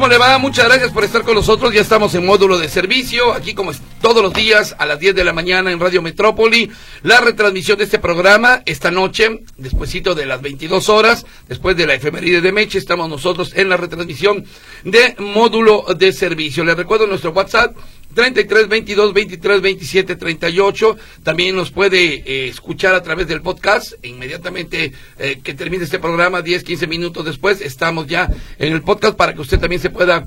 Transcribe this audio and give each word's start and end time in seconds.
¿Cómo 0.00 0.08
le 0.08 0.16
va? 0.16 0.38
Muchas 0.38 0.64
gracias 0.64 0.92
por 0.92 1.04
estar 1.04 1.24
con 1.24 1.34
nosotros. 1.34 1.74
Ya 1.74 1.82
estamos 1.82 2.14
en 2.14 2.24
módulo 2.24 2.58
de 2.58 2.70
servicio, 2.70 3.34
aquí 3.34 3.52
como 3.52 3.72
todos 4.00 4.22
los 4.22 4.32
días 4.32 4.74
a 4.78 4.86
las 4.86 4.98
10 4.98 5.14
de 5.14 5.24
la 5.24 5.34
mañana 5.34 5.70
en 5.70 5.78
Radio 5.78 6.00
Metrópoli. 6.00 6.70
La 7.02 7.20
retransmisión 7.20 7.76
de 7.76 7.84
este 7.84 7.98
programa 7.98 8.62
esta 8.64 8.90
noche, 8.90 9.42
despuesito 9.58 10.14
de 10.14 10.24
las 10.24 10.40
22 10.40 10.88
horas, 10.88 11.26
después 11.48 11.76
de 11.76 11.86
la 11.86 11.92
efeméride 11.92 12.40
de 12.40 12.50
Meche, 12.50 12.78
estamos 12.78 13.10
nosotros 13.10 13.52
en 13.54 13.68
la 13.68 13.76
retransmisión 13.76 14.46
de 14.84 15.16
módulo 15.18 15.84
de 15.94 16.14
servicio. 16.14 16.64
Les 16.64 16.78
recuerdo 16.78 17.06
nuestro 17.06 17.32
WhatsApp 17.32 17.76
33 18.14 18.68
22 18.68 19.12
23 19.12 19.60
27 19.60 20.16
38. 20.16 20.96
También 21.22 21.56
nos 21.56 21.70
puede 21.70 22.22
eh, 22.26 22.48
escuchar 22.48 22.94
a 22.94 23.02
través 23.02 23.28
del 23.28 23.42
podcast. 23.42 23.94
Inmediatamente 24.04 24.92
eh, 25.18 25.40
que 25.42 25.54
termine 25.54 25.84
este 25.84 25.98
programa, 25.98 26.42
10, 26.42 26.64
15 26.64 26.86
minutos 26.86 27.24
después, 27.24 27.60
estamos 27.60 28.06
ya 28.06 28.28
en 28.58 28.72
el 28.72 28.82
podcast 28.82 29.16
para 29.16 29.34
que 29.34 29.40
usted 29.40 29.58
también 29.58 29.80
se 29.80 29.90
pueda 29.90 30.26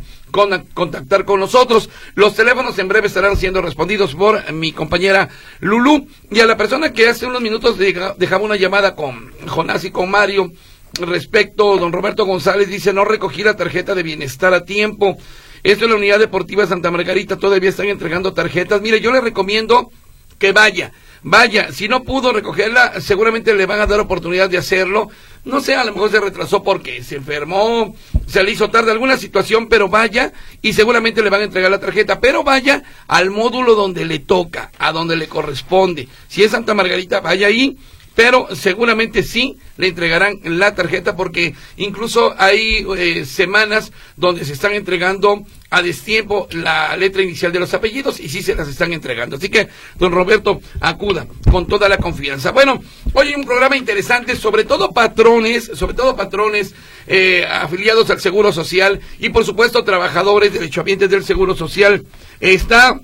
contactar 0.74 1.26
con 1.26 1.40
nosotros. 1.40 1.90
Los 2.16 2.36
teléfonos 2.36 2.78
en 2.80 2.88
breve 2.88 3.08
estarán 3.08 3.38
siendo 3.38 3.62
respondidos 3.62 4.16
por 4.16 4.52
mi 4.52 4.72
compañera 4.72 5.30
Lulu. 5.60 6.08
Y 6.32 6.40
a 6.40 6.46
la 6.46 6.58
persona 6.58 6.92
que 6.92 7.08
hace 7.08 7.26
unos 7.26 7.42
minutos 7.42 7.78
dejaba 7.78 8.44
una 8.44 8.56
llamada 8.56 8.96
con 8.96 9.32
Jonás 9.48 9.84
y 9.84 9.92
con 9.92 10.10
Mario 10.10 10.52
respecto, 10.94 11.78
don 11.78 11.92
Roberto 11.92 12.26
González 12.26 12.70
dice 12.70 12.94
no 12.94 13.04
recogí 13.04 13.44
la 13.44 13.56
tarjeta 13.56 13.96
de 13.96 14.04
bienestar 14.04 14.54
a 14.54 14.66
tiempo. 14.66 15.18
Esto 15.64 15.86
es 15.86 15.92
la 15.92 15.98
unidad 15.98 16.20
deportiva 16.20 16.68
Santa 16.68 16.92
Margarita, 16.92 17.38
todavía 17.38 17.70
están 17.70 17.88
entregando 17.88 18.34
tarjetas. 18.34 18.82
Mire, 18.82 19.00
yo 19.00 19.14
le 19.14 19.22
recomiendo 19.22 19.90
que 20.38 20.52
vaya. 20.52 20.92
Vaya, 21.26 21.72
si 21.72 21.88
no 21.88 22.04
pudo 22.04 22.34
recogerla, 22.34 23.00
seguramente 23.00 23.56
le 23.56 23.66
van 23.66 23.80
a 23.80 23.88
dar 23.88 24.02
oportunidad 24.02 24.50
de 24.50 24.58
hacerlo. 24.58 25.08
No 25.46 25.62
sé, 25.62 25.74
a 25.74 25.86
lo 25.86 25.94
mejor 25.94 26.12
se 26.12 26.20
retrasó 26.20 26.64
porque 26.64 27.02
se 27.02 27.16
enfermó, 27.16 27.96
se 28.28 28.44
le 28.44 28.52
hizo 28.52 28.70
tarde 28.70 28.92
alguna 28.92 29.16
situación, 29.16 29.70
pero 29.70 29.88
vaya 29.88 30.34
y 30.62 30.74
seguramente 30.74 31.22
le 31.22 31.30
van 31.30 31.42
a 31.42 31.46
entregar 31.46 31.72
la 31.72 31.80
tarjeta. 31.80 32.20
Pero 32.20 32.44
vaya 32.44 32.84
al 33.08 33.30
módulo 33.30 33.76
donde 33.76 34.04
le 34.04 34.20
toca, 34.20 34.70
a 34.78 34.92
donde 34.92 35.16
le 35.16 35.30
corresponde. 35.30 36.10
Si 36.28 36.44
es 36.44 36.52
Santa 36.52 36.74
Margarita, 36.74 37.22
vaya 37.22 37.48
ahí 37.48 37.78
pero 38.16 38.48
seguramente 38.56 39.24
sí 39.24 39.58
le 39.78 39.88
entregarán 39.88 40.40
la 40.44 40.76
tarjeta 40.76 41.16
porque 41.16 41.56
incluso 41.78 42.36
hay 42.38 42.86
eh, 42.98 43.26
semanas 43.26 43.92
donde 44.18 44.46
se 44.46 44.54
están 44.54 44.74
entregando 44.74 45.46
a 45.70 45.82
destiempo 45.82 46.48
la 46.52 46.96
letra 46.96 47.24
inicial 47.24 47.52
de 47.52 47.60
los 47.60 47.74
apellidos 47.74 48.20
y 48.20 48.30
sí 48.30 48.44
se 48.44 48.54
las 48.54 48.68
están 48.68 48.94
entregando. 48.94 49.38
Así 49.38 49.50
que, 49.50 49.70
don 49.98 50.12
Roberto, 50.12 50.62
acuda 50.80 51.26
con 51.50 51.66
toda 51.66 51.90
la 51.90 51.98
confianza. 51.98 52.52
Bueno, 52.52 52.84
hoy 53.14 53.30
hay 53.30 53.36
un 53.36 53.46
programa 53.46 53.76
interesante, 53.76 54.36
sobre 54.36 54.66
todo 54.66 54.92
patrones, 54.92 55.72
sobre 55.74 55.96
todo 55.96 56.16
patrones 56.16 56.76
eh, 57.08 57.46
afiliados 57.50 58.12
al 58.12 58.22
Seguro 58.22 58.54
Social 58.54 59.00
y 59.20 59.30
por 59.30 59.46
supuesto 59.46 59.84
trabajadores, 59.84 60.54
derechohabientes 60.54 61.10
del 61.10 61.24
Seguro 61.24 61.56
Social. 61.56 62.06
Está 62.40 63.00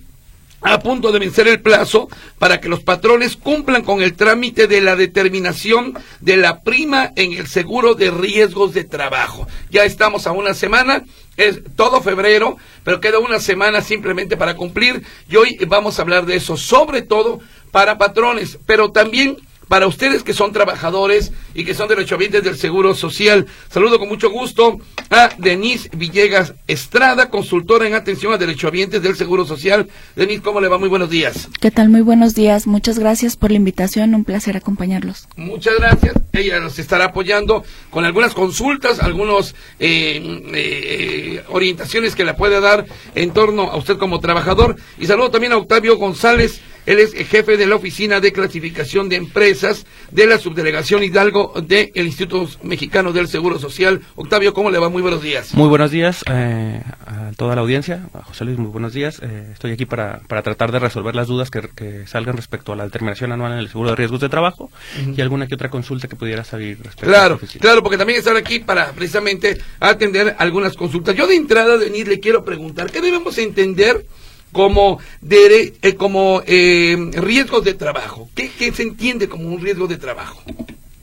a 0.62 0.80
punto 0.80 1.12
de 1.12 1.20
vencer 1.20 1.48
el 1.48 1.62
plazo 1.62 2.10
para 2.38 2.60
que 2.60 2.70
los 2.70 2.82
patrones 2.82 3.38
cumplan 3.38 3.84
con 3.84 4.02
el 4.02 4.16
trámite 4.16 4.68
de 4.68 4.82
la 4.82 4.96
determinación 4.96 5.98
de 6.20 6.38
la 6.38 6.62
prima 6.62 7.12
en 7.16 7.34
el 7.34 7.48
seguro 7.48 7.96
de 7.96 8.12
riesgos 8.12 8.74
de 8.74 8.84
trabajo. 8.84 9.48
Ya 9.70 9.86
estamos 9.86 10.28
a 10.28 10.32
una 10.32 10.54
semana, 10.54 11.04
es 11.38 11.62
todo 11.76 12.02
febrero, 12.02 12.58
pero 12.84 13.00
queda 13.00 13.20
una 13.20 13.40
semana 13.40 13.82
simplemente 13.82 14.38
para 14.38 14.56
cumplir 14.56 15.04
y 15.30 15.36
hoy 15.38 15.58
vamos 15.68 15.98
a 15.98 16.02
hablar 16.02 16.26
de 16.26 16.36
eso, 16.36 16.58
sobre 16.58 17.02
todo 17.02 17.40
para 17.72 17.98
patrones, 17.98 18.58
pero 18.66 18.92
también 18.92 19.38
para 19.69 19.88
ustedes 19.88 20.24
que 20.24 20.34
son 20.34 20.52
trabajadores 20.52 21.31
y 21.53 21.63
que 21.63 21.74
son 21.74 21.88
derechohabientes 21.88 22.44
del 22.44 22.57
Seguro 22.57 22.96
Social. 22.96 23.46
Saludo 23.69 24.00
con 24.00 24.09
mucho 24.09 24.30
gusto 24.30 24.80
a 25.12 25.30
Denise 25.38 25.90
Villegas 25.96 26.56
Estrada, 26.68 27.30
consultora 27.30 27.88
en 27.88 27.94
atención 27.94 28.34
a 28.34 28.38
derechohabientes 28.38 29.02
del 29.02 29.16
Seguro 29.16 29.46
Social. 29.46 29.88
Denise, 30.16 30.41
¿cómo 30.41 30.59
le 30.59 30.68
va? 30.68 30.78
Muy 30.80 30.90
buenos 30.90 31.09
días. 31.09 31.47
¿Qué 31.62 31.69
tal? 31.72 31.90
Muy 31.90 32.02
buenos 32.02 32.34
días. 32.34 32.66
Muchas 32.68 32.97
gracias 32.97 33.38
por 33.38 33.52
la 33.52 33.57
invitación. 33.57 34.16
Un 34.16 34.25
placer 34.25 34.57
acompañarlos. 34.57 35.28
Muchas 35.38 35.75
gracias. 35.78 36.16
Ella 36.34 36.59
nos 36.59 36.80
estará 36.80 37.06
apoyando 37.06 37.63
con 37.91 38.06
algunas 38.06 38.34
consultas, 38.34 39.00
algunas 39.00 39.53
eh, 39.80 40.41
eh, 40.53 41.44
orientaciones 41.50 42.16
que 42.16 42.25
le 42.25 42.34
puede 42.34 42.59
dar 42.59 42.88
en 43.13 43.31
torno 43.31 43.69
a 43.69 43.78
usted 43.78 43.97
como 43.97 44.19
trabajador. 44.19 44.78
Y 44.97 45.06
saludo 45.06 45.30
también 45.30 45.53
a 45.53 45.57
Octavio 45.57 45.97
González 45.97 46.62
él 46.89 46.97
es 46.97 47.13
jefe 47.13 47.55
de 47.55 47.67
la 47.67 47.75
Oficina 47.75 48.19
de 48.19 48.33
Clasificación 48.33 49.09
de 49.09 49.16
Empresas 49.16 49.85
de 50.09 50.25
la 50.25 50.39
Subdelegación 50.39 51.03
Hidalgo 51.03 51.53
del 51.61 51.91
Instituto 51.94 52.50
Mexicano 52.63 53.13
del 53.13 53.27
Seguro 53.27 53.59
Social. 53.59 54.01
Octavio, 54.16 54.55
¿cómo 54.55 54.72
le 54.72 54.79
va? 54.79 54.89
Muy 54.89 55.03
buenos 55.03 55.22
días. 55.22 55.53
Muy 55.53 55.69
buenos 55.69 55.91
días 55.91 56.23
eh, 56.27 56.81
a 57.05 57.31
toda 57.38 57.53
la 57.53 57.61
audiencia. 57.61 58.09
A 58.16 58.23
José 58.23 58.44
Luis, 58.45 58.57
muy 58.57 58.72
buenos 58.72 58.91
días. 58.91 59.22
Eh, 59.22 59.50
estoy 59.53 59.73
aquí 59.73 59.85
para, 59.85 60.22
para, 60.27 60.41
tratar 60.41 60.72
de 60.72 60.79
resolver 60.79 61.13
las 61.13 61.27
dudas 61.27 61.51
que, 61.51 62.07
salgan 62.07 62.35
respecto 62.35 62.73
a 62.73 62.75
la 62.75 62.85
determinación 62.85 63.31
anual 63.33 63.51
en 63.51 63.59
el 63.59 63.67
seguro 63.67 63.91
de 63.91 63.95
riesgos 63.95 64.21
de 64.21 64.29
trabajo 64.29 64.71
y 65.16 65.21
alguna 65.21 65.45
que 65.45 65.53
otra 65.53 65.69
consulta 65.69 66.07
que 66.07 66.16
pudiera 66.16 66.44
salir 66.44 66.77
respecto 66.77 67.06
claro, 67.06 67.39
a 67.39 67.59
Claro, 67.59 67.83
porque 67.83 68.00
también 68.00 68.17
están 68.17 68.35
aquí 68.35 68.57
para 68.57 68.94
precisamente 68.94 69.61
atender 69.79 70.35
algunas 70.39 70.75
consultas. 70.75 71.16
Yo 71.16 71.27
de 71.27 71.35
entrada, 71.35 71.77
Denis, 71.77 72.07
le 72.07 72.19
quiero 72.19 72.44
preguntar, 72.44 72.89
¿qué 72.89 73.00
debemos 73.00 73.38
entender? 73.38 74.07
Como, 74.52 75.00
de, 75.22 75.74
eh, 75.82 75.96
como 75.96 76.42
eh, 76.46 76.98
riesgos 77.14 77.64
de 77.64 77.74
trabajo. 77.74 78.30
¿Qué, 78.36 78.50
se 78.74 78.84
entiende 78.84 79.30
como 79.30 79.48
un 79.48 79.62
riesgo 79.62 79.88
de 79.88 79.98
trabajo? 79.98 80.42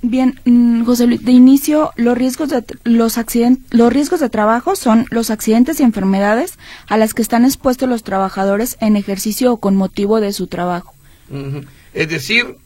Bien, 0.02 0.40
mm, 0.44 0.84
José 0.84 1.06
Luis, 1.06 1.24
de 1.24 1.32
inicio, 1.32 1.90
los 1.96 2.16
riesgos 2.16 2.50
de, 2.50 2.64
los, 2.84 3.18
los 3.70 3.92
riesgos 3.92 4.20
de 4.20 4.28
trabajo 4.28 4.76
son 4.76 5.06
los 5.10 5.30
accidentes 5.30 5.80
y 5.80 5.82
enfermedades 5.82 6.58
a 6.86 6.96
las 6.96 7.14
que 7.14 7.22
están 7.22 7.44
expuestos 7.44 7.88
los 7.88 8.02
trabajadores 8.02 8.76
en 8.80 8.96
ejercicio 8.96 9.52
o 9.52 9.56
con 9.56 9.74
motivo 9.74 10.20
de 10.20 10.32
su 10.32 10.46
trabajo. 10.46 10.94
Es 11.92 12.08
decir, 12.08 12.56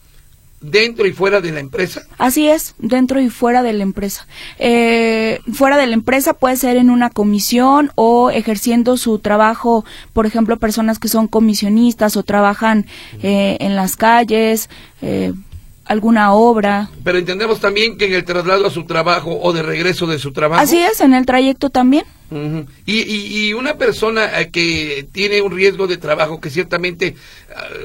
dentro 0.60 1.06
y 1.06 1.12
fuera 1.12 1.40
de 1.40 1.52
la 1.52 1.60
empresa? 1.60 2.02
Así 2.18 2.48
es, 2.48 2.74
dentro 2.78 3.20
y 3.20 3.30
fuera 3.30 3.62
de 3.62 3.72
la 3.72 3.82
empresa. 3.82 4.26
Eh, 4.58 5.40
fuera 5.52 5.76
de 5.76 5.86
la 5.86 5.94
empresa 5.94 6.34
puede 6.34 6.56
ser 6.56 6.76
en 6.76 6.90
una 6.90 7.10
comisión 7.10 7.90
o 7.94 8.30
ejerciendo 8.30 8.96
su 8.96 9.18
trabajo, 9.18 9.84
por 10.12 10.26
ejemplo, 10.26 10.58
personas 10.58 10.98
que 10.98 11.08
son 11.08 11.28
comisionistas 11.28 12.16
o 12.16 12.22
trabajan 12.22 12.86
eh, 13.22 13.56
en 13.60 13.76
las 13.76 13.96
calles, 13.96 14.68
eh, 15.02 15.32
alguna 15.90 16.32
obra. 16.34 16.88
Pero 17.02 17.18
entendemos 17.18 17.58
también 17.58 17.98
que 17.98 18.06
en 18.06 18.14
el 18.14 18.24
traslado 18.24 18.64
a 18.64 18.70
su 18.70 18.84
trabajo 18.84 19.40
o 19.42 19.52
de 19.52 19.64
regreso 19.64 20.06
de 20.06 20.20
su 20.20 20.32
trabajo. 20.32 20.62
Así 20.62 20.78
es, 20.78 21.00
en 21.00 21.14
el 21.14 21.26
trayecto 21.26 21.68
también. 21.68 22.04
y, 22.86 23.48
y, 23.48 23.52
una 23.54 23.74
persona 23.74 24.40
eh, 24.40 24.50
que 24.50 25.04
tiene 25.10 25.42
un 25.42 25.50
riesgo 25.50 25.88
de 25.88 25.96
trabajo, 25.96 26.40
que 26.40 26.48
ciertamente 26.48 27.16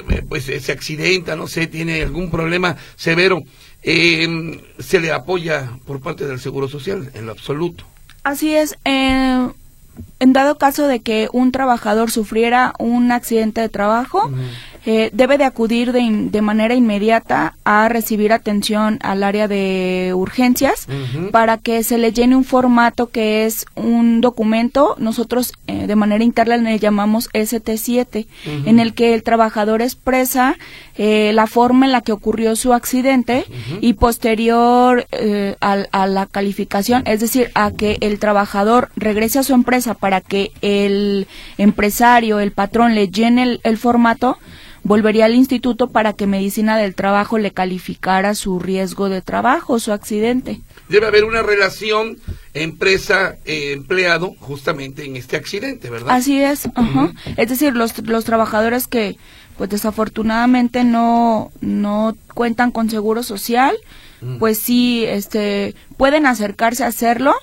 eh, 0.08 0.22
pues 0.28 0.44
se 0.44 0.70
accidenta, 0.70 1.34
no 1.34 1.48
sé, 1.48 1.66
tiene 1.66 2.02
algún 2.02 2.30
problema 2.30 2.76
severo, 2.94 3.42
eh, 3.82 4.62
se 4.78 5.00
le 5.00 5.10
apoya 5.10 5.72
por 5.84 6.00
parte 6.00 6.26
del 6.26 6.38
Seguro 6.38 6.68
Social, 6.68 7.10
en 7.14 7.26
lo 7.26 7.32
absoluto. 7.32 7.84
Así 8.22 8.54
es. 8.54 8.76
Eh, 8.84 9.48
en 10.20 10.32
dado 10.32 10.58
caso 10.58 10.86
de 10.86 11.00
que 11.00 11.28
un 11.32 11.52
trabajador 11.52 12.10
sufriera 12.10 12.72
un 12.78 13.12
accidente 13.12 13.60
de 13.60 13.68
trabajo, 13.68 14.30
eh, 14.88 15.10
debe 15.12 15.36
de 15.36 15.42
acudir 15.42 15.90
de, 15.90 16.28
de, 16.30 16.42
manera 16.42 16.76
inmediata 16.76 17.56
a 17.64 17.88
recibir 17.88 18.32
atención 18.32 19.00
al 19.02 19.24
área 19.24 19.48
de 19.48 20.12
urgencias 20.14 20.86
para 21.32 21.58
que 21.58 21.82
se 21.82 21.98
le 21.98 22.12
llene 22.12 22.36
un 22.36 22.44
formato 22.44 23.08
que 23.10 23.46
es 23.46 23.66
un 23.74 24.20
documento, 24.20 24.94
nosotros 25.00 25.54
eh, 25.66 25.88
de 25.88 25.96
manera 25.96 26.22
interna 26.22 26.56
le 26.56 26.78
llamamos 26.78 27.28
ST7, 27.32 28.28
en 28.64 28.78
el 28.78 28.94
que 28.94 29.14
el 29.14 29.24
trabajador 29.24 29.82
expresa 29.82 30.56
eh, 30.96 31.32
la 31.34 31.48
forma 31.48 31.86
en 31.86 31.90
la 31.90 32.02
que 32.02 32.12
ocurrió 32.12 32.54
su 32.54 32.72
accidente 32.72 33.44
y 33.80 33.94
posterior 33.94 35.04
a, 35.60 35.72
a 35.90 36.06
la 36.06 36.26
calificación, 36.26 37.02
es 37.06 37.18
decir, 37.18 37.50
a 37.56 37.72
que 37.72 37.98
el 38.02 38.20
trabajador 38.20 38.90
regrese 38.94 39.40
a 39.40 39.42
su 39.42 39.52
empresa 39.52 39.94
para 39.94 40.20
que 40.20 40.52
el 40.62 41.26
empresario, 41.58 42.38
el 42.38 42.52
patrón 42.52 42.94
le 42.94 43.08
llene 43.08 43.58
el 43.64 43.78
formato, 43.78 44.38
volvería 44.86 45.24
al 45.24 45.34
instituto 45.34 45.88
para 45.88 46.12
que 46.12 46.28
Medicina 46.28 46.78
del 46.78 46.94
Trabajo 46.94 47.38
le 47.38 47.50
calificara 47.50 48.36
su 48.36 48.60
riesgo 48.60 49.08
de 49.08 49.20
trabajo, 49.20 49.80
su 49.80 49.92
accidente. 49.92 50.60
Debe 50.88 51.08
haber 51.08 51.24
una 51.24 51.42
relación 51.42 52.18
empresa-empleado 52.54 54.36
justamente 54.38 55.04
en 55.04 55.16
este 55.16 55.36
accidente, 55.36 55.90
¿verdad? 55.90 56.14
Así 56.14 56.40
es, 56.40 56.68
es 57.36 57.48
decir, 57.48 57.74
los, 57.74 57.98
los 58.06 58.24
trabajadores 58.24 58.86
que 58.86 59.16
pues 59.58 59.70
desafortunadamente 59.70 60.84
no, 60.84 61.50
no 61.60 62.16
cuentan 62.34 62.70
con 62.70 62.88
seguro 62.88 63.24
social, 63.24 63.76
pues 64.38 64.58
sí, 64.58 65.04
este, 65.04 65.74
pueden 65.96 66.26
acercarse 66.26 66.84
a 66.84 66.88
hacerlo, 66.88 67.34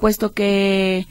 puesto 0.00 0.32
que 0.32 1.06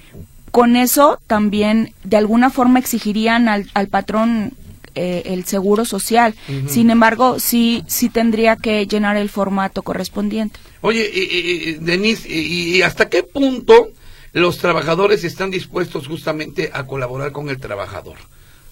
con 0.51 0.75
eso 0.75 1.19
también 1.28 1.94
de 2.04 2.18
alguna 2.18 2.50
forma 2.50 2.80
exigirían 2.80 3.48
al, 3.48 3.69
al 3.74 3.88
patrón 3.88 4.54
eh, 4.98 5.24
el 5.26 5.46
seguro 5.46 5.86
social. 5.86 6.36
Sin 6.68 6.90
embargo, 6.90 7.40
sí, 7.40 7.84
sí 7.88 8.10
tendría 8.10 8.56
que 8.56 8.86
llenar 8.88 9.16
el 9.16 9.30
formato 9.30 9.84
correspondiente. 9.84 10.60
Oye, 10.82 11.10
y, 11.14 11.74
Denise, 11.74 12.28
y, 12.28 12.82
hasta 12.82 13.10
qué 13.10 13.24
punto 13.24 13.90
los 14.34 14.58
trabajadores 14.58 15.24
están 15.24 15.52
dispuestos 15.52 16.08
justamente 16.08 16.72
a 16.74 16.86
colaborar 16.86 17.32
con 17.32 17.50
el 17.50 17.60
trabajador? 17.60 18.18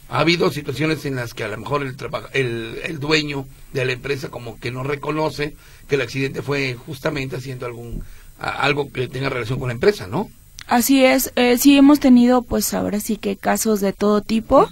Ha 0.09 0.19
habido 0.19 0.51
situaciones 0.51 1.05
en 1.05 1.15
las 1.15 1.33
que 1.33 1.43
a 1.43 1.47
lo 1.47 1.57
mejor 1.57 1.83
el, 1.83 1.95
el, 2.33 2.79
el 2.83 2.99
dueño 2.99 3.47
de 3.73 3.85
la 3.85 3.93
empresa 3.93 4.29
como 4.29 4.59
que 4.59 4.71
no 4.71 4.83
reconoce 4.83 5.55
que 5.87 5.95
el 5.95 6.01
accidente 6.01 6.41
fue 6.41 6.75
justamente 6.75 7.35
haciendo 7.35 7.65
algún 7.65 8.03
algo 8.37 8.91
que 8.91 9.07
tenga 9.07 9.29
relación 9.29 9.59
con 9.59 9.69
la 9.69 9.73
empresa, 9.73 10.07
¿no? 10.07 10.29
Así 10.67 11.05
es, 11.05 11.31
eh, 11.35 11.57
sí 11.59 11.77
hemos 11.77 11.99
tenido 11.99 12.41
pues 12.41 12.73
ahora 12.73 12.99
sí 12.99 13.17
que 13.17 13.37
casos 13.37 13.81
de 13.81 13.93
todo 13.93 14.21
tipo. 14.21 14.67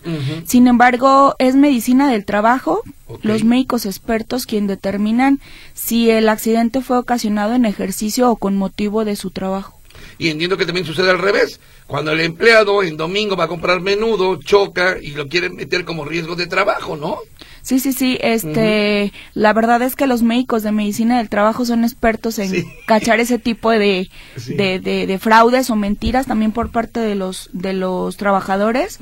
Sin 0.46 0.68
embargo, 0.68 1.36
es 1.38 1.56
medicina 1.56 2.10
del 2.12 2.26
trabajo, 2.26 2.82
los 3.22 3.44
médicos 3.44 3.86
expertos 3.86 4.48
quien 4.48 4.66
determinan 4.66 5.40
si 5.74 6.10
el 6.10 6.30
accidente 6.30 6.82
fue 6.82 6.98
ocasionado 6.98 7.54
en 7.54 7.66
ejercicio 7.66 8.32
o 8.32 8.38
con 8.38 8.58
motivo 8.58 9.06
de 9.06 9.16
su 9.16 9.30
trabajo. 9.30 9.80
Y 10.18 10.30
entiendo 10.30 10.58
que 10.58 10.66
también 10.66 10.86
sucede 10.86 11.10
al 11.10 11.20
revés. 11.20 11.60
Cuando 11.86 12.12
el 12.12 12.22
empleado 12.22 12.82
en 12.82 12.98
domingo 12.98 13.36
va 13.36 13.46
a 13.46 13.48
comprar 13.48 13.82
menudo, 13.82 14.38
choca 14.38 14.98
y 15.02 15.12
lo 15.12 15.28
quieren 15.28 15.56
meter 15.56 15.86
como 15.86 16.06
riesgo 16.06 16.36
de 16.36 16.48
trabajo, 16.48 16.96
¿no? 16.96 17.20
Sí, 17.64 17.80
sí, 17.80 17.94
sí. 17.94 18.18
Este, 18.22 19.14
la 19.34 19.54
verdad 19.54 19.82
es 19.82 19.96
que 19.96 20.06
los 20.06 20.22
médicos 20.22 20.64
de 20.64 20.74
medicina 20.74 21.18
del 21.18 21.30
trabajo 21.30 21.64
son 21.64 21.86
expertos 21.86 22.38
en 22.38 22.66
cachar 22.88 23.22
ese 23.22 23.40
tipo 23.40 23.72
de, 23.72 24.10
de, 24.48 24.80
de, 24.80 25.18
fraudes 25.18 25.70
o 25.70 25.76
mentiras 25.78 26.28
también 26.28 26.52
por 26.52 26.72
parte 26.72 27.00
de 27.00 27.16
los 27.16 27.50
de 27.54 27.72
los 27.72 28.18
trabajadores. 28.18 29.00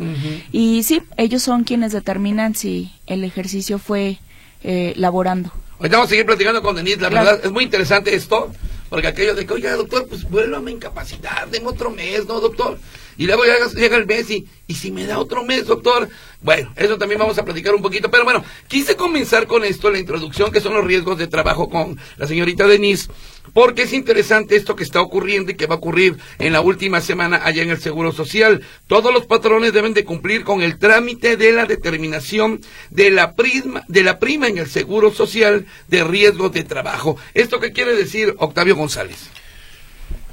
Y 0.52 0.84
sí, 0.84 1.02
ellos 1.18 1.42
son 1.42 1.64
quienes 1.64 1.92
determinan 1.92 2.54
si 2.54 2.94
el 3.08 3.24
ejercicio 3.24 3.80
fue 3.80 4.20
eh, 4.64 4.94
laborando. 4.96 5.52
Ahorita 5.80 5.98
vamos 5.98 6.10
a 6.10 6.12
seguir 6.12 6.28
platicando 6.28 6.62
con 6.62 6.76
Denise. 6.76 7.02
La 7.02 7.10
verdad 7.10 7.42
es 7.44 7.52
muy 7.52 7.64
interesante 7.64 8.14
esto, 8.14 8.52
porque 8.90 9.08
aquello 9.08 9.34
de 9.34 9.48
que, 9.48 9.54
oiga, 9.54 9.76
doctor, 9.76 10.08
pues 10.08 10.30
vuelva 10.30 10.60
a 10.60 10.70
incapacitar, 10.70 11.50
deme 11.50 11.70
otro 11.70 11.90
mes, 11.90 12.28
¿no, 12.28 12.40
doctor? 12.40 12.78
Y 13.18 13.26
luego 13.26 13.44
llega, 13.44 13.98
el 13.98 14.06
mes 14.06 14.30
y, 14.30 14.48
y 14.68 14.76
si 14.76 14.92
me 14.92 15.06
da 15.06 15.20
otro 15.20 15.44
mes, 15.44 15.68
doctor. 15.68 16.10
Bueno, 16.42 16.74
eso 16.76 16.98
también 16.98 17.20
vamos 17.20 17.38
a 17.38 17.46
platicar 17.46 17.76
un 17.76 17.82
poquito. 17.82 18.10
Pero 18.10 18.24
bueno, 18.24 18.44
quise 18.68 18.96
comenzar 18.96 19.48
con 19.48 19.64
esto, 19.64 19.92
la 19.92 20.00
introducción, 20.00 20.52
que 20.52 20.62
son 20.62 20.74
los 20.74 20.86
riesgos 20.86 21.18
de 21.18 21.28
trabajo 21.28 21.70
con 21.70 22.00
la 22.18 22.28
señorita 22.28 22.68
Denise, 22.68 23.10
porque 23.54 23.84
es 23.84 23.94
interesante 23.94 24.56
esto 24.56 24.76
que 24.76 24.84
está 24.84 25.02
ocurriendo 25.02 25.52
y 25.52 25.56
que 25.56 25.68
va 25.68 25.76
a 25.76 25.78
ocurrir 25.78 26.18
en 26.40 26.54
la 26.54 26.62
última 26.62 27.02
semana 27.02 27.42
allá 27.44 27.62
en 27.62 27.70
el 27.70 27.80
Seguro 27.80 28.12
Social. 28.12 28.62
Todos 28.88 29.14
los 29.14 29.26
patrones 29.26 29.74
deben 29.74 29.94
de 29.94 30.06
cumplir 30.06 30.44
con 30.44 30.62
el 30.62 30.80
trámite 30.80 31.38
de 31.38 31.52
la 31.52 31.66
determinación 31.66 32.62
de 32.90 33.12
la, 33.12 33.36
prisma, 33.36 33.84
de 33.88 34.04
la 34.04 34.20
prima 34.20 34.48
en 34.48 34.58
el 34.58 34.68
Seguro 34.68 35.12
Social 35.12 35.66
de 35.88 36.04
riesgos 36.04 36.52
de 36.52 36.64
trabajo. 36.64 37.18
¿Esto 37.34 37.60
qué 37.60 37.72
quiere 37.72 37.96
decir, 37.96 38.36
Octavio 38.38 38.76
González? 38.76 39.30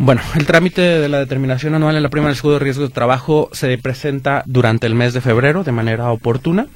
Bueno, 0.00 0.23
el 0.37 0.47
trámite 0.47 0.81
de 0.81 1.09
la 1.09 1.19
determinación 1.19 1.75
anual 1.75 1.97
en 1.97 2.05
la 2.05 2.09
prima 2.09 2.29
del 2.29 2.37
seguro 2.37 2.55
de 2.55 2.65
riesgo 2.65 2.85
de 2.85 2.95
trabajo 2.95 3.50
se 3.53 3.77
presenta 3.79 4.45
durante 4.47 4.87
el 4.87 4.95
mes 4.95 5.12
de 5.12 5.21
febrero 5.21 5.65
de 5.65 5.73
manera 5.73 6.12
oportuna. 6.12 6.69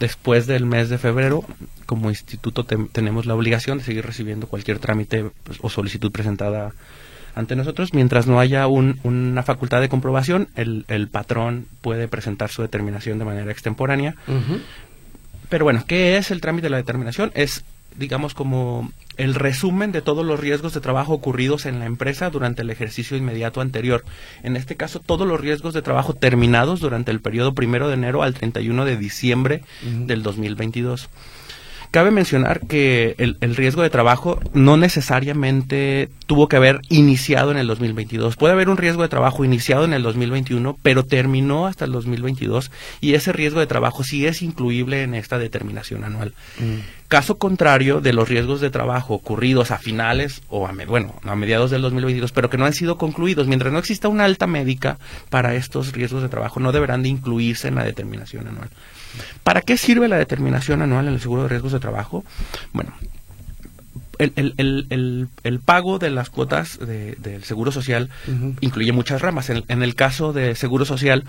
Después 0.00 0.48
del 0.48 0.66
mes 0.66 0.88
de 0.88 0.98
febrero, 0.98 1.44
como 1.86 2.10
instituto 2.10 2.64
tenemos 2.64 3.26
la 3.26 3.36
obligación 3.36 3.78
de 3.78 3.84
seguir 3.84 4.04
recibiendo 4.04 4.48
cualquier 4.48 4.80
trámite 4.80 5.30
pues, 5.44 5.58
o 5.62 5.70
solicitud 5.70 6.10
presentada 6.10 6.72
ante 7.36 7.54
nosotros. 7.54 7.94
Mientras 7.94 8.26
no 8.26 8.40
haya 8.40 8.66
una 8.66 9.42
facultad 9.44 9.80
de 9.80 9.88
comprobación, 9.88 10.48
el, 10.56 11.08
patrón 11.12 11.66
puede 11.80 12.08
presentar 12.08 12.50
su 12.50 12.62
determinación 12.62 13.20
de 13.20 13.24
manera 13.24 13.52
extemporánea. 13.52 14.16
Pero 15.48 15.64
bueno, 15.64 15.84
¿qué 15.86 16.16
es 16.16 16.32
el 16.32 16.40
trámite 16.40 16.66
de 16.66 16.70
la 16.70 16.76
determinación? 16.78 17.30
Es 17.34 17.64
digamos, 17.98 18.34
como 18.34 18.90
el 19.16 19.34
resumen 19.34 19.92
de 19.92 20.00
todos 20.00 20.24
los 20.24 20.38
riesgos 20.38 20.74
de 20.74 20.80
trabajo 20.80 21.12
ocurridos 21.12 21.66
en 21.66 21.80
la 21.80 21.86
empresa 21.86 22.30
durante 22.30 22.62
el 22.62 22.70
ejercicio 22.70 23.16
inmediato 23.16 23.60
anterior. 23.60 24.04
En 24.42 24.56
este 24.56 24.76
caso, 24.76 25.00
todos 25.00 25.26
los 25.26 25.40
riesgos 25.40 25.74
de 25.74 25.82
trabajo 25.82 26.14
terminados 26.14 26.80
durante 26.80 27.10
el 27.10 27.20
periodo 27.20 27.54
primero 27.54 27.88
de 27.88 27.94
enero 27.94 28.22
al 28.22 28.34
31 28.34 28.84
de 28.84 28.96
diciembre 28.96 29.62
del 29.82 30.22
2022. 30.22 31.08
Cabe 31.90 32.10
mencionar 32.10 32.60
que 32.66 33.14
el, 33.18 33.56
riesgo 33.56 33.82
de 33.82 33.88
trabajo 33.88 34.38
no 34.52 34.76
necesariamente 34.76 36.10
tuvo 36.26 36.46
que 36.46 36.56
haber 36.56 36.80
iniciado 36.90 37.50
en 37.50 37.56
el 37.56 37.66
2022. 37.66 38.36
Puede 38.36 38.52
haber 38.52 38.68
un 38.68 38.76
riesgo 38.76 39.02
de 39.02 39.08
trabajo 39.08 39.42
iniciado 39.42 39.84
en 39.84 39.94
el 39.94 40.02
2021, 40.02 40.78
pero 40.82 41.06
terminó 41.06 41.66
hasta 41.66 41.86
el 41.86 41.92
2022 41.92 42.70
y 43.00 43.14
ese 43.14 43.32
riesgo 43.32 43.60
de 43.60 43.66
trabajo 43.66 44.04
sí 44.04 44.26
es 44.26 44.42
incluible 44.42 45.02
en 45.02 45.14
esta 45.14 45.38
determinación 45.38 46.04
anual. 46.04 46.34
Mm. 46.58 46.80
Caso 47.08 47.38
contrario 47.38 48.02
de 48.02 48.12
los 48.12 48.28
riesgos 48.28 48.60
de 48.60 48.68
trabajo 48.68 49.14
ocurridos 49.14 49.70
a 49.70 49.78
finales 49.78 50.42
o 50.50 50.66
a, 50.66 50.72
bueno, 50.86 51.14
a 51.22 51.34
mediados 51.36 51.70
del 51.70 51.80
2022, 51.80 52.32
pero 52.32 52.50
que 52.50 52.58
no 52.58 52.66
han 52.66 52.74
sido 52.74 52.98
concluidos, 52.98 53.46
mientras 53.46 53.72
no 53.72 53.78
exista 53.78 54.08
una 54.08 54.26
alta 54.26 54.46
médica 54.46 54.98
para 55.30 55.54
estos 55.54 55.92
riesgos 55.92 56.20
de 56.20 56.28
trabajo, 56.28 56.60
no 56.60 56.70
deberán 56.70 57.02
de 57.02 57.08
incluirse 57.08 57.68
en 57.68 57.76
la 57.76 57.84
determinación 57.84 58.46
anual. 58.46 58.68
¿Para 59.42 59.62
qué 59.62 59.76
sirve 59.76 60.08
la 60.08 60.18
determinación 60.18 60.82
anual 60.82 61.08
en 61.08 61.14
el 61.14 61.20
seguro 61.20 61.44
de 61.44 61.48
riesgos 61.48 61.72
de 61.72 61.80
trabajo? 61.80 62.24
Bueno, 62.72 62.92
el, 64.18 65.60
pago 65.64 65.98
de 65.98 66.10
las 66.10 66.30
cuotas 66.30 66.78
del 66.78 67.44
seguro 67.44 67.72
social 67.72 68.10
incluye 68.60 68.92
muchas 68.92 69.22
ramas. 69.22 69.50
En, 69.50 69.82
el 69.82 69.94
caso 69.94 70.32
de 70.32 70.54
seguro 70.54 70.84
social, 70.84 71.24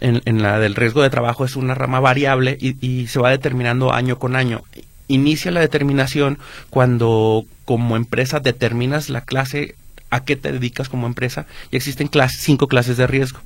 en, 0.00 0.42
la 0.42 0.58
del 0.58 0.74
riesgo 0.74 1.02
de 1.02 1.10
trabajo 1.10 1.44
es 1.44 1.56
una 1.56 1.74
rama 1.74 2.00
variable 2.00 2.56
y, 2.60 3.06
se 3.08 3.20
va 3.20 3.30
determinando 3.30 3.92
año 3.92 4.18
con 4.18 4.36
año. 4.36 4.62
Inicia 5.08 5.50
la 5.50 5.60
determinación 5.60 6.38
cuando 6.70 7.44
como 7.64 7.96
empresa 7.96 8.40
determinas 8.40 9.10
la 9.10 9.22
clase 9.22 9.74
a 10.10 10.24
qué 10.24 10.36
te 10.36 10.52
dedicas 10.52 10.88
como 10.88 11.06
empresa 11.06 11.46
y 11.70 11.76
existen 11.76 12.10
cinco 12.28 12.68
clases 12.68 12.96
de 12.96 13.06
riesgo. 13.06 13.40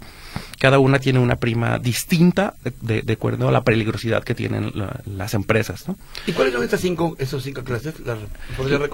Cada 0.58 0.78
una 0.78 0.98
tiene 0.98 1.18
una 1.18 1.36
prima 1.36 1.78
distinta 1.78 2.54
de, 2.80 3.02
de 3.02 3.12
acuerdo 3.12 3.48
a 3.48 3.52
la 3.52 3.62
peligrosidad 3.62 4.22
que 4.24 4.34
tienen 4.34 4.72
las 5.04 5.34
empresas. 5.34 5.88
¿no? 5.88 5.96
¿Y 6.26 6.32
cuáles 6.32 6.54
son 6.54 6.62
estas 6.62 6.80
cinco, 6.80 7.16
esos 7.18 7.42
cinco 7.42 7.62
clases? 7.62 7.94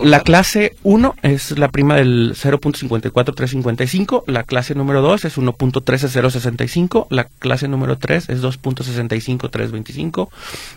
¿La, 0.02 0.20
clase 0.20 0.76
1 0.82 1.14
es 1.22 1.58
la 1.58 1.68
prima 1.68 1.96
del 1.96 2.34
0.54355, 2.34 4.24
la 4.26 4.42
clase 4.44 4.74
número 4.74 5.02
2 5.02 5.24
es 5.24 5.38
1.13065, 5.38 7.06
la 7.10 7.24
clase 7.24 7.68
número 7.68 7.96
3 7.98 8.28
es 8.30 8.42
2.65325, 8.42 10.28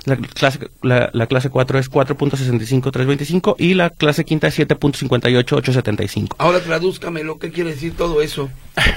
la 0.06 0.18
clase, 0.18 0.70
la, 0.82 1.10
la 1.14 1.28
clase 1.28 1.50
4 1.50 1.80
es 1.80 1.92
4.65325 1.92 3.56
y 3.58 3.74
la 3.74 3.90
clase 3.90 4.26
quinta 4.26 4.48
es 4.48 4.60
7.58875. 4.60 6.36
Ahora 6.38 6.60
tradúzcame 6.62 7.24
lo 7.24 7.40
que 7.40 7.52
quiere 7.52 7.72
decir 7.72 7.96
todo 7.96 8.22
eso. 8.22 8.50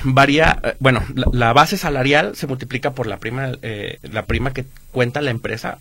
Varía, 0.04 0.58
eh, 0.62 0.75
bueno, 0.78 1.02
la, 1.32 1.52
base 1.52 1.75
salarial 1.76 2.37
se 2.37 2.47
multiplica 2.47 2.92
por 2.92 3.06
la 3.06 3.18
prima, 3.18 3.52
eh, 3.62 3.99
la 4.02 4.25
prima 4.26 4.52
que 4.52 4.64
cuenta 4.92 5.21
la 5.21 5.30
empresa 5.30 5.78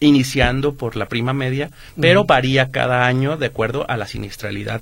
iniciando 0.00 0.74
por 0.74 0.96
la 0.96 1.06
prima 1.06 1.32
media, 1.32 1.70
pero 2.00 2.24
varía 2.24 2.70
cada 2.70 3.06
año 3.06 3.36
de 3.36 3.46
acuerdo 3.46 3.88
a 3.88 3.96
la 3.96 4.06
siniestralidad 4.06 4.80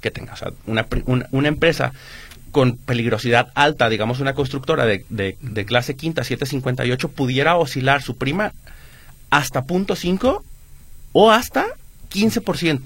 que 0.00 0.10
tenga. 0.10 0.34
O 0.34 0.36
sea, 0.36 0.52
una, 0.66 0.86
una, 1.32 1.48
empresa 1.48 1.92
con 2.52 2.76
peligrosidad 2.76 3.50
alta, 3.54 3.88
digamos 3.88 4.20
una 4.20 4.34
constructora 4.34 4.86
de, 4.86 5.04
de, 5.08 5.36
de 5.40 5.64
clase 5.64 5.96
quinta 5.96 6.24
758, 6.24 7.08
pudiera 7.08 7.56
oscilar 7.56 8.02
su 8.02 8.16
prima 8.16 8.52
hasta 9.30 9.64
punto 9.64 9.94
.5 9.94 10.42
o 11.12 11.30
hasta 11.30 11.66
15% 12.12 12.80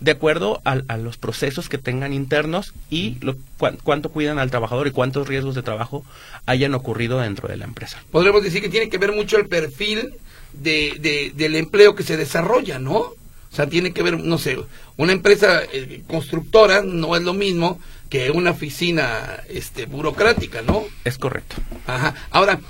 de 0.00 0.10
acuerdo 0.10 0.60
a, 0.64 0.96
los 0.96 1.16
procesos 1.16 1.68
que 1.68 1.78
tengan 1.78 2.12
internos 2.12 2.74
y 2.90 3.16
lo, 3.20 3.36
cuánto 3.82 4.10
cuidan 4.10 4.38
al 4.38 4.50
trabajador 4.50 4.86
y 4.86 4.90
cuántos 4.90 5.26
riesgos 5.26 5.54
de 5.54 5.62
trabajo 5.62 6.04
hayan 6.44 6.74
ocurrido 6.74 7.20
dentro 7.20 7.48
de 7.48 7.56
la 7.56 7.64
empresa. 7.64 8.02
Podríamos 8.10 8.42
decir 8.42 8.60
que 8.60 8.68
tiene 8.68 8.88
que 8.88 8.98
ver 8.98 9.12
mucho 9.12 9.38
el 9.38 9.48
perfil 9.48 10.14
de, 10.52 11.32
del 11.34 11.56
empleo 11.56 11.94
que 11.94 12.02
se 12.02 12.16
desarrolla, 12.16 12.78
¿no? 12.78 12.96
O 12.98 13.56
sea, 13.56 13.68
tiene 13.68 13.92
que 13.92 14.02
ver, 14.02 14.18
no 14.18 14.38
sé, 14.38 14.58
una 14.96 15.12
empresa 15.12 15.62
eh, 15.72 16.02
constructora 16.06 16.82
no 16.82 17.16
es 17.16 17.22
lo 17.22 17.32
mismo 17.32 17.80
que 18.10 18.30
una 18.30 18.50
oficina 18.50 19.40
este, 19.48 19.86
burocrática, 19.86 20.62
¿no? 20.62 20.84
Es 21.04 21.18
correcto. 21.18 21.56
Ajá. 21.86 22.14
Ahora, 22.30 22.60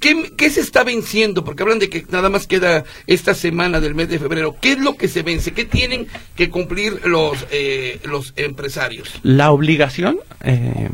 ¿Qué, 0.00 0.50
se 0.50 0.60
está 0.60 0.84
venciendo? 0.84 1.44
Porque 1.44 1.62
hablan 1.62 1.78
de 1.78 1.88
que 1.88 2.04
nada 2.10 2.28
más 2.28 2.46
queda 2.46 2.84
esta 3.06 3.34
semana 3.34 3.80
del 3.80 3.94
mes 3.94 4.08
de 4.08 4.18
febrero. 4.18 4.56
¿Qué 4.60 4.72
es 4.72 4.78
lo 4.78 4.96
que 4.96 5.08
se 5.08 5.22
vence? 5.22 5.52
¿Qué 5.52 5.64
tienen 5.64 6.06
que 6.36 6.50
cumplir 6.50 7.06
los, 7.06 7.46
eh, 7.50 8.00
los 8.04 8.32
empresarios? 8.36 9.20
La 9.22 9.50
obligación 9.50 10.18
eh, 10.42 10.88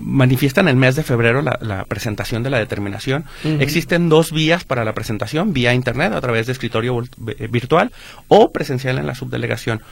manifiesta 0.00 0.60
en 0.60 0.68
el 0.68 0.76
mes 0.76 0.96
de 0.96 1.02
febrero 1.02 1.42
la, 1.42 1.84
presentación 1.88 2.42
de 2.42 2.50
la 2.50 2.58
determinación. 2.58 3.24
Existen 3.44 4.08
dos 4.08 4.32
vías 4.32 4.64
para 4.64 4.84
la 4.84 4.94
presentación, 4.94 5.52
vía 5.52 5.74
internet 5.74 6.12
a 6.12 6.20
través 6.20 6.46
de 6.46 6.52
escritorio 6.52 7.02
virtual 7.50 7.92
o 8.28 8.52
presencial 8.52 8.98
en 8.98 9.06
la 9.06 9.14
subdelegación 9.14 9.82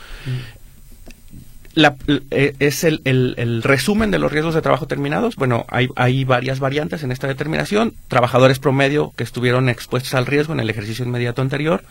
la, 1.74 1.96
eh, 2.30 2.54
es 2.58 2.84
el, 2.84 3.00
el, 3.04 3.62
resumen 3.62 4.10
de 4.10 4.18
los 4.18 4.32
riesgos 4.32 4.54
de 4.54 4.62
trabajo 4.62 4.86
terminados. 4.86 5.36
Bueno, 5.36 5.66
hay, 5.68 5.88
hay 5.96 6.24
varias 6.24 6.58
variantes 6.58 7.02
en 7.02 7.12
esta 7.12 7.28
determinación. 7.28 7.94
Trabajadores 8.08 8.58
promedio 8.58 9.12
que 9.16 9.24
estuvieron 9.24 9.68
expuestos 9.68 10.14
al 10.14 10.26
riesgo 10.26 10.52
en 10.52 10.60
el 10.60 10.70
ejercicio 10.70 11.04
inmediato 11.04 11.42
anterior. 11.42 11.84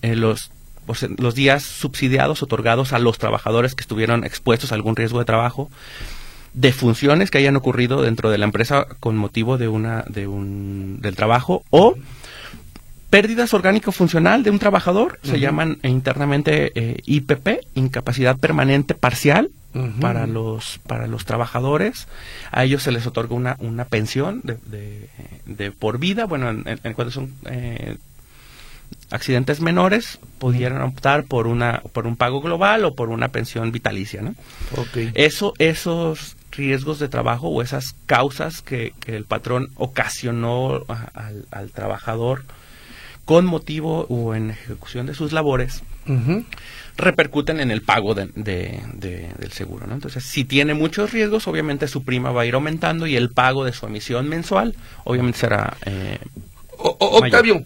Eh, 0.00 0.16
los, 0.16 0.50
pues, 0.86 1.06
los 1.18 1.34
días 1.34 1.62
subsidiados 1.62 2.42
otorgados 2.42 2.92
a 2.92 2.98
los 2.98 3.18
trabajadores 3.18 3.74
que 3.74 3.82
estuvieron 3.82 4.24
expuestos 4.24 4.72
a 4.72 4.76
algún 4.76 4.96
riesgo 4.96 5.18
de 5.18 5.24
trabajo. 5.26 5.70
Defunciones 6.54 7.30
que 7.30 7.38
hayan 7.38 7.56
ocurrido 7.56 8.02
dentro 8.02 8.30
de 8.30 8.38
la 8.38 8.44
empresa 8.44 8.86
con 9.00 9.16
motivo 9.16 9.58
de 9.58 9.68
una, 9.68 10.04
de 10.08 10.26
un, 10.26 11.00
del 11.00 11.16
trabajo 11.16 11.64
o 11.70 11.96
pérdidas 13.12 13.52
orgánico-funcional 13.52 14.42
de 14.42 14.48
un 14.48 14.58
trabajador, 14.58 15.18
se 15.22 15.38
llaman 15.38 15.76
internamente 15.82 16.72
eh, 16.74 17.02
IPP, 17.04 17.60
incapacidad 17.74 18.38
permanente 18.38 18.94
parcial, 18.94 19.50
para 20.00 20.26
los 20.26 20.80
para 20.86 21.06
los 21.06 21.26
trabajadores. 21.26 22.08
A 22.52 22.64
ellos 22.64 22.82
se 22.82 22.90
les 22.90 23.06
otorga 23.06 23.34
una, 23.34 23.56
una 23.58 23.84
pensión 23.84 24.40
de, 24.44 25.10
de, 25.44 25.70
por 25.72 25.98
vida, 25.98 26.24
bueno, 26.24 26.48
en, 26.48 26.94
cuanto 26.94 27.10
son 27.10 27.34
eh, 27.44 27.98
accidentes 29.10 29.60
menores, 29.60 30.18
pudieran 30.38 30.80
optar 30.80 31.24
por 31.24 31.48
una 31.48 31.82
por 31.92 32.06
un 32.06 32.16
pago 32.16 32.40
global 32.40 32.86
o 32.86 32.94
por 32.94 33.10
una 33.10 33.28
pensión 33.28 33.72
vitalicia, 33.72 34.22
¿no? 34.22 34.34
Eso, 35.12 35.52
esos 35.58 36.36
riesgos 36.50 36.98
de 36.98 37.10
trabajo 37.10 37.48
o 37.48 37.60
esas 37.60 37.94
causas 38.06 38.62
que, 38.62 38.94
el 39.06 39.26
patrón 39.26 39.68
ocasionó 39.74 40.80
al, 40.88 41.44
al 41.50 41.70
trabajador 41.72 42.44
con 43.32 43.46
motivo 43.46 44.04
o 44.10 44.34
en 44.34 44.50
ejecución 44.50 45.06
de 45.06 45.14
sus 45.14 45.32
labores, 45.32 45.80
repercuten 46.98 47.60
en 47.60 47.70
el 47.70 47.80
pago 47.80 48.14
de, 48.14 48.28
del 48.34 49.52
seguro. 49.52 49.86
¿no? 49.86 49.94
Entonces, 49.94 50.22
si 50.22 50.44
tiene 50.44 50.74
muchos 50.74 51.12
riesgos, 51.12 51.48
obviamente 51.48 51.88
su 51.88 52.04
prima 52.04 52.30
va 52.30 52.42
a 52.42 52.44
ir 52.44 52.52
aumentando 52.52 53.06
y 53.06 53.16
el 53.16 53.30
pago 53.30 53.64
de 53.64 53.72
su 53.72 53.86
emisión 53.86 54.28
mensual, 54.28 54.74
obviamente 55.04 55.38
será... 55.38 55.78
Eh, 55.86 56.18
Octavio, 56.76 57.62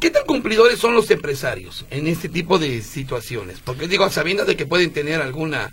¿qué 0.00 0.10
tan 0.10 0.24
cumplidores 0.26 0.80
son 0.80 0.94
los 0.94 1.08
empresarios 1.12 1.86
en 1.90 2.08
este 2.08 2.28
tipo 2.28 2.58
de 2.58 2.82
situaciones? 2.82 3.60
Porque 3.62 3.86
digo, 3.86 4.10
sabiendo 4.10 4.44
de 4.44 4.56
que 4.56 4.66
pueden 4.66 4.92
tener 4.92 5.22
alguna 5.22 5.70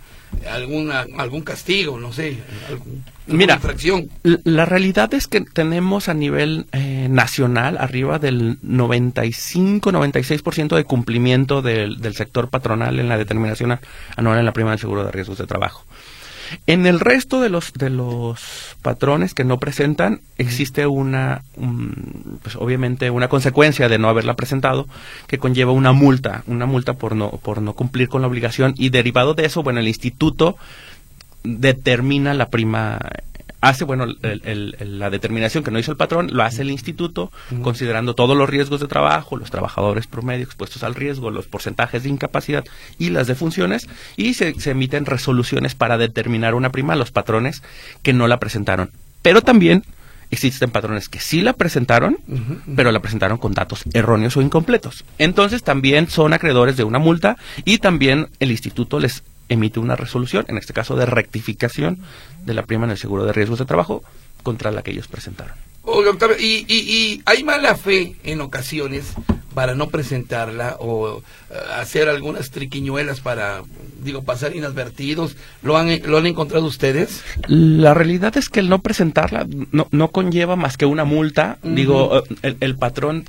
alguna 0.47 1.07
algún 1.17 1.41
castigo, 1.41 1.99
no 1.99 2.13
sé, 2.13 2.37
Mira, 3.31 3.59
La 4.43 4.65
realidad 4.65 5.13
es 5.13 5.27
que 5.27 5.39
tenemos 5.41 6.09
a 6.09 6.13
nivel 6.13 6.65
eh, 6.71 7.07
nacional 7.09 7.77
arriba 7.79 8.19
del 8.19 8.59
95-96% 8.61 10.75
de 10.75 10.83
cumplimiento 10.83 11.61
del, 11.61 12.01
del, 12.01 12.15
sector 12.15 12.49
patronal 12.49 12.99
en 12.99 13.07
la 13.09 13.17
determinación 13.17 13.79
anual 14.15 14.39
en 14.39 14.45
la 14.45 14.53
prima 14.53 14.71
del 14.71 14.79
seguro 14.79 15.05
de 15.05 15.11
riesgos 15.11 15.37
de 15.37 15.45
trabajo. 15.47 15.85
En 16.67 16.85
el 16.85 16.99
resto 16.99 17.39
de 17.39 17.49
los 17.49 17.71
de 17.73 17.89
los 17.89 18.75
patrones 18.81 19.33
que 19.33 19.45
no 19.45 19.57
presentan 19.57 20.19
existe 20.37 20.85
una, 20.85 21.43
pues 22.41 22.57
obviamente 22.57 23.09
una 23.09 23.29
consecuencia 23.29 23.87
de 23.87 23.97
no 23.97 24.09
haberla 24.09 24.35
presentado 24.35 24.85
que 25.27 25.37
conlleva 25.37 25.71
una 25.71 25.93
multa, 25.93 26.43
una 26.47 26.65
multa 26.65 26.93
por 26.93 27.15
no 27.15 27.31
por 27.31 27.61
no 27.61 27.73
cumplir 27.73 28.09
con 28.09 28.21
la 28.21 28.27
obligación 28.27 28.73
y 28.77 28.89
derivado 28.89 29.33
de 29.33 29.45
eso, 29.45 29.63
bueno, 29.63 29.79
el 29.79 29.87
instituto 29.87 30.57
determina 31.43 32.33
la 32.33 32.49
prima 32.49 32.99
hace, 33.61 33.83
bueno, 33.83 34.07
la 34.21 35.09
determinación 35.11 35.63
que 35.63 35.69
no 35.69 35.77
hizo 35.77 35.91
el 35.91 35.97
patrón, 35.97 36.29
lo 36.33 36.43
hace 36.43 36.63
el 36.63 36.71
instituto, 36.71 37.31
considerando 37.61 38.15
todos 38.15 38.35
los 38.35 38.49
riesgos 38.49 38.79
de 38.81 38.87
trabajo, 38.87 39.37
los 39.37 39.51
trabajadores 39.51 40.07
promedio 40.07 40.43
expuestos 40.43 40.83
al 40.83 40.95
riesgo, 40.95 41.29
los 41.29 41.45
porcentajes 41.45 42.03
de 42.03 42.09
incapacidad 42.09 42.65
y 42.97 43.11
las 43.11 43.27
defunciones, 43.27 43.87
y 44.17 44.33
se, 44.33 44.55
emiten 44.65 45.05
resoluciones 45.05 45.75
para 45.75 45.99
determinar 45.99 46.55
una 46.55 46.71
prima 46.71 46.93
a 46.93 46.97
los 46.97 47.11
patrones 47.11 47.61
que 48.01 48.13
no 48.13 48.27
la 48.27 48.39
presentaron. 48.39 48.89
Pero 49.21 49.41
también 49.41 49.83
existen 50.31 50.71
patrones 50.71 51.07
que 51.07 51.19
sí 51.19 51.41
la 51.41 51.53
presentaron, 51.53 52.17
pero 52.75 52.91
la 52.91 53.01
presentaron 53.01 53.37
con 53.37 53.53
datos 53.53 53.83
erróneos 53.93 54.37
o 54.37 54.41
incompletos. 54.41 55.05
Entonces 55.19 55.61
también 55.61 56.09
son 56.09 56.33
acreedores 56.33 56.77
de 56.77 56.83
una 56.83 56.99
multa 56.99 57.37
y 57.63 57.77
también 57.77 58.29
el 58.39 58.49
instituto 58.49 58.99
les 58.99 59.23
emite 59.51 59.79
una 59.81 59.97
resolución, 59.97 60.45
en 60.47 60.57
este 60.57 60.71
caso 60.73 60.95
de 60.95 61.05
rectificación 61.05 61.99
de 62.45 62.53
la 62.53 62.63
prima 62.63 62.85
en 62.85 62.91
el 62.91 62.97
seguro 62.97 63.25
de 63.25 63.33
riesgos 63.33 63.59
de 63.59 63.65
trabajo 63.65 64.01
contra 64.43 64.71
la 64.71 64.81
que 64.81 64.91
ellos 64.91 65.09
presentaron. 65.09 65.55
Y, 66.39 66.65
y, 66.67 67.21
hay 67.25 67.43
mala 67.43 67.75
fe 67.75 68.15
en 68.23 68.41
ocasiones 68.41 69.13
para 69.53 69.75
no 69.75 69.89
presentarla 69.89 70.77
o 70.79 71.19
eh, 71.19 71.21
hacer 71.75 72.07
algunas 72.07 72.51
triquiñuelas 72.51 73.19
para, 73.19 73.63
digo, 74.03 74.23
pasar 74.23 74.55
inadvertidos. 74.55 75.35
¿Lo 75.61 75.77
han, 75.77 76.01
¿Lo 76.05 76.17
han 76.17 76.25
encontrado 76.25 76.65
ustedes? 76.65 77.23
La 77.47 77.93
realidad 77.93 78.37
es 78.37 78.49
que 78.49 78.61
el 78.61 78.69
no 78.69 78.79
presentarla 78.79 79.45
no, 79.71 79.87
no 79.91 80.09
conlleva 80.09 80.55
más 80.55 80.77
que 80.77 80.85
una 80.85 81.03
multa. 81.03 81.57
Digo, 81.63 82.23
eh, 82.43 82.55
el, 82.59 82.75
patrón 82.77 83.25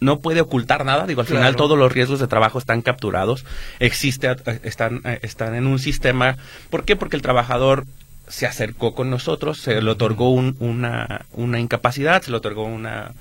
no 0.00 0.20
puede 0.20 0.40
ocultar 0.40 0.84
nada. 0.84 1.06
Digo, 1.06 1.20
al 1.20 1.26
final 1.26 1.56
todos 1.56 1.78
los 1.78 1.92
riesgos 1.92 2.20
de 2.20 2.28
trabajo 2.28 2.58
están 2.58 2.82
capturados. 2.82 3.44
Existe, 3.78 4.30
eh, 4.30 4.60
están, 4.62 5.02
están 5.22 5.54
en 5.54 5.66
un 5.66 5.78
sistema. 5.78 6.36
¿Por 6.70 6.84
qué? 6.84 6.96
Porque 6.96 7.16
el 7.16 7.22
trabajador 7.22 7.84
se 8.28 8.46
acercó 8.46 8.94
con 8.94 9.10
nosotros, 9.10 9.60
se 9.60 9.80
le 9.80 9.90
otorgó 9.90 10.30
una, 10.30 11.26
una 11.32 11.60
incapacidad, 11.60 12.22
se 12.22 12.30
le 12.30 12.36
otorgó 12.38 12.64
una, 12.64 13.12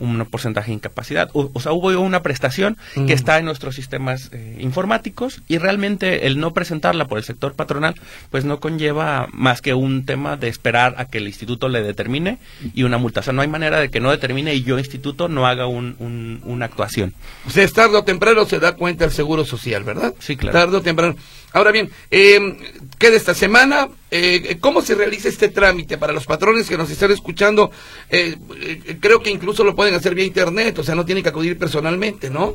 un 0.00 0.24
porcentaje 0.26 0.68
de 0.68 0.74
incapacidad. 0.74 1.30
O, 1.32 1.60
sea, 1.60 1.72
hubo 1.72 1.88
una 2.00 2.22
prestación 2.22 2.76
que 3.06 3.12
está 3.12 3.38
en 3.38 3.44
nuestros 3.44 3.74
sistemas 3.74 4.30
eh, 4.32 4.58
informáticos 4.60 5.42
y 5.48 5.58
realmente 5.58 6.26
el 6.26 6.38
no 6.38 6.52
presentarla 6.52 7.06
por 7.06 7.18
el 7.18 7.24
sector 7.24 7.54
patronal, 7.54 7.94
pues 8.30 8.44
no 8.44 8.60
conlleva 8.60 9.28
más 9.32 9.60
que 9.60 9.74
un 9.74 10.04
tema 10.04 10.36
de 10.36 10.48
esperar 10.48 10.94
a 10.98 11.06
que 11.06 11.18
el 11.18 11.26
instituto 11.26 11.68
le 11.68 11.82
determine 11.82 12.38
y 12.74 12.82
una 12.82 12.98
multa. 12.98 13.20
O 13.20 13.22
sea, 13.22 13.32
no 13.32 13.42
hay 13.42 13.48
manera 13.48 13.80
de 13.80 13.90
que 13.90 14.00
no 14.00 14.10
determine 14.10 14.54
y 14.54 14.62
yo, 14.62 14.78
instituto, 14.78 15.28
no 15.28 15.46
haga 15.46 15.66
un, 15.66 16.40
una 16.44 16.64
actuación. 16.64 17.14
O 17.46 17.50
sea, 17.50 17.66
tarde 17.68 17.96
o 17.96 18.04
temprano 18.04 18.44
se 18.46 18.58
da 18.58 18.74
cuenta 18.74 19.04
el 19.04 19.10
Seguro 19.10 19.44
Social, 19.44 19.84
¿verdad? 19.84 20.14
Sí, 20.18 20.36
claro. 20.36 20.58
Tarde 20.58 20.76
o 20.78 20.82
temprano. 20.82 21.16
Ahora 21.52 21.72
bien, 21.72 21.90
eh, 22.10 22.56
¿qué 22.98 23.10
de 23.10 23.16
esta 23.16 23.34
semana? 23.34 23.88
Eh, 24.10 24.58
¿Cómo 24.60 24.82
se 24.82 24.94
realiza 24.94 25.28
este 25.28 25.48
trámite 25.48 25.98
para 25.98 26.12
los 26.12 26.26
patrones 26.26 26.68
que 26.68 26.76
nos 26.76 26.90
están 26.90 27.10
escuchando? 27.10 27.70
Eh, 28.10 28.36
eh, 28.60 28.96
creo 29.00 29.22
que 29.22 29.30
incluso 29.30 29.64
lo 29.64 29.74
pueden 29.74 29.94
hacer 29.94 30.14
vía 30.14 30.24
internet, 30.24 30.78
o 30.78 30.84
sea, 30.84 30.94
no 30.94 31.04
tienen 31.04 31.22
que 31.22 31.30
acudir 31.30 31.58
personalmente, 31.58 32.30
¿no? 32.30 32.54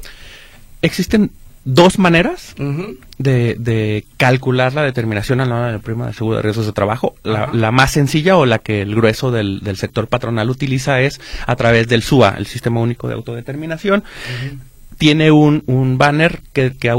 Existen 0.81 1.31
dos 1.65 1.97
maneras 1.97 2.55
de, 3.17 4.05
calcular 4.17 4.73
la 4.73 4.83
determinación 4.83 5.39
anual 5.39 5.67
de 5.67 5.71
la 5.73 5.79
prima 5.79 6.07
de 6.07 6.13
seguro 6.13 6.37
de 6.37 6.43
riesgos 6.43 6.65
de 6.65 6.73
trabajo. 6.73 7.15
La, 7.23 7.71
más 7.71 7.91
sencilla 7.91 8.35
o 8.35 8.45
la 8.45 8.59
que 8.59 8.81
el 8.81 8.95
grueso 8.95 9.31
del, 9.31 9.61
sector 9.77 10.07
patronal 10.07 10.49
utiliza 10.49 11.01
es 11.01 11.21
a 11.47 11.55
través 11.55 11.87
del 11.87 12.03
SUA, 12.03 12.35
el 12.37 12.47
Sistema 12.47 12.81
Único 12.81 13.07
de 13.07 13.13
Autodeterminación. 13.13 14.03
Tiene 14.97 15.31
un, 15.31 15.63
un 15.67 15.97
banner 15.97 16.41
que, 16.51 16.75
que 16.75 16.89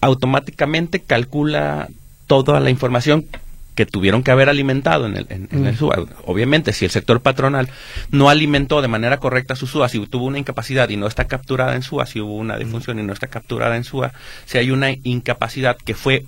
automáticamente 0.00 1.00
calcula 1.00 1.88
toda 2.26 2.60
la 2.60 2.70
información 2.70 3.26
que 3.74 3.86
tuvieron 3.86 4.22
que 4.22 4.30
haber 4.30 4.48
alimentado 4.48 5.06
en 5.06 5.16
el, 5.16 5.26
en, 5.30 5.66
el 5.66 5.76
SUA. 5.76 6.04
Obviamente, 6.26 6.72
si 6.72 6.84
el 6.84 6.90
sector 6.90 7.20
patronal 7.20 7.68
no 8.10 8.28
alimentó 8.28 8.82
de 8.82 8.88
manera 8.88 9.18
correcta 9.18 9.56
su 9.56 9.66
SUA, 9.66 9.88
si 9.88 10.04
tuvo 10.06 10.26
una 10.26 10.38
incapacidad 10.38 10.88
y 10.90 10.96
no 10.96 11.06
está 11.06 11.26
capturada 11.26 11.74
en 11.74 11.82
SUA, 11.82 12.06
si 12.06 12.20
hubo 12.20 12.34
una 12.36 12.58
defunción 12.58 12.98
y 12.98 13.02
no 13.02 13.12
está 13.12 13.28
capturada 13.28 13.76
en 13.76 13.84
SUA, 13.84 14.12
si 14.44 14.58
hay 14.58 14.70
una 14.70 14.90
incapacidad 14.90 15.76
que 15.76 15.94
fue 15.94 16.26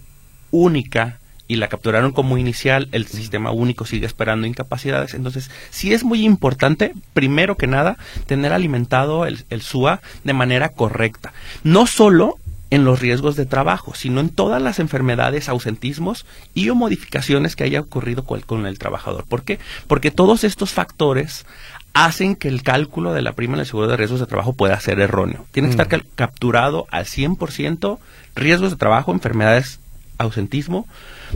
única 0.50 1.18
y 1.48 1.56
la 1.56 1.68
capturaron 1.68 2.12
como 2.12 2.38
inicial, 2.38 2.88
el 2.92 3.06
sistema 3.06 3.50
único 3.50 3.84
sigue 3.84 4.06
esperando 4.06 4.46
incapacidades. 4.46 5.12
Entonces, 5.12 5.50
sí 5.70 5.92
es 5.92 6.04
muy 6.04 6.24
importante, 6.24 6.94
primero 7.12 7.56
que 7.56 7.66
nada, 7.66 7.98
tener 8.26 8.52
alimentado 8.52 9.26
el, 9.26 9.44
el 9.50 9.60
SUA 9.60 10.00
de 10.24 10.32
manera 10.32 10.70
correcta. 10.70 11.34
No 11.64 11.86
solo 11.86 12.38
en 12.72 12.86
los 12.86 13.00
riesgos 13.00 13.36
de 13.36 13.44
trabajo, 13.44 13.94
sino 13.94 14.18
en 14.20 14.30
todas 14.30 14.62
las 14.62 14.78
enfermedades, 14.78 15.50
ausentismos 15.50 16.24
y 16.54 16.70
o 16.70 16.74
modificaciones 16.74 17.54
que 17.54 17.64
haya 17.64 17.80
ocurrido 17.80 18.24
con 18.24 18.66
el 18.66 18.78
trabajador. 18.78 19.26
¿Por 19.28 19.42
qué? 19.42 19.58
Porque 19.86 20.10
todos 20.10 20.42
estos 20.42 20.72
factores 20.72 21.44
hacen 21.92 22.34
que 22.34 22.48
el 22.48 22.62
cálculo 22.62 23.12
de 23.12 23.20
la 23.20 23.32
prima 23.32 23.54
en 23.54 23.60
el 23.60 23.66
seguro 23.66 23.88
de 23.88 23.98
riesgos 23.98 24.20
de 24.20 24.26
trabajo 24.26 24.54
pueda 24.54 24.80
ser 24.80 25.00
erróneo. 25.00 25.44
Tiene 25.52 25.68
que 25.68 25.72
estar 25.82 25.86
mm. 25.86 26.06
capturado 26.14 26.86
al 26.90 27.04
100% 27.04 27.98
riesgos 28.34 28.70
de 28.70 28.76
trabajo, 28.78 29.12
enfermedades, 29.12 29.78
ausentismo. 30.16 30.88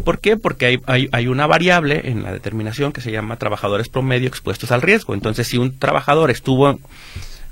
¿Por 0.07 0.21
qué? 0.21 0.39
Porque 0.39 0.65
hay, 0.65 0.81
hay, 0.87 1.11
hay, 1.13 1.27
una 1.27 1.47
variable 1.47 2.09
en 2.09 2.23
la 2.23 2.33
determinación 2.33 2.95
que 2.95 3.03
se 3.03 3.13
llama 3.13 3.37
trabajadores 3.37 3.91
promedio 3.91 4.29
expuestos 4.29 4.73
al 4.73 4.81
riesgo. 4.81 5.13
Entonces, 5.13 5.47
si 5.49 5.59
un 5.59 5.79
trabajador 5.79 6.31
estuvo 6.31 6.79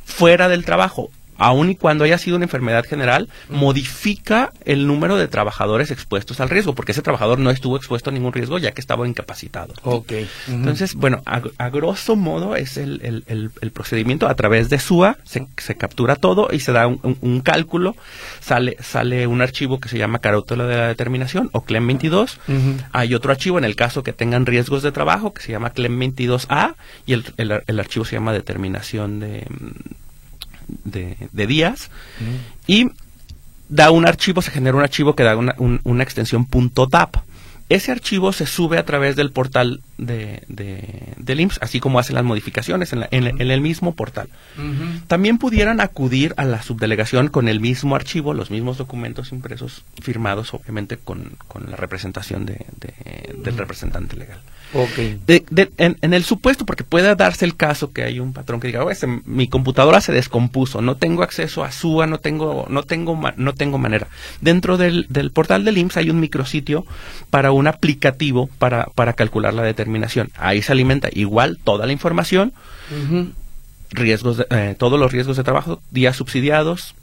fuera 0.06 0.48
del 0.48 0.64
trabajo 0.64 1.10
aun 1.38 1.70
y 1.70 1.76
cuando 1.76 2.04
haya 2.04 2.18
sido 2.18 2.36
una 2.36 2.44
enfermedad 2.46 2.84
general, 2.84 3.28
modifica 3.48 4.52
el 4.64 4.86
número 4.86 5.16
de 5.16 5.26
trabajadores 5.28 5.90
expuestos 5.90 6.40
al 6.40 6.48
riesgo, 6.50 6.74
porque 6.74 6.92
ese 6.92 7.02
trabajador 7.02 7.38
no 7.38 7.50
estuvo 7.50 7.76
expuesto 7.76 8.10
a 8.10 8.12
ningún 8.12 8.32
riesgo 8.32 8.58
ya 8.58 8.72
que 8.72 8.80
estaba 8.80 9.06
incapacitado. 9.08 9.74
Ok. 9.82 10.12
Entonces, 10.48 10.94
bueno, 10.94 11.22
a, 11.26 11.42
a 11.58 11.70
grosso 11.70 12.14
modo 12.16 12.54
es 12.56 12.76
el, 12.76 13.00
el- 13.02 13.24
el- 13.26 13.50
el 13.60 13.70
procedimiento 13.72 14.28
a 14.28 14.34
través 14.34 14.70
de 14.70 14.78
SUA, 14.78 15.16
se, 15.24 15.46
se 15.56 15.74
captura 15.76 16.16
todo 16.16 16.48
y 16.52 16.60
se 16.60 16.72
da 16.72 16.86
un, 16.86 17.00
un- 17.02 17.18
un 17.20 17.40
cálculo, 17.40 17.96
sale, 18.40 18.76
sale 18.80 19.26
un 19.26 19.42
archivo 19.42 19.80
que 19.80 19.88
se 19.88 19.98
llama 19.98 20.18
carátula 20.20 20.66
de 20.66 20.76
la 20.76 20.86
determinación 20.88 21.50
o 21.52 21.62
CLEM 21.62 21.86
22, 21.88 22.38
Ujú. 22.48 22.76
hay 22.92 23.14
otro 23.14 23.32
archivo 23.32 23.58
en 23.58 23.64
el 23.64 23.76
caso 23.76 24.02
que 24.02 24.12
tengan 24.12 24.46
riesgos 24.46 24.82
de 24.82 24.92
trabajo 24.92 25.32
que 25.34 25.42
se 25.42 25.52
llama 25.52 25.70
CLEM 25.70 25.98
22A 26.00 26.74
y 27.06 27.14
el, 27.14 27.24
el- 27.38 27.62
el 27.66 27.80
archivo 27.80 28.04
se 28.04 28.16
llama 28.16 28.32
determinación 28.32 29.20
de, 29.20 29.46
de, 30.84 31.16
de 31.32 31.46
días 31.46 31.90
y 32.66 32.88
da 33.68 33.90
un 33.90 34.06
archivo, 34.06 34.42
se 34.42 34.50
genera 34.50 34.76
un 34.76 34.82
archivo 34.82 35.14
que 35.16 35.22
da 35.22 35.36
una, 35.36 35.54
un- 35.58 35.80
una 35.84 36.02
extensión 36.02 36.46
.dap. 36.90 37.16
Ese 37.70 37.90
archivo 37.92 38.34
se 38.34 38.44
sube 38.44 38.76
a 38.76 38.84
través 38.84 39.16
del 39.16 39.30
portal 39.32 39.80
de, 39.96 40.42
de, 40.48 41.14
del 41.16 41.40
IMSS, 41.40 41.58
así 41.62 41.80
como 41.80 41.98
hace 41.98 42.12
las 42.12 42.22
modificaciones 42.22 42.92
en, 42.92 43.00
la- 43.00 43.08
en- 43.10 43.40
en 43.40 43.50
el 43.50 43.62
mismo 43.62 43.94
portal. 43.94 44.28
También 45.06 45.38
pudieran 45.38 45.80
acudir 45.80 46.34
a 46.36 46.44
la 46.44 46.62
subdelegación 46.62 47.28
con 47.28 47.48
el 47.48 47.60
mismo 47.60 47.96
archivo, 47.96 48.34
los 48.34 48.50
mismos 48.50 48.76
documentos 48.76 49.32
impresos, 49.32 49.82
firmados 50.02 50.52
obviamente 50.52 50.98
con, 50.98 51.32
con 51.48 51.70
la 51.70 51.76
representación 51.76 52.44
de, 52.44 52.66
de- 52.80 53.34
del 53.42 53.56
representante 53.56 54.14
legal. 54.16 54.40
Ok. 54.74 54.96
De- 55.26 55.44
de- 55.50 55.70
en, 55.78 55.96
en 56.02 56.14
el 56.14 56.24
supuesto, 56.24 56.66
porque 56.66 56.82
puede 56.84 57.14
darse 57.14 57.44
el 57.44 57.56
caso 57.56 57.92
que 57.92 58.02
hay 58.02 58.18
un 58.20 58.32
patrón 58.32 58.58
que 58.60 58.66
diga, 58.66 58.84
"Oye, 58.84 58.94
se- 58.96 59.06
mi 59.24 59.46
computadora 59.48 60.00
se 60.00 60.12
descompuso, 60.12 60.82
no 60.82 60.96
tengo 60.96 61.22
acceso 61.22 61.62
a 61.64 61.70
SUA, 61.70 62.06
no 62.08 62.18
tengo, 62.18 62.66
no 62.68 62.82
tengo, 62.82 63.18
no 63.36 63.54
tengo 63.54 63.78
manera. 63.78 64.08
Dentro 64.40 64.76
del, 64.76 65.06
del 65.08 65.30
portal 65.30 65.64
del 65.64 65.78
IMSS 65.78 65.96
hay 65.98 66.10
un 66.10 66.18
micrositio 66.20 66.84
para 67.30 67.52
un 67.52 67.66
aplicativo 67.68 68.48
para, 68.58 68.86
para 68.94 69.12
calcular 69.12 69.54
la 69.54 69.62
determinación. 69.62 70.30
Ahí 70.36 70.60
se 70.60 70.72
alimenta 70.72 71.08
igual 71.12 71.58
toda 71.62 71.86
la 71.86 71.92
información, 71.92 72.52
riesgos 73.90 74.38
de- 74.38 74.46
eh, 74.50 74.74
todos 74.78 74.98
los 74.98 75.12
riesgos 75.12 75.36
de 75.36 75.44
trabajo, 75.44 75.80
días 75.90 76.16
subsidiados, 76.16 76.94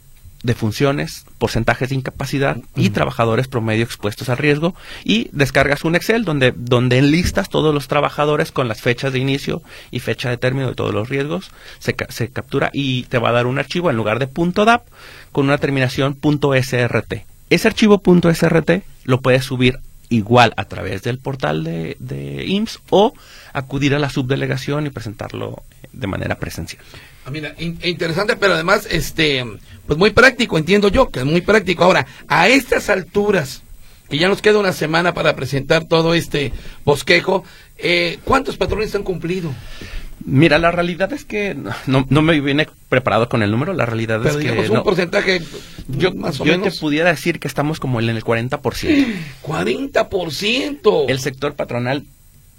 defunciones, 0.43 1.25
porcentajes 1.37 1.89
de 1.89 1.95
incapacidad 1.95 2.57
y 2.75 2.89
trabajadores 2.89 3.47
promedio 3.47 3.83
expuestos 3.83 4.29
al 4.29 4.37
riesgo 4.37 4.75
y 5.03 5.29
descargas 5.31 5.83
un 5.83 5.95
Excel 5.95 6.25
donde 6.25 6.53
donde 6.55 6.97
enlistas 6.97 7.49
todos 7.49 7.73
los 7.73 7.87
trabajadores 7.87 8.51
con 8.51 8.67
las 8.67 8.81
fechas 8.81 9.13
de 9.13 9.19
inicio 9.19 9.61
y 9.91 9.99
fecha 9.99 10.29
de 10.29 10.37
término 10.37 10.69
de 10.69 10.75
todos 10.75 10.93
los 10.93 11.09
riesgos 11.09 11.51
se, 11.79 11.95
se 12.09 12.29
captura 12.29 12.69
y 12.73 13.03
te 13.03 13.17
va 13.17 13.29
a 13.29 13.33
dar 13.33 13.45
un 13.45 13.59
archivo 13.59 13.89
en 13.89 13.97
lugar 13.97 14.19
de 14.19 14.29
.dap 14.65 14.83
con 15.31 15.45
una 15.45 15.57
terminación 15.57 16.17
.srt. 16.21 17.13
Ese 17.49 17.67
archivo 17.67 18.01
.srt 18.03 18.83
lo 19.03 19.21
puedes 19.21 19.45
subir 19.45 19.79
igual 20.11 20.53
a 20.57 20.65
través 20.65 21.01
del 21.01 21.17
portal 21.17 21.63
de, 21.63 21.95
de 21.99 22.45
IMSS 22.45 22.79
o 22.91 23.13
acudir 23.53 23.95
a 23.95 23.99
la 23.99 24.09
subdelegación 24.09 24.85
y 24.85 24.89
presentarlo 24.91 25.63
de 25.91 26.05
manera 26.07 26.35
presencial. 26.37 26.83
Ah, 27.25 27.31
Mira, 27.31 27.55
in- 27.57 27.79
interesante, 27.83 28.35
pero 28.35 28.53
además, 28.53 28.87
este, 28.91 29.43
pues 29.87 29.97
muy 29.97 30.11
práctico, 30.11 30.57
entiendo 30.57 30.89
yo, 30.89 31.09
que 31.09 31.19
es 31.21 31.25
muy 31.25 31.41
práctico. 31.41 31.83
Ahora, 31.83 32.05
a 32.27 32.47
estas 32.49 32.89
alturas, 32.89 33.61
que 34.09 34.17
ya 34.17 34.27
nos 34.27 34.41
queda 34.41 34.59
una 34.59 34.73
semana 34.73 35.13
para 35.13 35.35
presentar 35.35 35.85
todo 35.85 36.13
este 36.13 36.51
bosquejo, 36.83 37.43
eh, 37.77 38.19
¿cuántos 38.25 38.57
patrones 38.57 38.93
han 38.95 39.03
cumplido? 39.03 39.51
Mira, 40.25 40.57
la 40.59 40.71
realidad 40.71 41.11
es 41.13 41.25
que 41.25 41.55
no, 41.87 42.05
no 42.09 42.21
me 42.21 42.39
viene 42.41 42.67
preparado 42.89 43.27
con 43.29 43.43
el 43.43 43.51
número, 43.51 43.73
la 43.73 43.85
realidad 43.85 44.19
Pero 44.23 44.29
es 44.31 44.35
que 44.37 44.41
digamos 44.51 44.69
un 44.69 44.75
no. 44.75 44.83
porcentaje 44.83 45.41
yo, 45.87 46.13
más 46.13 46.39
o 46.39 46.45
yo 46.45 46.59
te 46.61 46.71
pudiera 46.71 47.09
decir 47.09 47.39
que 47.39 47.47
estamos 47.47 47.79
como 47.79 47.99
en 47.99 48.09
el 48.09 48.23
40%. 48.23 48.59
40%. 49.43 51.05
El 51.09 51.19
sector 51.19 51.53
patronal 51.55 52.03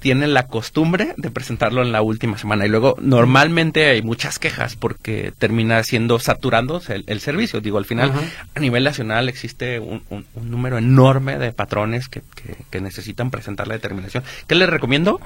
tiene 0.01 0.27
la 0.27 0.49
costumbre 0.49 1.15
de 1.17 1.31
presentarlo 1.31 1.81
en 1.83 1.93
la 1.93 2.03
última 2.03 2.37
semana 2.37 2.67
y 2.67 2.69
luego 2.69 2.97
normalmente 3.01 3.87
hay 3.89 4.03
muchas 4.03 4.41
quejas 4.41 4.75
porque 4.75 5.33
termina 5.39 5.81
siendo 5.85 6.19
saturándose 6.19 6.97
el, 6.97 7.05
el 7.07 7.21
servicio. 7.21 7.61
Digo, 7.61 7.79
al 7.79 7.85
final 7.85 8.11
a 8.53 8.59
nivel 8.59 8.83
nacional 8.83 9.29
existe 9.29 9.79
un, 9.79 10.03
un- 10.11 10.27
un 10.35 10.51
número 10.51 10.77
enorme 10.79 11.39
de 11.39 11.53
patrones 11.53 12.09
que, 12.09 12.21
que- 12.35 12.57
que 12.69 12.81
necesitan 12.81 13.31
presentar 13.31 13.69
la 13.69 13.75
determinación. 13.75 14.25
¿Qué 14.49 14.57
les 14.57 14.69
recomiendo? 14.69 15.21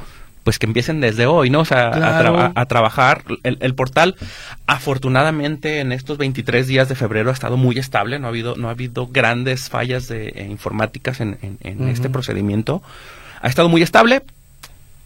Pues 0.47 0.61
que 0.61 0.67
empiecen 0.67 1.01
desde 1.01 1.27
hoy, 1.27 1.51
¿no? 1.51 1.59
O 1.63 1.65
sea, 1.65 1.89
a, 2.55 2.67
trabajar. 2.67 3.25
El, 3.43 3.59
el 3.61 3.75
portal, 3.75 4.15
afortunadamente, 4.69 5.81
en 5.81 5.91
estos 5.91 6.19
23 6.19 6.69
días 6.69 6.89
de 6.89 6.95
febrero 6.95 7.31
ha 7.31 7.33
estado 7.33 7.57
muy 7.57 7.77
estable. 7.81 8.21
No 8.21 8.27
ha 8.27 8.31
habido, 8.31 8.55
no 8.55 8.69
ha 8.69 8.71
habido 8.71 9.09
grandes 9.09 9.69
fallas 9.69 10.07
de, 10.07 10.29
eh, 10.29 10.47
informáticas 10.49 11.21
en, 11.21 11.37
en- 11.43 11.59
en 11.63 11.89
este 11.89 12.09
procedimiento. 12.11 12.81
Ha 13.43 13.49
estado 13.49 13.69
muy 13.69 13.83
estable. 13.83 14.23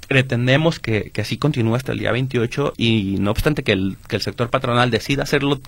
Pretendemos 0.09 0.79
que, 0.79 1.11
que 1.11 1.23
así 1.23 1.39
continúe 1.39 1.75
hasta 1.75 1.93
el 1.93 2.01
día 2.01 2.13
28 2.13 2.75
y 2.77 3.17
no 3.19 3.31
obstante 3.31 3.63
que 3.63 3.73
el, 3.73 3.97
que 4.09 4.17
el 4.17 4.23
sector 4.23 4.51
patronal 4.51 4.91
decida 4.91 5.23
hacerlo 5.23 5.59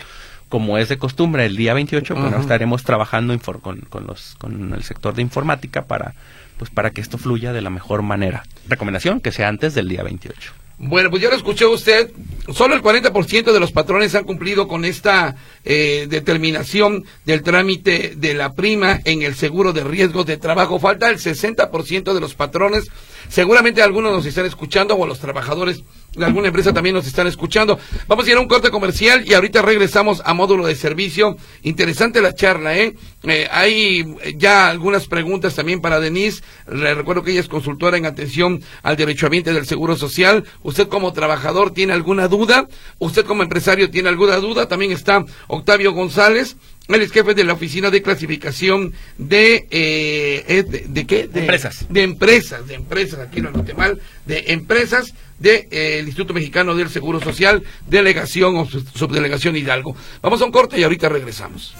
como 0.51 0.77
es 0.77 0.91
de 0.91 0.99
costumbre 0.99 1.47
el 1.47 1.57
día 1.57 1.73
28, 1.73 2.13
bueno, 2.15 2.29
Ajá. 2.29 2.41
estaremos 2.41 2.83
trabajando 2.83 3.39
con, 3.39 3.81
con, 3.89 4.07
los, 4.07 4.35
con 4.37 4.75
el 4.75 4.83
sector 4.83 5.15
de 5.15 5.23
informática 5.23 5.87
para, 5.87 6.13
pues, 6.59 6.71
para 6.71 6.91
que 6.91 7.01
esto 7.01 7.19
fluya 7.19 7.53
de 7.53 7.63
la 7.63 7.71
mejor 7.71 8.03
manera. 8.03 8.45
Recomendación 8.69 9.21
que 9.21 9.33
sea 9.33 9.49
antes 9.49 9.75
del 9.75 9.89
día 9.89 10.03
28. 10.03 10.53
Bueno, 10.85 11.11
pues 11.11 11.23
ya 11.23 11.29
lo 11.29 11.37
escuchó 11.37 11.71
usted. 11.71 12.11
Solo 12.53 12.75
el 12.75 12.83
40% 12.83 13.53
de 13.53 13.61
los 13.61 13.71
patrones 13.71 14.17
han 14.17 14.25
cumplido 14.25 14.67
con 14.67 14.85
esta 14.85 15.37
eh, 15.65 16.07
determinación 16.09 17.05
del 17.25 17.43
trámite 17.43 18.15
de 18.17 18.35
la 18.35 18.55
prima 18.55 19.01
en 19.05 19.23
el 19.23 19.37
seguro 19.37 19.73
de 19.73 19.85
riesgos 19.85 20.27
de 20.27 20.39
trabajo. 20.39 20.81
Falta 20.81 21.09
el 21.09 21.19
60% 21.19 22.13
de 22.13 22.21
los 22.21 22.35
patrones. 22.35 22.91
Seguramente 23.29 23.83
algunos 23.83 24.13
nos 24.13 24.27
están 24.27 24.47
escuchando 24.47 24.97
o 24.97 25.07
los 25.07 25.21
trabajadores 25.21 25.83
de 26.15 26.27
alguna 26.27 26.49
empresa 26.49 26.73
también 26.73 26.95
nos 26.95 27.07
están 27.07 27.27
escuchando. 27.27 27.79
Vamos 28.07 28.27
a 28.27 28.31
ir 28.31 28.37
a 28.37 28.41
un 28.41 28.49
corte 28.49 28.71
comercial 28.71 29.25
y 29.27 29.33
ahorita 29.33 29.63
regresamos 29.63 30.21
a 30.25 30.35
módulo 30.35 30.67
de 30.67 30.75
servicio. 30.75 31.37
Interesante 31.63 32.21
la 32.21 32.35
charla, 32.35 32.77
¿eh? 32.77 32.95
Eh, 33.23 33.49
hay 33.51 34.05
ya 34.37 34.69
algunas 34.69 35.07
preguntas 35.07 35.55
también 35.55 35.81
para 35.81 36.01
Denise. 36.01 36.43
Le 36.71 36.95
recuerdo 36.95 37.23
que 37.23 37.31
ella 37.31 37.41
es 37.41 37.49
consultora 37.49 37.97
en 37.97 38.07
atención 38.07 38.63
al 38.83 38.97
derecho 38.97 39.27
ambiente 39.27 39.53
del 39.55 39.67
Seguro 39.67 39.97
Social. 39.97 40.45
Usted 40.63 40.89
como 40.89 41.13
trabajador 41.13 41.73
tiene 41.73 41.95
alguna 41.95 42.29
duda, 42.29 42.69
usted 42.99 43.25
como 43.25 43.43
empresario 43.43 43.91
tiene 43.91 44.11
alguna 44.11 44.37
duda. 44.37 44.69
También 44.69 44.93
está 44.93 45.25
Octavio 45.49 45.93
González. 45.93 46.57
Él 46.89 47.01
es 47.01 47.13
jefe 47.13 47.33
de 47.35 47.45
la 47.45 47.53
oficina 47.53 47.91
de 47.91 48.03
clasificación 48.03 48.93
de, 49.17 49.67
eh, 49.71 50.45
eh, 50.49 50.63
de, 50.65 50.85
¿de 50.89 51.07
qué? 51.07 51.29
De 51.29 51.41
Empresas. 51.41 51.87
De 51.89 52.03
empresas, 52.03 52.67
de 52.67 52.75
empresas, 52.75 53.21
aquí 53.21 53.41
anoté 53.41 53.73
mal, 53.75 54.01
de 54.27 54.45
empresas 54.49 55.15
del 55.39 56.05
Instituto 56.07 56.35
Mexicano 56.35 56.75
del 56.75 56.89
Seguro 56.91 57.21
Social, 57.21 57.63
delegación 57.89 58.57
o 58.57 58.67
sub- 58.67 58.87
subdelegación 58.95 59.57
Hidalgo. 59.57 59.97
Vamos 60.21 60.41
a 60.43 60.45
un 60.45 60.53
corte 60.53 60.79
y 60.79 60.83
ahorita 60.83 61.09
regresamos. 61.09 61.75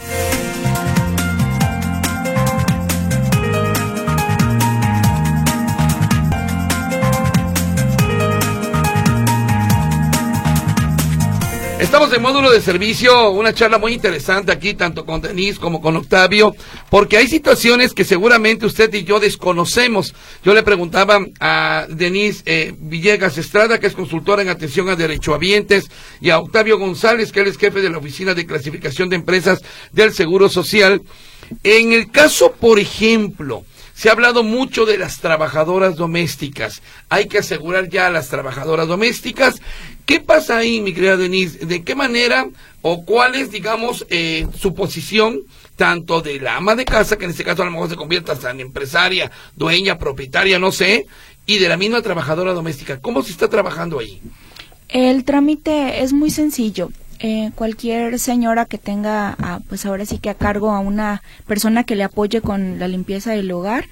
Estamos 11.83 12.13
en 12.13 12.23
módulo 12.23 12.53
de 12.53 12.61
servicio, 12.61 13.31
una 13.33 13.53
charla 13.53 13.77
muy 13.77 13.93
interesante 13.93 14.53
aquí, 14.53 14.75
tanto 14.75 15.05
con 15.05 15.21
Denise 15.21 15.59
como 15.59 15.81
con 15.81 15.97
Octavio, 15.97 16.55
porque 16.89 17.17
hay 17.17 17.27
situaciones 17.27 17.93
que 17.93 18.05
seguramente 18.05 18.67
usted 18.67 18.95
y 18.95 19.03
yo 19.03 19.19
desconocemos. 19.19 20.15
Yo 20.45 20.55
le 20.55 20.63
preguntaba 20.63 21.19
a 21.41 21.87
Denise 21.89 22.45
eh, 22.47 22.73
Villegas 22.79 23.37
Estrada, 23.37 23.81
que 23.81 23.89
es 23.89 23.95
consultora 23.95 24.43
en 24.43 24.49
atención 24.49 24.89
a 24.91 24.95
derechohabientes, 24.95 25.91
y 26.21 26.31
a 26.31 26.39
Octavio 26.39 26.79
González, 26.79 27.33
que 27.33 27.41
él 27.41 27.49
es 27.49 27.59
jefe 27.59 27.81
de 27.81 27.91
la 27.91 27.99
Oficina 27.99 28.33
de 28.33 28.47
Clasificación 28.47 29.09
de 29.09 29.17
Empresas 29.17 29.61
del 29.91 30.15
Seguro 30.15 30.49
Social. 30.49 31.03
En 31.65 31.93
el 31.93 32.13
caso, 32.13 32.53
por 32.53 32.79
ejemplo, 32.79 33.65
se 33.95 34.09
ha 34.09 34.13
hablado 34.13 34.43
mucho 34.43 34.87
de 34.87 34.99
las 34.99 35.21
trabajadoras 35.21 35.97
domésticas. 35.97 36.83
Hay 37.09 37.27
que 37.27 37.39
asegurar 37.39 37.89
ya 37.89 38.07
a 38.07 38.11
las 38.11 38.29
trabajadoras 38.29 38.89
domésticas. 38.89 39.61
¿Qué 40.07 40.21
pasa 40.21 40.59
ahí, 40.59 40.81
mi 40.81 40.93
querida 40.93 41.17
Denise? 41.17 41.65
¿De 41.65 41.83
qué 41.83 41.95
manera 41.95 42.49
o 42.83 43.05
cuál 43.05 43.35
es, 43.35 43.51
digamos, 43.51 44.07
eh, 44.11 44.47
su 44.59 44.75
posición 44.75 45.43
tanto 45.77 46.21
de 46.21 46.41
la 46.41 46.57
ama 46.57 46.75
de 46.75 46.85
casa, 46.85 47.17
que 47.17 47.25
en 47.25 47.31
este 47.31 47.45
caso 47.45 47.63
a 47.63 47.65
lo 47.65 47.71
mejor 47.71 47.89
se 47.89 47.97
convierta 47.97 48.33
hasta 48.33 48.51
en 48.51 48.61
empresaria, 48.61 49.31
dueña, 49.57 49.99
propietaria, 49.99 50.59
no 50.59 50.73
sé, 50.73 51.07
y 51.47 51.59
de 51.59 51.69
la 51.69 51.77
misma 51.77 52.03
trabajadora 52.03 52.53
doméstica? 52.53 53.01
¿Cómo 53.01 53.23
se 53.23 53.31
está 53.31 53.49
trabajando 53.49 53.99
ahí? 53.99 54.21
El 54.89 55.25
trámite 55.25 56.03
es 56.03 56.13
muy 56.13 56.31
sencillo. 56.31 56.91
Eh, 57.25 57.53
cualquier 57.55 58.19
señora 58.19 58.65
que 58.65 58.79
tenga, 58.79 59.37
ah, 59.39 59.61
pues 59.69 59.87
ahora 59.87 60.05
sí 60.05 60.19
que 60.19 60.29
a 60.29 60.35
cargo 60.35 60.73
a 60.73 60.81
una 60.81 61.23
persona 61.47 61.85
que 61.85 61.95
le 61.95 62.03
apoye 62.03 62.41
con 62.41 62.81
la 62.81 62.89
limpieza 62.89 63.31
del 63.31 63.53
hogar, 63.53 63.85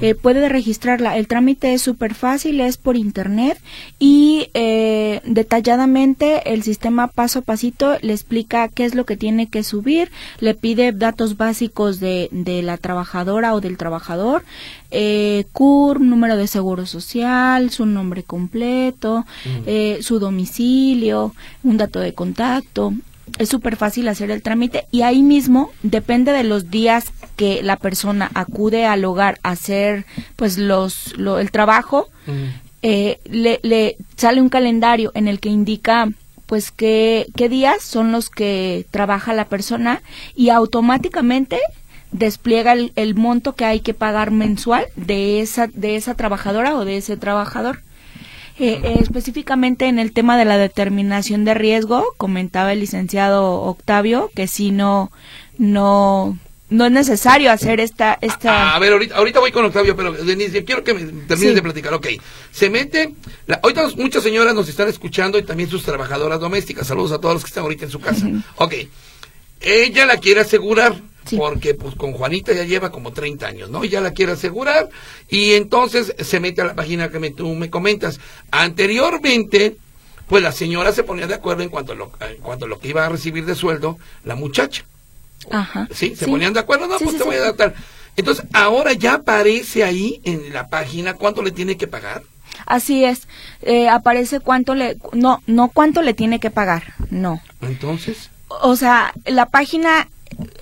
eh, 0.00 0.14
puede 0.14 0.48
registrarla. 0.48 1.16
El 1.16 1.26
trámite 1.26 1.74
es 1.74 1.82
súper 1.82 2.14
fácil, 2.14 2.60
es 2.60 2.76
por 2.76 2.96
internet 2.96 3.58
y 3.98 4.50
eh, 4.54 5.20
detalladamente 5.24 6.52
el 6.52 6.62
sistema 6.62 7.08
paso 7.08 7.40
a 7.40 7.42
pasito 7.42 7.96
le 8.02 8.12
explica 8.12 8.68
qué 8.68 8.84
es 8.84 8.94
lo 8.94 9.04
que 9.04 9.16
tiene 9.16 9.48
que 9.48 9.64
subir, 9.64 10.12
le 10.38 10.54
pide 10.54 10.92
datos 10.92 11.36
básicos 11.36 11.98
de, 11.98 12.28
de 12.30 12.62
la 12.62 12.76
trabajadora 12.76 13.52
o 13.54 13.60
del 13.60 13.78
trabajador, 13.78 14.44
eh, 14.90 15.44
CUR, 15.52 16.00
número 16.00 16.36
de 16.36 16.46
seguro 16.46 16.86
social, 16.86 17.70
su 17.70 17.86
nombre 17.86 18.22
completo, 18.22 19.24
eh, 19.66 19.98
su 20.02 20.18
domicilio, 20.18 21.34
un 21.62 21.76
dato 21.76 22.00
de 22.00 22.14
contacto. 22.14 22.92
Es 23.38 23.48
súper 23.48 23.76
fácil 23.76 24.08
hacer 24.08 24.30
el 24.30 24.42
trámite 24.42 24.86
y 24.92 25.02
ahí 25.02 25.22
mismo 25.22 25.70
depende 25.82 26.32
de 26.32 26.44
los 26.44 26.70
días 26.70 27.12
que 27.34 27.62
la 27.62 27.76
persona 27.76 28.30
acude 28.34 28.86
al 28.86 29.04
hogar 29.04 29.38
a 29.42 29.50
hacer 29.50 30.06
pues 30.36 30.58
los 30.58 31.14
el 31.18 31.50
trabajo. 31.50 32.08
Eh, 32.82 33.18
le, 33.24 33.58
le 33.62 33.96
sale 34.16 34.40
un 34.40 34.48
calendario 34.48 35.10
en 35.14 35.28
el 35.28 35.40
que 35.40 35.48
indica 35.48 36.08
pues 36.46 36.70
qué, 36.70 37.26
qué 37.36 37.48
días 37.48 37.82
son 37.82 38.12
los 38.12 38.30
que 38.30 38.86
trabaja 38.90 39.34
la 39.34 39.46
persona 39.46 40.02
y 40.34 40.50
automáticamente 40.50 41.58
despliega 42.12 42.72
el, 42.72 42.92
el, 42.96 43.14
monto 43.14 43.54
que 43.54 43.64
hay 43.64 43.80
que 43.80 43.94
pagar 43.94 44.30
mensual 44.30 44.86
de 44.96 45.40
esa, 45.40 45.68
de 45.68 45.96
esa 45.96 46.14
trabajadora 46.14 46.76
o 46.76 46.84
de 46.84 46.96
ese 46.98 47.16
trabajador. 47.16 47.80
Eh, 48.58 48.80
eh, 48.82 48.96
específicamente 49.00 49.84
en 49.86 49.98
el 49.98 50.12
tema 50.12 50.38
de 50.38 50.46
la 50.46 50.56
determinación 50.56 51.44
de 51.44 51.52
riesgo, 51.52 52.06
comentaba 52.16 52.72
el 52.72 52.80
licenciado 52.80 53.60
Octavio 53.60 54.30
que 54.34 54.46
si 54.46 54.70
no, 54.70 55.12
no, 55.58 56.38
no 56.70 56.86
es 56.86 56.92
necesario 56.92 57.52
hacer 57.52 57.80
esta... 57.80 58.16
esta... 58.22 58.70
A, 58.70 58.76
a 58.76 58.78
ver, 58.78 58.94
ahorita, 58.94 59.16
ahorita 59.16 59.40
voy 59.40 59.52
con 59.52 59.66
Octavio, 59.66 59.94
pero 59.94 60.12
Denise, 60.12 60.64
quiero 60.64 60.82
que 60.82 60.94
me 60.94 61.00
termines 61.00 61.50
sí. 61.50 61.54
de 61.54 61.62
platicar. 61.62 61.92
Ok, 61.92 62.06
se 62.50 62.70
mete... 62.70 63.12
La, 63.46 63.60
ahorita 63.62 63.90
muchas 63.96 64.22
señoras 64.22 64.54
nos 64.54 64.68
están 64.70 64.88
escuchando 64.88 65.38
y 65.38 65.42
también 65.42 65.68
sus 65.68 65.82
trabajadoras 65.82 66.40
domésticas. 66.40 66.86
Saludos 66.86 67.12
a 67.12 67.20
todos 67.20 67.34
los 67.34 67.44
que 67.44 67.48
están 67.48 67.64
ahorita 67.64 67.84
en 67.84 67.90
su 67.90 68.00
casa. 68.00 68.24
Uh 68.26 68.30
-huh. 68.30 68.42
Ok, 68.56 68.74
ella 69.60 70.06
la 70.06 70.16
quiere 70.16 70.40
asegurar. 70.40 70.96
Sí. 71.26 71.36
Porque 71.36 71.74
pues 71.74 71.94
con 71.96 72.12
Juanita 72.12 72.52
ya 72.52 72.64
lleva 72.64 72.92
como 72.92 73.12
30 73.12 73.46
años, 73.46 73.70
¿no? 73.70 73.84
Y 73.84 73.88
ya 73.88 74.00
la 74.00 74.12
quiere 74.12 74.32
asegurar 74.32 74.88
y 75.28 75.54
entonces 75.54 76.14
se 76.18 76.40
mete 76.40 76.62
a 76.62 76.66
la 76.66 76.74
página 76.74 77.10
que 77.10 77.18
me, 77.18 77.30
tú 77.30 77.48
me 77.54 77.68
comentas. 77.68 78.20
Anteriormente, 78.50 79.76
pues 80.28 80.42
la 80.42 80.52
señora 80.52 80.92
se 80.92 81.02
ponía 81.02 81.26
de 81.26 81.34
acuerdo 81.34 81.62
en 81.62 81.68
cuanto 81.68 81.92
a 81.92 81.96
lo, 81.96 82.12
en 82.20 82.36
cuanto 82.38 82.66
a 82.66 82.68
lo 82.68 82.78
que 82.78 82.88
iba 82.88 83.04
a 83.04 83.08
recibir 83.08 83.44
de 83.44 83.54
sueldo 83.54 83.98
la 84.24 84.34
muchacha. 84.34 84.84
Ajá. 85.50 85.88
Sí, 85.92 86.14
se 86.16 86.24
sí. 86.24 86.30
ponían 86.30 86.52
de 86.52 86.60
acuerdo, 86.60 86.86
no, 86.86 86.98
sí, 86.98 87.04
pues 87.04 87.18
te 87.18 87.24
voy 87.24 87.36
a 87.36 87.40
dar 87.40 87.54
tal. 87.54 87.74
Entonces, 88.16 88.46
ahora 88.52 88.92
ya 88.94 89.14
aparece 89.14 89.84
ahí 89.84 90.20
en 90.24 90.52
la 90.52 90.68
página 90.68 91.14
cuánto 91.14 91.42
le 91.42 91.50
tiene 91.50 91.76
que 91.76 91.86
pagar. 91.86 92.22
Así 92.64 93.04
es, 93.04 93.28
eh, 93.62 93.88
aparece 93.88 94.40
cuánto 94.40 94.74
le, 94.74 94.96
no, 95.12 95.42
no 95.46 95.68
cuánto 95.68 96.02
le 96.02 96.14
tiene 96.14 96.40
que 96.40 96.50
pagar, 96.50 96.94
no. 97.10 97.42
Entonces. 97.60 98.30
O 98.48 98.76
sea, 98.76 99.12
la 99.26 99.46
página 99.46 100.08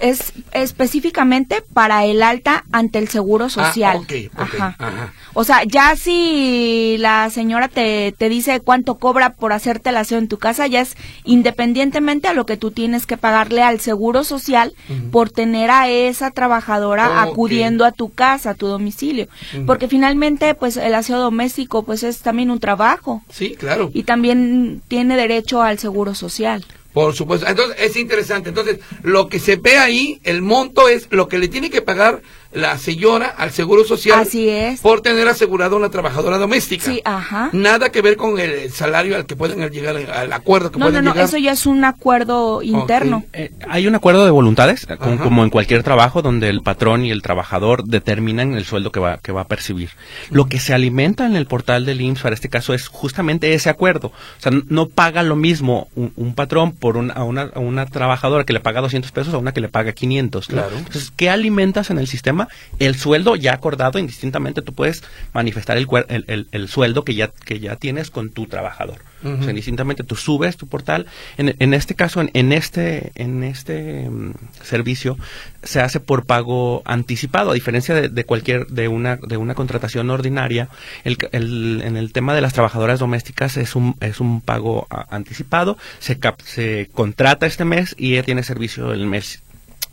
es 0.01 0.33
específicamente 0.53 1.63
para 1.73 2.05
el 2.05 2.23
alta 2.23 2.65
ante 2.73 2.99
el 2.99 3.09
seguro 3.09 3.49
social. 3.49 3.97
Ah, 3.99 4.01
okay, 4.01 4.27
okay, 4.27 4.61
ajá. 4.61 4.77
Ajá. 4.79 5.13
O 5.33 5.45
sea, 5.45 5.65
ya 5.65 5.97
si 5.97 6.97
la 6.99 7.29
señora 7.31 7.69
te, 7.69 8.15
te 8.17 8.29
dice 8.29 8.61
cuánto 8.61 8.99
cobra 8.99 9.33
por 9.33 9.53
hacerte 9.53 9.91
el 9.91 9.97
aseo 9.97 10.19
en 10.19 10.29
tu 10.29 10.39
casa, 10.39 10.67
ya 10.67 10.81
es 10.81 10.97
independientemente 11.25 12.29
a 12.29 12.35
lo 12.35 12.47
que 12.47 12.57
tú 12.57 12.71
tienes 12.71 13.07
que 13.07 13.17
pagarle 13.17 13.63
al 13.63 13.81
seguro 13.81 14.23
social 14.25 14.75
uh 14.89 14.93
-huh. 14.93 15.11
por 15.11 15.31
tener 15.31 15.71
a 15.71 15.89
esa 15.89 16.31
trabajadora 16.31 17.11
oh, 17.11 17.31
acudiendo 17.31 17.85
okay. 17.85 17.93
a 17.93 17.97
tu 17.97 18.13
casa, 18.13 18.51
a 18.51 18.55
tu 18.55 18.67
domicilio. 18.67 19.25
Uh 19.25 19.59
-huh. 19.59 19.67
Porque 19.67 19.89
finalmente, 19.89 20.55
pues 20.55 20.77
el 20.77 20.95
aseo 20.95 21.19
doméstico, 21.19 21.83
pues 21.83 22.03
es 22.05 22.21
también 22.21 22.51
un 22.51 22.61
trabajo. 22.61 23.23
Sí, 23.31 23.57
claro. 23.59 23.91
Y 23.93 24.05
también 24.05 24.83
tiene 24.87 25.17
derecho 25.17 25.63
al 25.63 25.79
seguro 25.79 26.15
social. 26.15 26.65
Por 26.95 27.13
supuesto. 27.13 27.49
Entonces, 27.49 27.77
es 27.81 27.97
interesante. 27.97 28.51
Entonces, 28.51 28.79
lo 29.03 29.29
que 29.29 29.41
se 29.41 29.57
ve 29.57 29.77
ahí, 29.77 30.21
el 30.23 30.43
monto 30.43 30.89
es 30.89 31.09
lo 31.11 31.27
que 31.27 31.39
le 31.39 31.49
tiene 31.49 31.69
que 31.69 31.83
pagar 31.83 32.23
la 32.55 32.79
señora 32.79 33.35
al 33.37 33.51
Seguro 33.51 33.85
Social. 33.85 34.21
Así 34.21 34.49
es. 34.49 34.81
Por 34.81 35.01
tener 35.01 35.29
asegurado 35.29 35.77
a 35.77 35.79
una 35.79 35.91
trabajadora 35.91 36.39
doméstica. 36.39 36.85
Sí, 36.85 37.03
ajá. 37.05 37.51
Nada 37.53 37.91
que 37.91 38.01
ver 38.01 38.17
con 38.17 38.39
el 38.39 38.71
salario 38.71 39.17
al 39.17 39.27
que 39.27 39.37
pueden 39.37 39.69
llegar, 39.71 39.97
al 39.97 40.33
acuerdo 40.33 40.71
que 40.71 40.79
no, 40.79 40.87
pueden 40.87 41.05
no, 41.05 41.11
llegar. 41.11 41.25
No, 41.25 41.29
eso 41.29 41.39
ya 41.39 41.53
es 41.53 41.67
un 41.67 41.85
acuerdo 41.85 42.63
interno. 42.63 43.25
Okay. 43.29 43.45
Eh, 43.45 43.53
hay 43.69 43.87
un 43.87 43.95
acuerdo 43.95 44.25
de 44.25 44.31
voluntades, 44.31 44.87
como, 44.87 45.19
como, 45.19 45.45
en 45.45 45.51
cualquier 45.51 45.83
trabajo, 45.83 46.23
donde 46.23 46.49
el 46.49 46.63
patrón 46.63 47.05
y 47.05 47.11
el 47.11 47.23
trabajador 47.23 47.85
determinan 47.85 48.55
el 48.55 48.65
sueldo 48.65 48.93
que 48.93 49.01
va, 49.01 49.19
que 49.19 49.33
va 49.33 49.43
a 49.43 49.49
percibir. 49.49 49.91
Lo 50.31 50.47
que 50.47 50.61
se 50.61 50.75
alimenta 50.75 51.27
en 51.27 51.37
el 51.37 51.47
portal 51.47 51.85
del 51.85 52.01
IMSS 52.01 52.23
para 52.23 52.35
este 52.35 52.49
caso 52.49 52.73
es 52.73 52.89
justamente 52.89 53.53
ese 53.55 53.69
acuerdo. 53.69 54.09
O 54.09 54.41
sea, 54.41 54.53
no 54.69 54.89
paga 54.89 55.23
lo 55.23 55.37
mismo 55.37 55.89
un, 55.97 56.13
un 56.17 56.35
patrón 56.35 56.73
por 56.73 56.97
un, 56.97 57.11
a, 57.11 57.25
una, 57.25 57.51
a, 57.55 57.59
una, 57.59 57.87
trabajadora 57.87 58.45
que 58.45 58.53
le 58.53 58.61
paga 58.61 58.81
200 58.81 59.11
pesos 59.13 59.35
a 59.35 59.39
una 59.39 59.53
que 59.53 59.61
le 59.61 59.69
paga 59.69 59.93
500. 59.93 60.47
Claro. 60.47 60.79
Entonces, 60.79 61.13
¿qué 61.17 61.31
alimentas 61.31 61.91
en 61.91 61.99
el 61.99 62.07
sistema? 62.07 62.44
El 62.79 62.95
sueldo 62.97 63.37
ya 63.37 63.53
acordado 63.55 63.99
indistintamente, 63.99 64.63
tú 64.63 64.73
puedes 64.73 65.03
manifestar 65.33 65.77
el, 65.77 65.87
el, 66.09 66.25
el, 66.29 66.49
el 66.51 66.69
sueldo 66.69 67.05
que 67.05 67.15
ya, 67.15 67.29
que 67.29 67.61
ya 67.61 67.77
tienes 67.77 68.11
con 68.11 68.31
tu 68.31 68.47
trabajador. 68.47 68.99
Uh 69.23 69.29
-huh. 69.29 69.39
O 69.41 69.43
sea, 69.43 69.51
indistintamente 69.51 70.05
tú 70.05 70.17
subes 70.17 70.57
tu 70.57 70.67
portal. 70.67 71.07
En, 71.39 71.57
en 71.59 71.73
este 71.73 71.95
caso, 71.95 72.21
en, 72.21 72.31
en 72.35 72.53
este, 72.53 73.13
en 73.15 73.43
este 73.43 74.07
um, 74.09 74.35
servicio, 74.63 75.17
se 75.63 75.81
hace 75.81 75.99
por 75.99 76.27
pago 76.27 76.83
anticipado, 76.85 77.51
a 77.51 77.55
diferencia 77.55 77.95
de, 77.95 78.09
de, 78.09 78.25
cualquier, 78.25 78.67
de 78.67 78.89
una, 78.89 79.17
de 79.17 79.37
una 79.37 79.55
contratación 79.55 80.11
ordinaria. 80.11 80.69
El, 81.05 81.17
el, 81.33 81.83
en 81.85 81.97
el 81.97 82.13
tema 82.13 82.35
de 82.35 82.43
las 82.43 82.53
trabajadoras 82.53 82.99
domésticas 82.99 83.57
es 83.57 83.75
un, 83.77 83.97
es 84.01 84.21
un 84.21 84.41
pago 84.43 84.87
a, 84.91 85.07
anticipado, 85.15 85.79
se, 86.01 86.19
cap, 86.19 86.41
se 86.45 86.91
contrata 86.93 87.47
este 87.47 87.65
mes 87.65 87.95
y 87.99 88.15
ella 88.15 88.25
tiene 88.25 88.43
servicio 88.43 88.93
el 88.93 89.07
mes 89.07 89.41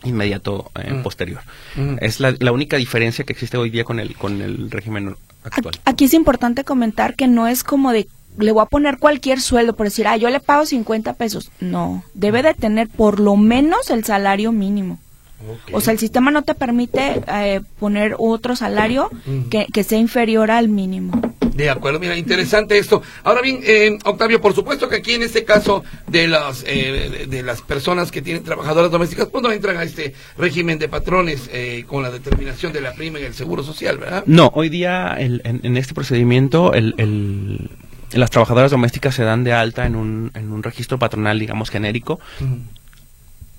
inmediato 0.03 0.71
eh, 0.75 0.93
mm. 0.93 1.03
posterior. 1.03 1.41
Mm. 1.75 1.97
Es 2.01 2.19
la, 2.19 2.35
la, 2.39 2.51
única 2.51 2.77
diferencia 2.77 3.25
que 3.25 3.33
existe 3.33 3.57
hoy 3.57 3.69
día 3.69 3.83
con 3.83 3.99
el, 3.99 4.15
con 4.15 4.41
el 4.41 4.71
régimen 4.71 5.15
actual. 5.43 5.75
Aquí 5.85 6.05
es 6.05 6.13
importante 6.13 6.63
comentar 6.63 7.15
que 7.15 7.27
no 7.27 7.47
es 7.47 7.63
como 7.63 7.91
de 7.91 8.07
le 8.37 8.51
voy 8.51 8.63
a 8.63 8.65
poner 8.65 8.97
cualquier 8.97 9.41
sueldo 9.41 9.75
por 9.75 9.87
decir, 9.87 10.07
ah, 10.07 10.17
yo 10.17 10.29
le 10.29 10.39
pago 10.39 10.65
50 10.65 11.13
pesos. 11.13 11.51
No, 11.59 12.03
debe 12.13 12.43
de 12.43 12.53
tener 12.53 12.87
por 12.87 13.19
lo 13.19 13.35
menos 13.35 13.89
el 13.89 14.05
salario 14.05 14.51
mínimo. 14.51 14.99
Okay. 15.41 15.75
O 15.75 15.81
sea, 15.81 15.93
el 15.93 15.99
sistema 15.99 16.31
no 16.31 16.43
te 16.43 16.55
permite 16.55 17.21
eh, 17.27 17.61
poner 17.79 18.15
otro 18.17 18.55
salario 18.55 19.09
que, 19.49 19.67
que 19.71 19.83
sea 19.83 19.97
inferior 19.97 20.51
al 20.51 20.69
mínimo. 20.69 21.19
De 21.53 21.69
acuerdo, 21.69 21.99
mira, 21.99 22.17
interesante 22.17 22.77
esto. 22.77 23.01
Ahora 23.23 23.41
bien, 23.41 23.59
eh, 23.63 23.97
Octavio, 24.05 24.39
por 24.39 24.53
supuesto 24.53 24.87
que 24.87 24.97
aquí 24.97 25.13
en 25.13 25.23
este 25.23 25.43
caso 25.43 25.83
de 26.07 26.27
las 26.27 26.63
eh, 26.65 27.09
de, 27.11 27.27
de, 27.27 27.43
las 27.43 27.61
personas 27.61 28.11
que 28.11 28.21
tienen 28.21 28.43
trabajadoras 28.43 28.89
domésticas, 28.89 29.27
pues 29.27 29.43
no 29.43 29.51
entran 29.51 29.77
a 29.77 29.83
este 29.83 30.13
régimen 30.37 30.79
de 30.79 30.87
patrones 30.87 31.49
eh, 31.51 31.83
con 31.87 32.03
la 32.03 32.11
determinación 32.11 32.71
de 32.71 32.81
la 32.81 32.93
prima 32.93 33.19
y 33.19 33.23
el 33.23 33.33
seguro 33.33 33.63
social, 33.63 33.97
¿verdad? 33.97 34.23
No, 34.25 34.51
hoy 34.55 34.69
día 34.69 35.15
el, 35.19 35.41
en, 35.43 35.59
en, 35.63 35.77
este 35.77 35.93
procedimiento 35.93 36.73
el, 36.73 36.95
el, 36.97 37.69
las 38.13 38.31
trabajadoras 38.31 38.71
domésticas 38.71 39.15
se 39.15 39.23
dan 39.23 39.43
de 39.43 39.53
alta 39.53 39.85
en 39.85 39.95
un, 39.95 40.31
en 40.33 40.51
un 40.51 40.63
registro 40.63 40.99
patronal, 40.99 41.37
digamos, 41.37 41.69
genérico. 41.69 42.19
Uh 42.39 42.45
-huh 42.45 42.80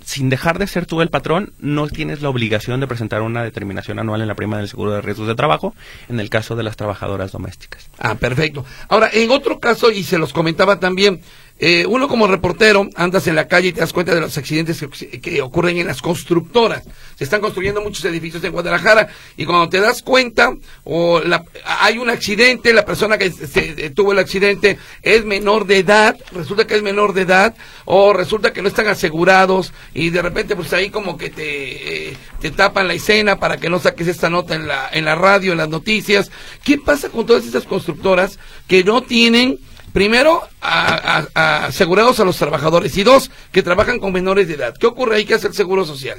sin 0.05 0.29
dejar 0.29 0.59
de 0.59 0.67
ser 0.67 0.87
tú 0.87 1.01
el 1.01 1.09
patrón, 1.09 1.53
no 1.59 1.89
tienes 1.89 2.23
la 2.23 2.29
obligación 2.29 2.81
de 2.81 2.87
presentar 2.87 3.23
una 3.23 3.43
determinación 3.43 3.99
anual 3.99 4.21
en 4.21 4.29
la 4.29 4.35
prima 4.35 4.59
del 4.59 4.69
seguro 4.69 4.93
de 4.93 5.01
riesgos 5.01 5.29
de 5.29 5.35
trabajo 5.35 5.75
en 6.09 6.21
el 6.21 6.31
caso 6.31 6.57
de 6.57 6.63
las 6.63 6.77
trabajadoras 6.77 7.33
domésticas. 7.33 7.89
Ah, 7.99 8.15
perfecto. 8.15 8.65
Ahora, 8.89 9.11
en 9.13 9.31
otro 9.31 9.59
caso, 9.61 9.91
y 9.91 10.03
se 10.05 10.19
los 10.19 10.33
comentaba 10.33 10.81
también, 10.81 11.21
eh, 11.65 11.87
uno 11.87 12.09
como 12.09 12.27
reportero 12.27 12.89
andas 12.97 13.29
en 13.29 13.37
la 13.37 13.47
calle 13.47 13.69
y 13.69 13.73
te 13.73 13.79
das 13.79 13.93
cuenta 13.93 14.13
de 14.13 14.21
los 14.21 14.37
accidentes 14.37 14.85
que, 15.23 15.41
ocurren 15.43 15.79
en 15.79 15.87
las 15.87 16.03
constructoras. 16.03 16.83
Se 17.17 17.23
están 17.23 17.41
construyendo 17.41 17.81
muchos 17.81 18.05
edificios 18.05 18.43
en 18.43 18.51
Guadalajara 18.51 19.07
y 19.37 19.45
cuando 19.45 19.69
te 19.69 19.79
das 19.79 20.03
cuenta 20.03 20.53
o 20.83 21.21
la, 21.21 21.45
hay 21.65 21.99
un 21.99 22.11
accidente, 22.11 22.73
la 22.73 22.85
persona 22.85 23.17
que 23.17 23.31
se, 23.31 23.91
tuvo 23.91 24.11
el 24.11 24.19
accidente 24.19 24.77
es 25.03 25.25
menor 25.25 25.65
de 25.69 25.79
edad, 25.79 26.17
resulta 26.33 26.67
que 26.67 26.75
es 26.75 26.83
menor 26.83 27.13
de 27.13 27.21
edad 27.21 27.55
o 27.85 28.13
resulta 28.13 28.53
que 28.53 28.61
no 28.61 28.67
están 28.67 28.89
asegurados 28.89 29.73
y 29.95 30.11
de 30.11 30.21
repente 30.21 30.57
pues 30.57 30.73
ahí 30.73 30.91
como 30.91 31.17
que 31.17 31.31
te, 31.31 32.09
eh, 32.09 32.17
te 32.41 32.51
tapan 32.51 32.89
la 32.89 32.95
escena 32.95 33.39
para 33.39 33.59
que 33.59 33.71
no 33.71 33.79
saques 33.79 34.09
esta 34.09 34.29
nota 34.29 34.57
en 34.57 34.67
la, 34.67 34.89
en 34.93 35.05
la 35.05 35.15
radio, 35.15 35.53
en 35.53 35.59
las 35.59 35.69
noticias. 35.69 36.33
¿Qué 36.65 36.77
pasa 36.79 37.09
con 37.09 37.25
todas 37.25 37.45
estas 37.45 37.67
constructoras 37.67 38.41
que 38.67 38.83
no 38.83 39.03
tienen 39.03 39.61
Primero, 39.93 40.43
a, 40.61 41.19
a, 41.19 41.29
a 41.35 41.67
asegurados 41.67 42.19
a 42.21 42.25
los 42.25 42.37
trabajadores 42.39 42.97
y 42.97 43.03
dos, 43.03 43.31
que 43.51 43.63
trabajan 43.63 43.99
con 43.99 44.13
menores 44.13 44.49
de 44.49 44.55
edad. 44.55 44.75
¿Qué 44.79 44.87
ocurre 44.87 45.17
ahí? 45.17 45.25
¿Qué 45.25 45.35
hace 45.35 45.49
el 45.49 45.55
Seguro 45.55 45.85
Social? 45.85 46.19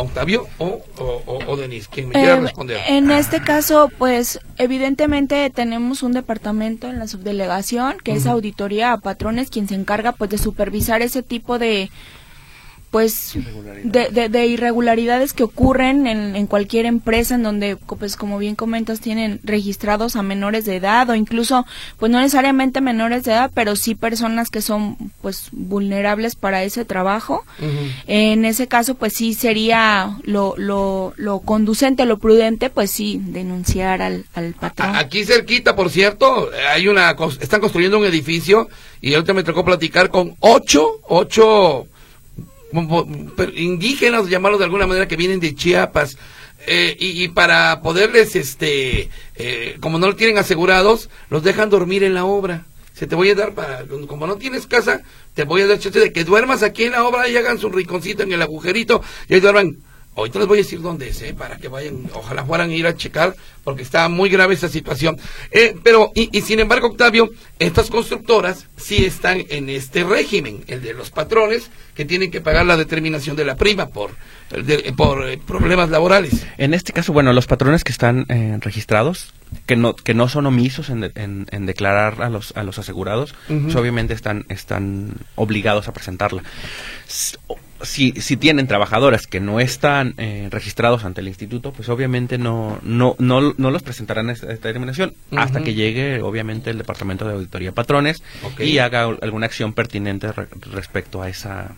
Octavio 0.00 0.48
o, 0.58 0.82
o, 0.96 1.56
Denise, 1.56 1.88
quien 1.90 2.08
me 2.08 2.14
quiera 2.14 2.36
eh, 2.36 2.40
responder. 2.40 2.80
En 2.88 3.10
este 3.10 3.42
caso, 3.42 3.90
pues 3.98 4.40
evidentemente 4.56 5.50
tenemos 5.50 6.02
un 6.02 6.12
departamento 6.12 6.88
en 6.88 6.98
la 6.98 7.06
subdelegación 7.06 7.98
que 8.02 8.12
es 8.12 8.26
auditoría 8.26 8.92
a 8.92 8.98
patrones 8.98 9.50
quien 9.50 9.68
se 9.68 9.74
encarga 9.74 10.12
pues 10.12 10.30
de 10.30 10.38
supervisar 10.38 11.02
ese 11.02 11.22
tipo 11.22 11.58
de 11.58 11.90
pues 12.90 13.34
de, 13.84 14.28
de, 14.28 14.46
irregularidades 14.46 15.32
que 15.32 15.44
ocurren 15.44 16.08
en, 16.08 16.34
en, 16.34 16.46
cualquier 16.48 16.86
empresa 16.86 17.36
en 17.36 17.44
donde 17.44 17.76
pues 17.76 18.16
como 18.16 18.36
bien 18.38 18.56
comentas 18.56 19.00
tienen 19.00 19.38
registrados 19.44 20.16
a 20.16 20.22
menores 20.22 20.64
de 20.64 20.76
edad 20.76 21.08
o 21.08 21.14
incluso 21.14 21.64
pues 21.98 22.10
no 22.10 22.18
necesariamente 22.18 22.80
menores 22.80 23.22
de 23.22 23.32
edad 23.32 23.52
pero 23.54 23.76
sí 23.76 23.94
personas 23.94 24.50
que 24.50 24.60
son 24.60 24.96
pues 25.22 25.48
vulnerables 25.52 26.34
para 26.34 26.64
ese 26.64 26.84
trabajo. 26.84 27.44
En 28.08 28.44
ese 28.44 28.66
caso 28.66 28.96
pues 28.96 29.12
sí 29.12 29.34
sería 29.34 30.18
lo, 30.24 30.54
lo, 30.56 31.14
lo 31.16 31.40
conducente 31.40 32.06
lo 32.06 32.18
prudente 32.18 32.70
pues 32.70 32.90
sí 32.90 33.20
denunciar 33.22 34.02
al, 34.02 34.24
al 34.34 34.54
patrón. 34.54 34.96
aquí 34.96 35.24
cerquita 35.24 35.76
por 35.76 35.90
cierto 35.90 36.50
hay 36.72 36.88
una 36.88 37.14
están 37.40 37.60
construyendo 37.60 37.98
un 37.98 38.04
edificio 38.04 38.68
y 39.00 39.14
ahorita 39.14 39.32
me 39.32 39.44
tocó 39.44 39.64
platicar 39.64 40.10
con 40.10 40.34
ocho 40.40 40.98
ocho 41.04 41.86
indígenas, 43.54 44.28
llamarlos 44.28 44.58
de 44.58 44.64
alguna 44.64 44.86
manera, 44.86 45.08
que 45.08 45.16
vienen 45.16 45.40
de 45.40 45.54
Chiapas. 45.54 46.16
Eh, 46.66 46.96
y, 46.98 47.28
para 47.28 47.80
poderles, 47.80 48.36
este, 48.36 49.08
eh, 49.36 49.76
como 49.80 49.98
no 49.98 50.08
lo 50.08 50.16
tienen 50.16 50.36
asegurados, 50.36 51.08
los 51.30 51.42
dejan 51.42 51.70
dormir 51.70 52.04
en 52.04 52.14
la 52.14 52.24
obra. 52.24 52.66
Se 52.92 53.06
te 53.06 53.14
voy 53.14 53.30
a 53.30 53.34
dar 53.34 53.54
para, 53.54 53.84
como 54.06 54.26
no 54.26 54.36
tienes 54.36 54.66
casa, 54.66 55.00
te 55.34 55.44
voy 55.44 55.62
a 55.62 55.66
dar 55.66 55.78
chance 55.78 55.98
de 55.98 56.12
que 56.12 56.24
duermas 56.24 56.62
aquí 56.62 56.84
en 56.84 56.92
la 56.92 57.04
obra 57.04 57.28
y 57.28 57.36
hagan 57.36 57.58
su 57.58 57.70
rinconcito 57.70 58.24
en 58.24 58.32
el 58.32 58.42
agujerito 58.42 59.02
y 59.28 59.34
ahí 59.34 59.40
duerman 59.40 59.78
Ahorita 60.20 60.38
les 60.38 60.48
voy 60.48 60.58
a 60.58 60.62
decir 60.62 60.82
dónde 60.82 61.08
es, 61.08 61.22
¿eh? 61.22 61.34
para 61.36 61.56
que 61.56 61.68
vayan, 61.68 62.10
ojalá 62.12 62.44
fueran 62.44 62.70
a 62.70 62.74
ir 62.74 62.86
a 62.86 62.94
checar, 62.94 63.34
porque 63.64 63.82
está 63.82 64.08
muy 64.08 64.28
grave 64.28 64.54
esa 64.54 64.68
situación. 64.68 65.16
Eh, 65.50 65.74
pero, 65.82 66.12
y, 66.14 66.28
sin 66.42 66.60
embargo, 66.60 66.88
Octavio, 66.88 67.30
estas 67.58 67.88
constructoras 67.88 68.66
sí 68.76 69.04
están 69.04 69.44
en 69.48 69.70
este 69.70 70.04
régimen, 70.04 70.62
el 70.66 70.82
de 70.82 70.92
los 70.92 71.10
patrones, 71.10 71.70
que 71.94 72.04
tienen 72.04 72.30
que 72.30 72.42
pagar 72.42 72.66
la 72.66 72.76
determinación 72.76 73.34
de 73.34 73.46
la 73.46 73.56
prima 73.56 73.86
por, 73.86 74.10
por 74.96 75.26
eh, 75.26 75.38
problemas 75.38 75.88
laborales. 75.88 76.46
En 76.58 76.74
este 76.74 76.92
caso, 76.92 77.14
bueno, 77.14 77.32
los 77.32 77.46
patrones 77.46 77.82
que 77.82 77.92
están 77.92 78.26
eh, 78.28 78.58
registrados, 78.60 79.32
que 79.64 79.76
no, 79.76 79.96
que 79.96 80.12
no 80.12 80.28
son 80.28 80.44
omisos 80.44 80.90
en, 80.90 81.10
en, 81.14 81.66
declarar 81.66 82.20
a 82.20 82.28
los, 82.28 82.56
a 82.56 82.62
los 82.62 82.78
asegurados, 82.78 83.34
pues 83.48 83.74
obviamente 83.74 84.12
están, 84.12 84.44
están 84.48 85.14
obligados 85.34 85.88
a 85.88 85.92
presentarla 85.92 86.42
si, 87.82 88.12
si 88.12 88.36
tienen 88.36 88.66
trabajadores 88.66 89.26
que 89.26 89.40
no 89.40 89.60
están 89.60 90.14
eh, 90.18 90.48
registrados 90.50 91.04
ante 91.04 91.20
el 91.20 91.28
instituto, 91.28 91.72
pues 91.72 91.88
obviamente 91.88 92.38
no, 92.38 92.78
no, 92.82 93.16
no, 93.18 93.54
no 93.56 93.70
los 93.70 93.82
presentarán 93.82 94.30
esta, 94.30 94.46
determinación 94.46 95.14
hasta 95.36 95.62
que 95.62 95.74
llegue, 95.74 96.22
obviamente, 96.22 96.70
el 96.70 96.78
Departamento 96.78 97.26
de 97.26 97.34
Auditoría 97.34 97.72
Patrones 97.72 98.22
y 98.58 98.78
haga 98.78 99.04
alguna 99.04 99.46
acción 99.46 99.72
pertinente 99.72 100.30
respecto 100.72 101.22
a 101.22 101.28
esa 101.28 101.74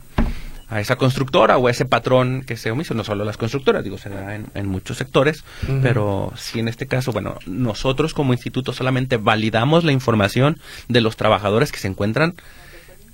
a 0.73 0.81
esa 0.81 0.97
constructora 0.97 1.59
o 1.59 1.67
a 1.67 1.71
ese 1.71 1.85
patrón 1.85 2.45
que 2.47 2.57
se 2.57 2.71
omiso, 2.71 2.95
no 2.95 3.05
solo 3.05 3.27
las 3.27 3.37
constructoras, 3.37 3.85
digo, 3.85 3.99
se 3.99 4.09
da 4.09 4.35
en, 4.35 4.67
muchos 4.67 4.97
sectores, 4.97 5.45
pero 5.83 6.33
si 6.35 6.61
en 6.61 6.69
este 6.69 6.87
caso, 6.87 7.13
bueno, 7.13 7.37
nosotros 7.45 8.15
como 8.15 8.33
instituto 8.33 8.73
solamente 8.73 9.19
validamos 9.19 9.85
la 9.85 9.93
información 9.93 10.59
de 10.89 11.03
los 11.03 11.19
trabajadores 11.19 11.73
que 11.73 11.79
se 11.79 11.89
encuentran 11.89 12.37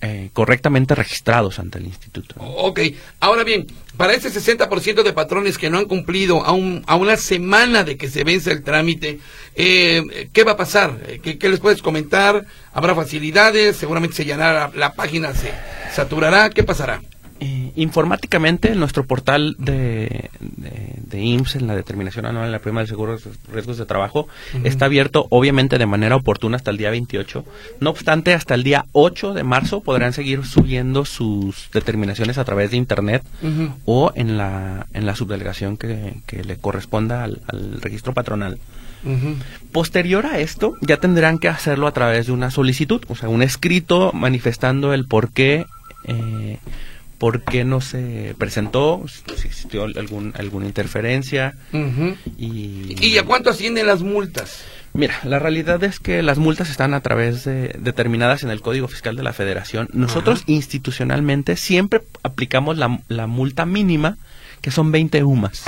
eh, 0.00 0.30
correctamente 0.32 0.94
registrados 0.94 1.58
ante 1.58 1.78
el 1.78 1.86
instituto. 1.86 2.36
Ok, 2.38 2.80
ahora 3.18 3.42
bien, 3.42 3.66
para 3.96 4.14
ese 4.14 4.30
60% 4.30 5.02
de 5.02 5.12
patrones 5.12 5.58
que 5.58 5.70
no 5.70 5.78
han 5.78 5.86
cumplido 5.86 6.44
a, 6.44 6.52
un, 6.52 6.84
a 6.86 6.94
una 6.94 7.16
semana 7.16 7.82
de 7.82 7.96
que 7.96 8.08
se 8.08 8.22
vence 8.22 8.52
el 8.52 8.62
trámite, 8.62 9.18
eh, 9.56 10.28
¿qué 10.32 10.44
va 10.44 10.52
a 10.52 10.56
pasar? 10.56 11.00
Eh, 11.06 11.36
¿Qué, 11.36 11.48
les 11.48 11.58
puedes 11.58 11.82
comentar? 11.82 12.46
¿Habrá 12.72 12.94
facilidades? 12.94 13.76
Seguramente 13.76 14.14
se 14.14 14.24
llenará 14.24 14.70
la 14.72 14.94
página, 14.94 15.34
se 15.34 15.52
saturará, 15.92 16.50
¿qué 16.50 16.62
pasará? 16.62 17.02
Eh, 17.40 17.72
informáticamente, 17.76 18.74
nuestro 18.74 19.04
portal 19.04 19.54
de, 19.58 20.30
de, 20.40 21.22
IMSS, 21.22 21.56
en 21.56 21.68
la 21.68 21.76
determinación 21.76 22.26
anual 22.26 22.46
en 22.46 22.52
la 22.52 22.58
prima 22.58 22.80
de 22.80 22.88
seguros 22.88 23.28
riesgos 23.52 23.78
de 23.78 23.86
trabajo, 23.86 24.26
está 24.64 24.86
abierto 24.86 25.26
obviamente 25.30 25.78
de 25.78 25.86
manera 25.86 26.16
oportuna 26.16 26.56
hasta 26.56 26.72
el 26.72 26.78
día 26.78 26.90
28. 26.90 27.44
No 27.80 27.90
obstante, 27.90 28.34
hasta 28.34 28.54
el 28.54 28.64
día 28.64 28.86
8 28.90 29.34
de 29.34 29.44
marzo 29.44 29.80
podrán 29.82 30.12
seguir 30.12 30.44
subiendo 30.44 31.04
sus 31.04 31.70
determinaciones 31.72 32.38
a 32.38 32.44
través 32.44 32.72
de 32.72 32.76
Internet 32.76 33.22
o 33.84 34.10
en 34.16 34.36
la, 34.36 34.86
en 34.92 35.06
la 35.06 35.14
subdelegación 35.14 35.76
que, 35.76 36.14
que 36.26 36.42
le 36.42 36.56
corresponda 36.56 37.22
al, 37.22 37.40
registro 37.80 38.14
patronal. 38.14 38.58
Posterior 39.70 40.26
a 40.26 40.40
esto, 40.40 40.74
ya 40.80 40.96
tendrán 40.96 41.38
que 41.38 41.48
hacerlo 41.48 41.86
a 41.86 41.92
través 41.92 42.26
de 42.26 42.32
una 42.32 42.50
solicitud, 42.50 43.00
o 43.08 43.14
sea, 43.14 43.28
un 43.28 43.42
escrito 43.42 44.10
manifestando 44.12 44.92
el 44.92 45.06
por 45.06 45.30
qué 45.30 45.66
eh, 46.04 46.58
por 47.18 47.42
qué 47.42 47.64
no 47.64 47.80
se 47.80 48.34
presentó, 48.38 49.04
si 49.08 49.48
existió 49.48 49.84
algún, 49.84 50.32
alguna 50.36 50.66
interferencia. 50.66 51.56
y... 52.38 52.96
¿Y 53.04 53.18
a 53.18 53.24
cuánto 53.24 53.50
ascienden 53.50 53.86
las 53.86 54.02
multas? 54.02 54.62
Mira, 54.94 55.18
la 55.24 55.38
realidad 55.38 55.82
es 55.84 56.00
que 56.00 56.22
las 56.22 56.38
multas 56.38 56.70
están 56.70 56.94
a 56.94 57.00
través 57.00 57.44
de 57.44 57.76
determinadas 57.78 58.42
en 58.42 58.50
el 58.50 58.60
Código 58.60 58.88
Fiscal 58.88 59.16
de 59.16 59.22
la 59.22 59.32
Federación. 59.32 59.88
Nosotros 59.92 60.42
institucionalmente 60.46 61.56
siempre 61.56 62.02
aplicamos 62.22 62.78
la, 62.78 63.00
la 63.08 63.26
multa 63.26 63.66
mínima, 63.66 64.16
que 64.60 64.70
son 64.70 64.90
20 64.90 65.22
UMAS. 65.24 65.64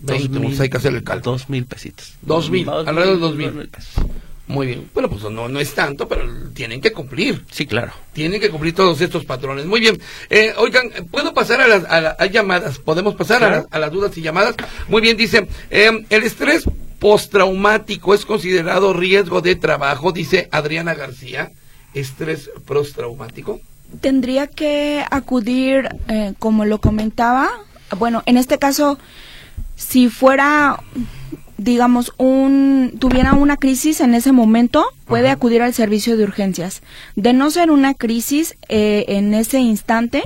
20 0.00 0.38
UMAS, 0.38 0.60
hay 0.60 0.68
que 0.68 0.76
hacer 0.76 0.94
el 0.94 1.02
cálculo. 1.02 1.32
Dos 1.32 1.48
mil 1.48 1.64
pesitos. 1.64 2.14
Dos 2.22 2.50
mil, 2.50 2.68
alrededor 2.68 3.14
de 3.14 3.20
dos 3.20 3.36
mil. 3.36 3.68
pesos. 3.68 4.04
Muy 4.48 4.66
bien. 4.66 4.90
Bueno, 4.94 5.10
pues 5.10 5.22
no, 5.24 5.48
no 5.48 5.60
es 5.60 5.74
tanto, 5.74 6.08
pero 6.08 6.24
tienen 6.54 6.80
que 6.80 6.92
cumplir. 6.92 7.44
Sí, 7.50 7.66
claro. 7.66 7.92
Tienen 8.14 8.40
que 8.40 8.50
cumplir 8.50 8.74
todos 8.74 9.00
estos 9.00 9.24
patrones. 9.24 9.66
Muy 9.66 9.80
bien. 9.80 10.00
Eh, 10.30 10.54
oigan, 10.56 10.90
¿puedo 11.10 11.34
pasar 11.34 11.60
a 11.60 11.68
las 11.68 11.84
a 11.84 12.26
llamadas? 12.26 12.78
¿Podemos 12.78 13.14
pasar 13.14 13.66
a, 13.70 13.78
las 13.78 13.92
dudas 13.92 14.16
y 14.16 14.22
llamadas? 14.22 14.54
Muy 14.88 15.02
bien, 15.02 15.16
dice, 15.16 15.46
eh, 15.70 16.04
el 16.08 16.22
estrés 16.22 16.64
postraumático 16.98 18.14
es 18.14 18.24
considerado 18.24 18.94
riesgo 18.94 19.42
de 19.42 19.54
trabajo, 19.54 20.12
dice 20.12 20.48
Adriana 20.50 20.94
García. 20.94 21.52
¿Estrés 21.94 22.50
postraumático? 22.66 23.60
Tendría 24.00 24.46
que 24.46 25.04
acudir, 25.10 25.88
eh, 26.08 26.34
como 26.38 26.64
lo 26.64 26.80
comentaba, 26.80 27.50
bueno, 27.96 28.22
en 28.26 28.36
este 28.36 28.58
caso, 28.58 28.98
si 29.76 30.08
fuera 30.08 30.80
digamos, 31.58 32.14
un, 32.16 32.94
tuviera 32.98 33.34
una 33.34 33.56
crisis 33.56 34.00
en 34.00 34.14
ese 34.14 34.32
momento, 34.32 34.86
puede 35.04 35.28
acudir 35.28 35.60
al 35.60 35.74
servicio 35.74 36.16
de 36.16 36.24
urgencias. 36.24 36.82
De 37.16 37.32
no 37.32 37.50
ser 37.50 37.70
una 37.70 37.94
crisis 37.94 38.56
eh, 38.68 39.04
en 39.08 39.34
ese 39.34 39.58
instante, 39.58 40.22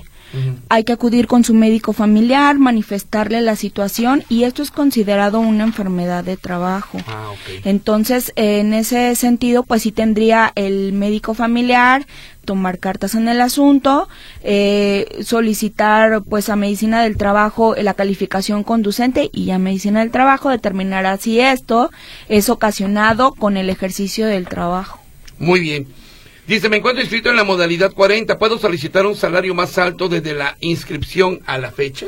hay 0.69 0.85
que 0.85 0.93
acudir 0.93 1.27
con 1.27 1.45
su 1.45 1.55
médico 1.55 1.93
familiar, 1.93 2.59
manifestarle 2.59 3.41
la 3.41 3.57
situación 3.57 4.25
y 4.29 4.45
esto 4.45 4.63
es 4.63 4.71
considerado 4.71 5.41
una 5.41 5.65
enfermedad 5.65 6.25
de 6.25 6.37
trabajo. 6.37 6.99
Ah, 7.07 7.33
Entonces, 7.65 8.33
en 8.37 8.73
ese 8.73 9.15
sentido, 9.15 9.63
pues 9.63 9.83
sí 9.83 9.93
tendría 9.93 10.53
el 10.55 10.93
médico 10.93 11.35
familiar 11.35 12.07
tomar 12.45 12.79
cartas 12.79 13.15
en 13.15 13.29
el 13.29 13.41
asunto, 13.41 14.09
eh, 14.43 15.21
solicitar 15.25 16.23
pues 16.23 16.49
a 16.49 16.57
medicina 16.57 17.03
del 17.03 17.17
trabajo 17.17 17.75
la 17.77 17.95
calificación 17.95 18.65
conducente 18.65 19.31
y 19.33 19.51
a 19.51 19.59
medicina 19.59 20.01
del 20.01 20.11
trabajo 20.11 20.51
determinará 20.51 21.17
si 21.19 21.41
esto 21.41 21.91
es 22.29 22.49
ocasionado 22.49 23.33
con 23.33 23.57
el 23.57 23.71
ejercicio 23.71 24.27
del 24.27 24.49
trabajo. 24.49 24.99
Muy 25.39 25.61
bien. 25.61 26.02
Dice, 26.47 26.69
me 26.69 26.79
encuentro 26.79 27.03
inscrito 27.03 27.31
en 27.31 27.37
la 27.37 27.45
modalidad 27.45 27.93
40. 27.93 28.39
¿Puedo 28.39 28.59
solicitar 28.59 29.07
un 29.07 29.15
salario 29.15 29.55
más 29.55 29.79
alto 29.79 30.09
desde 30.09 30.35
la 30.35 30.57
inscripción 30.61 31.41
a 31.47 31.59
la 31.59 31.71
fecha? 31.71 32.07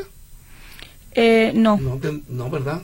Eh, 1.15 1.53
no. 1.55 1.79
no. 2.29 2.51
¿verdad? 2.51 2.83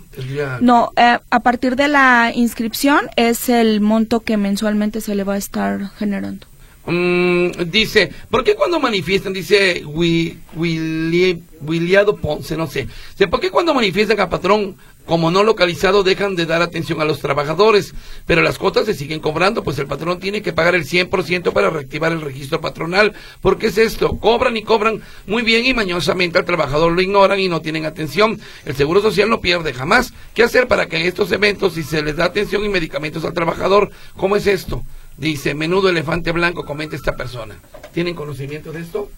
No, 0.61 0.93
eh, 0.97 1.19
a 1.29 1.41
partir 1.41 1.75
de 1.75 1.89
la 1.89 2.31
inscripción 2.33 3.01
es 3.17 3.49
el 3.49 3.81
monto 3.81 4.21
que 4.21 4.37
mensualmente 4.37 5.01
se 5.01 5.17
le 5.17 5.25
va 5.25 5.35
a 5.35 5.39
estar 5.39 5.91
generando. 5.99 6.47
Mm, 6.87 7.51
dice, 7.67 8.11
¿por 8.31 8.43
qué 8.43 8.55
cuando 8.55 8.81
manifiestan, 8.81 9.33
dice 9.33 9.85
Williado 9.85 12.17
Ponce, 12.17 12.57
no 12.57 12.67
sé, 12.67 12.89
¿por 13.29 13.41
qué 13.41 13.51
cuando 13.51 13.75
manifiestan 13.75 14.19
a 14.21 14.31
patrón 14.31 14.77
como 15.11 15.33
no 15.33 15.43
localizado 15.43 16.05
dejan 16.05 16.37
de 16.37 16.47
dar 16.47 16.63
atención 16.63 17.01
a 17.01 17.05
los 17.05 17.19
trabajadores? 17.19 17.95
Pero 18.27 18.43
las 18.43 18.59
cuotas 18.59 18.87
se 18.87 18.95
siguen 18.95 19.19
cobrando, 19.19 19.65
pues 19.65 19.77
el 19.81 19.89
patrón 19.89 20.21
tiene 20.21 20.41
que 20.41 20.53
pagar 20.53 20.77
el 20.77 20.85
100% 20.85 21.53
para 21.53 21.69
reactivar 21.69 22.13
el 22.13 22.21
registro 22.21 22.61
patronal. 22.61 23.13
¿Por 23.41 23.59
qué 23.59 23.67
es 23.67 23.79
esto? 23.79 24.19
Cobran 24.19 24.57
y 24.57 24.63
cobran 24.63 25.03
muy 25.27 25.43
bien 25.43 25.67
y 25.67 25.75
mañosamente 25.75 26.39
al 26.39 26.45
trabajador 26.45 26.93
lo 26.93 27.03
ignoran 27.03 27.41
y 27.41 27.49
no 27.49 27.61
tienen 27.61 27.87
atención. 27.87 28.41
El 28.65 28.77
Seguro 28.77 29.03
Social 29.03 29.29
no 29.29 29.41
pierde 29.41 29.75
jamás. 29.75 30.13
¿Qué 30.33 30.45
hacer 30.45 30.69
para 30.69 30.87
que 30.87 30.99
en 30.99 31.07
estos 31.07 31.33
eventos, 31.33 31.75
si 31.75 31.83
se 31.83 32.03
les 32.03 32.15
da 32.15 32.27
atención 32.27 32.65
y 32.65 32.69
medicamentos 32.69 33.25
al 33.25 33.35
trabajador, 33.35 33.91
¿cómo 34.17 34.37
es 34.37 34.47
esto? 34.47 34.85
Dice, 35.17 35.57
menudo 35.57 35.89
elefante 35.89 36.31
blanco, 36.31 36.65
comenta 36.65 36.95
esta 36.95 37.17
persona. 37.17 37.57
¿Tienen 37.93 38.15
conocimiento 38.15 38.71
de 38.71 38.83
esto? 38.83 39.11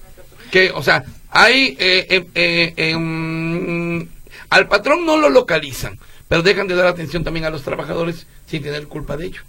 Que, 0.50 0.70
o 0.70 0.82
sea, 0.82 1.04
hay, 1.28 1.76
eh, 1.78 2.26
eh, 2.34 2.72
eh 2.76 4.08
al 4.52 4.68
patrón 4.68 5.06
no 5.06 5.16
lo 5.16 5.30
localizan, 5.30 5.98
pero 6.28 6.42
dejan 6.42 6.68
de 6.68 6.74
dar 6.74 6.86
atención 6.86 7.24
también 7.24 7.46
a 7.46 7.50
los 7.50 7.62
trabajadores 7.62 8.26
sin 8.46 8.62
tener 8.62 8.86
culpa 8.86 9.16
de 9.16 9.26
ello. 9.26 9.40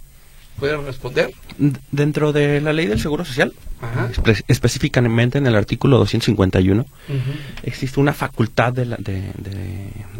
¿Pueden 0.58 0.84
responder? 0.84 1.32
Dentro 1.90 2.32
de 2.32 2.60
la 2.60 2.72
ley 2.72 2.86
del 2.86 3.00
Seguro 3.00 3.24
Social, 3.24 3.52
espe 4.10 4.44
específicamente 4.48 5.38
en 5.38 5.46
el 5.46 5.56
artículo 5.56 5.98
251, 5.98 6.86
existe 7.62 8.00
una 8.00 8.12
facultad 8.12 8.72
de 8.72 8.84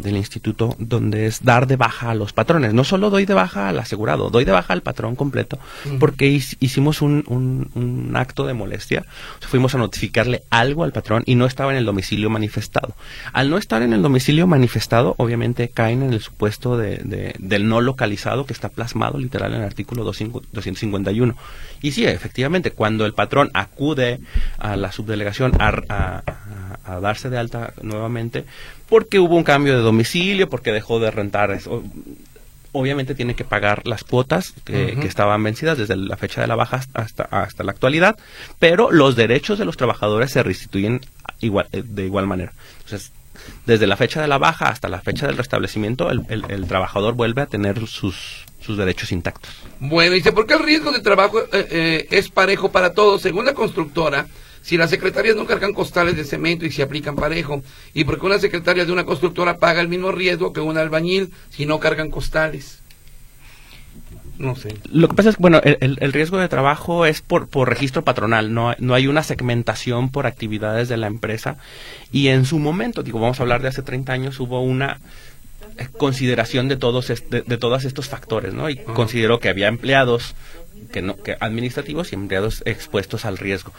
del 0.05 0.17
instituto 0.17 0.75
donde 0.77 1.25
es 1.25 1.43
dar 1.43 1.67
de 1.67 1.75
baja 1.75 2.11
a 2.11 2.15
los 2.15 2.31
patrones. 2.31 2.73
No 2.73 2.83
solo 2.83 3.09
doy 3.09 3.25
de 3.25 3.33
baja 3.33 3.69
al 3.69 3.79
asegurado, 3.79 4.29
doy 4.29 4.45
de 4.45 4.51
baja 4.51 4.73
al 4.73 4.81
patrón 4.81 5.15
completo, 5.15 5.59
porque 5.99 6.27
hicimos 6.27 7.01
un, 7.01 7.23
un, 7.27 8.15
acto 8.15 8.45
de 8.45 8.53
molestia, 8.53 9.05
fuimos 9.41 9.75
a 9.75 9.77
notificarle 9.77 10.43
algo 10.49 10.83
al 10.83 10.91
patrón 10.91 11.23
y 11.25 11.35
no 11.35 11.45
estaba 11.45 11.71
en 11.71 11.77
el 11.77 11.85
domicilio 11.85 12.29
manifestado. 12.29 12.95
Al 13.33 13.49
no 13.49 13.57
estar 13.57 13.81
en 13.81 13.93
el 13.93 14.01
domicilio 14.01 14.47
manifestado, 14.47 15.15
obviamente 15.17 15.69
caen 15.69 16.03
en 16.03 16.13
el 16.13 16.21
supuesto 16.21 16.77
de, 16.77 17.33
del 17.39 17.67
no 17.67 17.81
localizado 17.81 18.45
que 18.45 18.53
está 18.53 18.69
plasmado 18.69 19.17
literal 19.17 19.53
en 19.53 19.61
el 19.61 19.65
artículo 19.65 20.03
251. 20.03 20.24
Y 21.81 21.91
sí, 21.91 22.05
efectivamente, 22.05 22.71
cuando 22.71 23.05
el 23.05 23.13
patrón 23.13 23.51
acude 23.53 24.19
a 24.57 24.75
la 24.75 24.91
subdelegación 24.91 25.53
a, 25.59 26.23
darse 27.01 27.29
de 27.29 27.37
alta 27.37 27.73
nuevamente, 27.81 28.45
porque 28.87 29.19
hubo 29.19 29.35
un 29.35 29.43
cambio 29.43 29.75
de 29.75 29.81
domicilio, 29.81 30.49
porque 30.49 30.71
dejó 30.71 30.99
de 30.99 31.11
rentar, 31.11 31.51
eso, 31.51 31.83
obviamente 32.71 33.15
tiene 33.15 33.35
que 33.35 33.43
pagar 33.43 33.87
las 33.87 34.03
cuotas 34.03 34.53
que, 34.63 34.97
estaban 35.03 35.41
vencidas 35.43 35.77
desde 35.77 35.95
la 35.95 36.17
fecha 36.17 36.41
de 36.41 36.47
la 36.47 36.55
baja 36.55 36.81
hasta, 36.93 37.23
hasta 37.23 37.63
la 37.63 37.71
actualidad, 37.71 38.17
pero 38.59 38.91
los 38.91 39.15
derechos 39.15 39.57
de 39.57 39.65
los 39.65 39.77
trabajadores 39.77 40.31
se 40.31 40.43
restituyen 40.43 41.01
igual, 41.39 41.67
eh, 41.71 41.83
de 41.85 42.05
igual 42.05 42.27
manera. 42.27 42.53
Entonces, 42.83 43.11
desde 43.65 43.87
la 43.87 43.97
fecha 43.97 44.21
de 44.21 44.27
la 44.27 44.37
baja 44.37 44.69
hasta 44.69 44.89
la 44.89 45.01
fecha 45.01 45.27
del 45.27 45.37
restablecimiento, 45.37 46.09
el, 46.11 46.25
el 46.29 46.67
trabajador 46.67 47.13
vuelve 47.13 47.41
a 47.41 47.45
tener 47.45 47.87
sus 47.87 48.45
sus 48.65 48.77
derechos 48.77 49.11
intactos. 49.11 49.51
Bueno, 49.79 50.15
dice, 50.15 50.31
¿por 50.31 50.47
qué 50.47 50.55
el 50.55 50.63
riesgo 50.63 50.91
de 50.91 50.99
trabajo 50.99 51.39
eh, 51.39 51.47
eh, 51.53 52.07
es 52.09 52.29
parejo 52.29 52.71
para 52.71 52.93
todos? 52.93 53.21
Según 53.21 53.45
la 53.45 53.53
constructora, 53.53 54.27
si 54.61 54.75
las 54.77 54.89
secretarias 54.89 55.35
no 55.35 55.45
cargan 55.45 55.73
costales 55.73 56.15
de 56.15 56.23
cemento 56.23 56.65
y 56.65 56.71
se 56.71 56.81
aplican 56.81 57.15
parejo, 57.15 57.61
y 57.93 58.03
porque 58.03 58.25
una 58.25 58.39
secretaria 58.39 58.85
de 58.85 58.91
una 58.91 59.05
constructora 59.05 59.57
paga 59.57 59.81
el 59.81 59.87
mismo 59.87 60.11
riesgo 60.11 60.51
que 60.51 60.61
un 60.61 60.77
albañil 60.77 61.31
si 61.49 61.67
no 61.67 61.79
cargan 61.79 62.09
costales. 62.09 62.81
No 64.37 64.55
sé. 64.55 64.75
Lo 64.91 65.07
que 65.07 65.15
pasa 65.15 65.29
es 65.29 65.37
que, 65.37 65.41
bueno, 65.41 65.61
el, 65.63 65.97
el, 65.99 66.13
riesgo 66.13 66.37
de 66.37 66.49
trabajo 66.49 67.05
es 67.05 67.21
por, 67.21 67.47
por 67.47 67.69
registro 67.69 68.03
patronal, 68.03 68.53
no, 68.53 68.75
no 68.79 68.93
hay 68.93 69.07
una 69.07 69.23
segmentación 69.23 70.09
por 70.09 70.27
actividades 70.27 70.89
de 70.89 70.97
la 70.97 71.07
empresa. 71.07 71.57
Y 72.11 72.27
en 72.27 72.45
su 72.45 72.59
momento, 72.59 73.01
digo, 73.01 73.19
vamos 73.19 73.39
a 73.39 73.43
hablar 73.43 73.61
de 73.61 73.69
hace 73.69 73.81
30 73.81 74.11
años, 74.11 74.39
hubo 74.39 74.61
una 74.61 74.99
consideración 75.97 76.67
de 76.67 76.77
todos 76.77 77.07
de, 77.07 77.57
todos 77.57 77.85
estos 77.85 78.07
factores, 78.07 78.53
¿no? 78.53 78.69
Y 78.69 78.77
consideró 78.77 79.39
que 79.39 79.49
había 79.49 79.67
empleados 79.67 80.35
que 80.95 81.01
no 81.01 81.17
que 81.17 81.35
administrativos 81.41 82.13
y 82.13 82.15
empleados 82.15 82.63
expuestos 82.65 83.25
al 83.25 83.37
riesgo. 83.37 83.73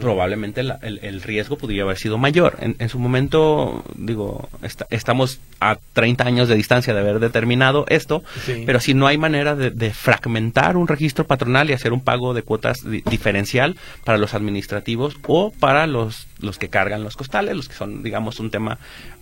Probablemente 0.00 0.62
el, 0.62 1.20
riesgo 1.20 1.58
podría 1.58 1.82
haber 1.82 1.98
sido 1.98 2.16
mayor. 2.16 2.56
En, 2.60 2.88
su 2.88 2.98
momento, 2.98 3.84
digo, 3.94 4.48
estamos 4.88 5.38
a 5.60 5.76
30 5.92 6.24
años 6.24 6.48
de 6.48 6.54
distancia 6.54 6.94
de 6.94 7.00
haber 7.00 7.18
determinado 7.18 7.84
esto, 7.90 8.24
pero 8.64 8.80
si 8.80 8.94
no 8.94 9.06
hay 9.06 9.18
manera 9.18 9.54
de, 9.54 9.90
fragmentar 9.90 10.78
un 10.78 10.88
registro 10.88 11.26
patronal 11.26 11.68
y 11.68 11.74
hacer 11.74 11.92
un 11.92 12.00
pago 12.00 12.32
de 12.32 12.42
cuotas 12.42 12.80
diferencial 13.04 13.76
para 14.04 14.16
los 14.16 14.32
administrativos 14.32 15.18
o 15.26 15.50
para 15.50 15.86
los, 15.86 16.26
los 16.40 16.58
que 16.58 16.70
cargan 16.70 17.04
los 17.04 17.18
costales, 17.18 17.54
los 17.54 17.68
que 17.68 17.74
son, 17.74 18.02
digamos, 18.02 18.40
un 18.40 18.50
tema 18.50 18.78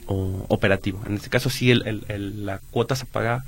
operativo. 0.06 1.02
En 1.04 1.14
este 1.14 1.30
caso 1.30 1.50
sí 1.50 1.72
el, 1.72 2.44
la 2.46 2.60
cuota 2.70 2.94
se 2.94 3.06
paga 3.06 3.44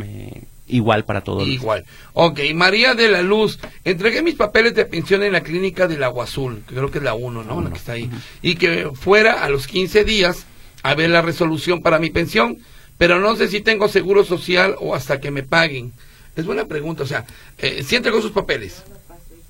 eh, 0.00 0.44
igual 0.70 1.04
para 1.04 1.22
todos. 1.22 1.46
Igual. 1.46 1.84
Ok, 2.12 2.40
María 2.54 2.94
de 2.94 3.08
la 3.08 3.22
Luz, 3.22 3.58
entregué 3.84 4.22
mis 4.22 4.34
papeles 4.34 4.74
de 4.74 4.84
pensión 4.84 5.22
en 5.22 5.32
la 5.32 5.42
clínica 5.42 5.86
del 5.86 6.02
Agua 6.02 6.24
Azul, 6.24 6.62
que 6.66 6.74
creo 6.74 6.90
que 6.90 6.98
es 6.98 7.04
la 7.04 7.14
1, 7.14 7.44
¿no? 7.44 7.60
La 7.60 7.70
que 7.70 7.78
está 7.78 7.92
ahí. 7.92 8.10
Y 8.42 8.56
que 8.56 8.90
fuera 8.94 9.44
a 9.44 9.48
los 9.48 9.66
15 9.66 10.04
días 10.04 10.46
a 10.82 10.94
ver 10.94 11.10
la 11.10 11.22
resolución 11.22 11.82
para 11.82 11.98
mi 11.98 12.10
pensión, 12.10 12.58
pero 12.98 13.18
no 13.18 13.36
sé 13.36 13.48
si 13.48 13.60
tengo 13.60 13.88
seguro 13.88 14.24
social 14.24 14.76
o 14.78 14.94
hasta 14.94 15.20
que 15.20 15.30
me 15.30 15.42
paguen. 15.42 15.92
Es 16.36 16.46
buena 16.46 16.66
pregunta, 16.66 17.02
o 17.02 17.06
sea, 17.06 17.24
eh, 17.58 17.82
si 17.84 17.96
entregó 17.96 18.22
sus 18.22 18.32
papeles, 18.32 18.82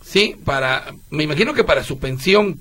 ¿sí? 0.02 0.36
Para, 0.44 0.94
me 1.10 1.24
imagino 1.24 1.54
que 1.54 1.64
para 1.64 1.84
su 1.84 1.98
pensión, 1.98 2.60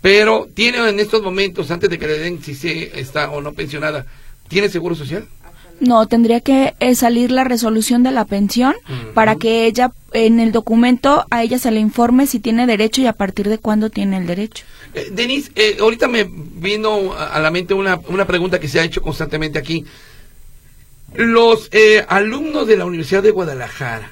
pero 0.00 0.48
tiene 0.54 0.86
en 0.88 1.00
estos 1.00 1.22
momentos, 1.22 1.70
antes 1.70 1.88
de 1.88 1.98
que 1.98 2.06
le 2.06 2.18
den 2.18 2.42
si 2.42 2.54
se 2.54 3.00
está 3.00 3.30
o 3.30 3.40
no 3.40 3.52
pensionada, 3.52 4.06
¿tiene 4.48 4.68
seguro 4.68 4.94
social? 4.94 5.26
No, 5.80 6.06
tendría 6.06 6.40
que 6.40 6.74
eh, 6.80 6.94
salir 6.94 7.30
la 7.30 7.44
resolución 7.44 8.02
de 8.02 8.10
la 8.10 8.24
pensión 8.24 8.74
para 9.12 9.36
que 9.36 9.66
ella, 9.66 9.92
en 10.12 10.40
el 10.40 10.52
documento, 10.52 11.26
a 11.30 11.42
ella 11.42 11.58
se 11.58 11.70
le 11.70 11.80
informe 11.80 12.26
si 12.26 12.38
tiene 12.40 12.66
derecho 12.66 13.00
y 13.02 13.06
a 13.06 13.12
partir 13.12 13.48
de 13.48 13.58
cuándo 13.58 13.90
tiene 13.90 14.16
el 14.16 14.26
derecho. 14.26 14.64
Eh, 14.94 15.08
Denise, 15.10 15.50
eh, 15.56 15.76
ahorita 15.80 16.08
me 16.08 16.28
vino 16.28 17.12
a 17.14 17.38
la 17.40 17.50
mente 17.50 17.74
una, 17.74 18.00
una 18.08 18.26
pregunta 18.26 18.60
que 18.60 18.68
se 18.68 18.80
ha 18.80 18.84
hecho 18.84 19.02
constantemente 19.02 19.58
aquí. 19.58 19.84
Los 21.14 21.68
eh, 21.72 22.04
alumnos 22.08 22.66
de 22.66 22.76
la 22.76 22.84
Universidad 22.86 23.22
de 23.22 23.30
Guadalajara, 23.30 24.10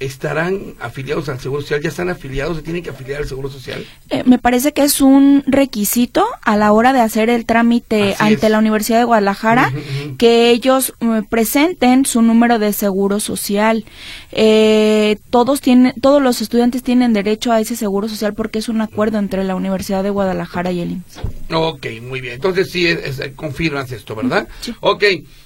estarán 0.00 0.74
afiliados 0.80 1.28
al 1.28 1.40
Seguro 1.40 1.62
Social, 1.62 1.82
ya 1.82 1.88
están 1.88 2.08
afiliados, 2.08 2.56
se 2.56 2.62
tienen 2.62 2.82
que 2.82 2.90
afiliar 2.90 3.22
al 3.22 3.28
Seguro 3.28 3.50
Social. 3.50 3.84
Eh, 4.10 4.22
me 4.26 4.38
parece 4.38 4.72
que 4.72 4.82
es 4.82 5.00
un 5.00 5.42
requisito 5.46 6.24
a 6.42 6.56
la 6.56 6.72
hora 6.72 6.92
de 6.92 7.00
hacer 7.00 7.30
el 7.30 7.46
trámite 7.46 8.14
ante 8.18 8.48
la 8.48 8.58
Universidad 8.58 8.98
de 8.98 9.04
Guadalajara 9.04 9.72
que 10.16 10.50
ellos 10.50 10.94
eh, 11.00 11.22
presenten 11.28 12.06
su 12.06 12.22
número 12.22 12.58
de 12.58 12.72
Seguro 12.72 13.18
Social. 13.20 13.84
Eh, 14.32 15.18
todos 15.30 15.60
tienen, 15.60 15.94
todos 16.00 16.22
los 16.22 16.40
estudiantes 16.40 16.82
tienen 16.82 17.12
derecho 17.12 17.50
a 17.50 17.60
ese 17.60 17.74
Seguro 17.74 18.08
Social 18.08 18.34
porque 18.34 18.60
es 18.60 18.68
un 18.68 18.80
acuerdo 18.80 19.18
entre 19.18 19.42
la 19.44 19.56
Universidad 19.56 20.02
de 20.04 20.10
Guadalajara 20.10 20.70
y 20.70 20.80
el 20.80 20.92
IMSS. 20.92 21.20
Ok, 21.52 21.86
muy 22.02 22.20
bien. 22.20 22.34
Entonces 22.34 22.70
sí, 22.70 22.86
es, 22.86 23.20
confirmas 23.34 23.90
esto, 23.90 24.14
¿verdad? 24.14 24.46
Sí. 24.60 24.74
Ok. 24.80 25.04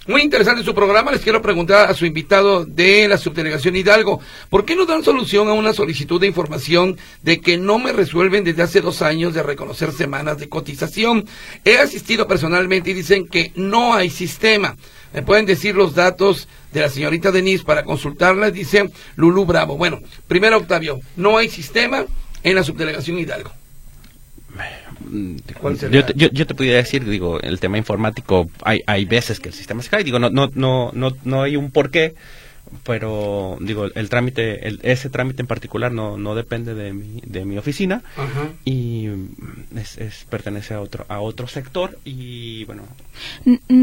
Muy 0.09 0.23
interesante 0.23 0.65
su 0.65 0.75
programa. 0.75 1.13
Les 1.13 1.21
quiero 1.21 1.41
preguntar 1.41 1.89
a 1.89 1.95
su 1.95 2.05
invitado 2.05 2.65
de 2.65 3.07
la 3.07 3.19
subdelegación 3.19 3.77
Hidalgo, 3.77 4.21
¿por 4.53 4.67
qué 4.67 4.77
no 4.77 4.85
dan 4.85 5.03
solución 5.03 5.49
a 5.49 5.55
una 5.55 5.73
solicitud 5.73 6.21
de 6.21 6.27
información 6.27 6.99
de 7.23 7.41
que 7.41 7.57
no 7.57 7.79
me 7.79 7.91
resuelven 7.91 8.45
desde 8.45 8.63
hace 8.63 8.83
dos 8.83 9.01
años 9.01 9.33
de 9.33 9.43
reconocer 9.43 9.93
semanas 9.93 10.37
de 10.37 10.51
cotización? 10.51 11.25
He 11.65 11.79
asistido 11.79 12.29
personalmente 12.29 12.91
y 12.91 12.95
dicen 12.95 13.27
que 13.27 13.51
no 13.55 13.95
hay 13.95 14.11
sistema. 14.11 14.77
¿Me 15.15 15.23
pueden 15.23 15.47
decir 15.47 15.75
los 15.75 15.95
datos 15.95 16.49
de 16.71 16.83
la 16.83 16.91
señorita 16.91 17.33
Denise 17.33 17.65
para 17.65 17.83
consultarla? 17.83 18.51
Dice 18.51 18.91
Lulu 19.17 19.47
Bravo. 19.47 19.79
Bueno, 19.79 20.01
primero 20.29 20.59
Octavio, 20.59 21.01
no 21.17 21.39
hay 21.39 21.49
sistema 21.49 22.05
en 22.43 22.55
la 22.55 22.63
subdelegación 22.63 23.19
Hidalgo. 23.19 23.53
Yo 25.91 26.05
te, 26.05 26.13
yo, 26.15 26.29
yo 26.31 26.47
te 26.47 26.55
podría 26.55 26.77
decir, 26.77 27.07
digo, 27.07 27.41
el 27.41 27.59
tema 27.59 27.79
informático, 27.79 28.51
hay, 28.63 28.83
hay 28.87 29.07
veces 29.07 29.41
que 29.41 29.49
el 29.49 29.55
sistema 29.55 29.83
se 29.83 29.89
cae, 29.89 30.05
digo, 30.05 30.19
no, 30.19 30.29
no, 30.29 30.51
no, 30.55 30.91
no, 30.93 31.17
no 31.25 31.43
hay 31.43 31.57
un 31.57 31.71
porqué, 31.71 32.15
pero 32.85 33.57
digo 33.61 33.87
el 33.95 34.09
trámite 34.09 34.67
el, 34.69 34.81
ese 34.83 35.09
trámite 35.11 35.43
en 35.43 35.47
particular 35.47 35.93
no, 35.93 36.17
no 36.17 36.35
depende 36.35 36.75
de 36.75 36.93
mi, 36.93 37.21
de 37.25 37.45
mi 37.45 37.59
oficina. 37.59 38.03
Y 38.65 39.09
es, 39.77 40.27
pertenece 40.29 40.75
a 40.75 40.81
otro 40.81 41.05
a 41.09 41.21
otro 41.21 41.47
sector 41.49 41.99
y 42.05 42.65
bueno. 42.65 42.83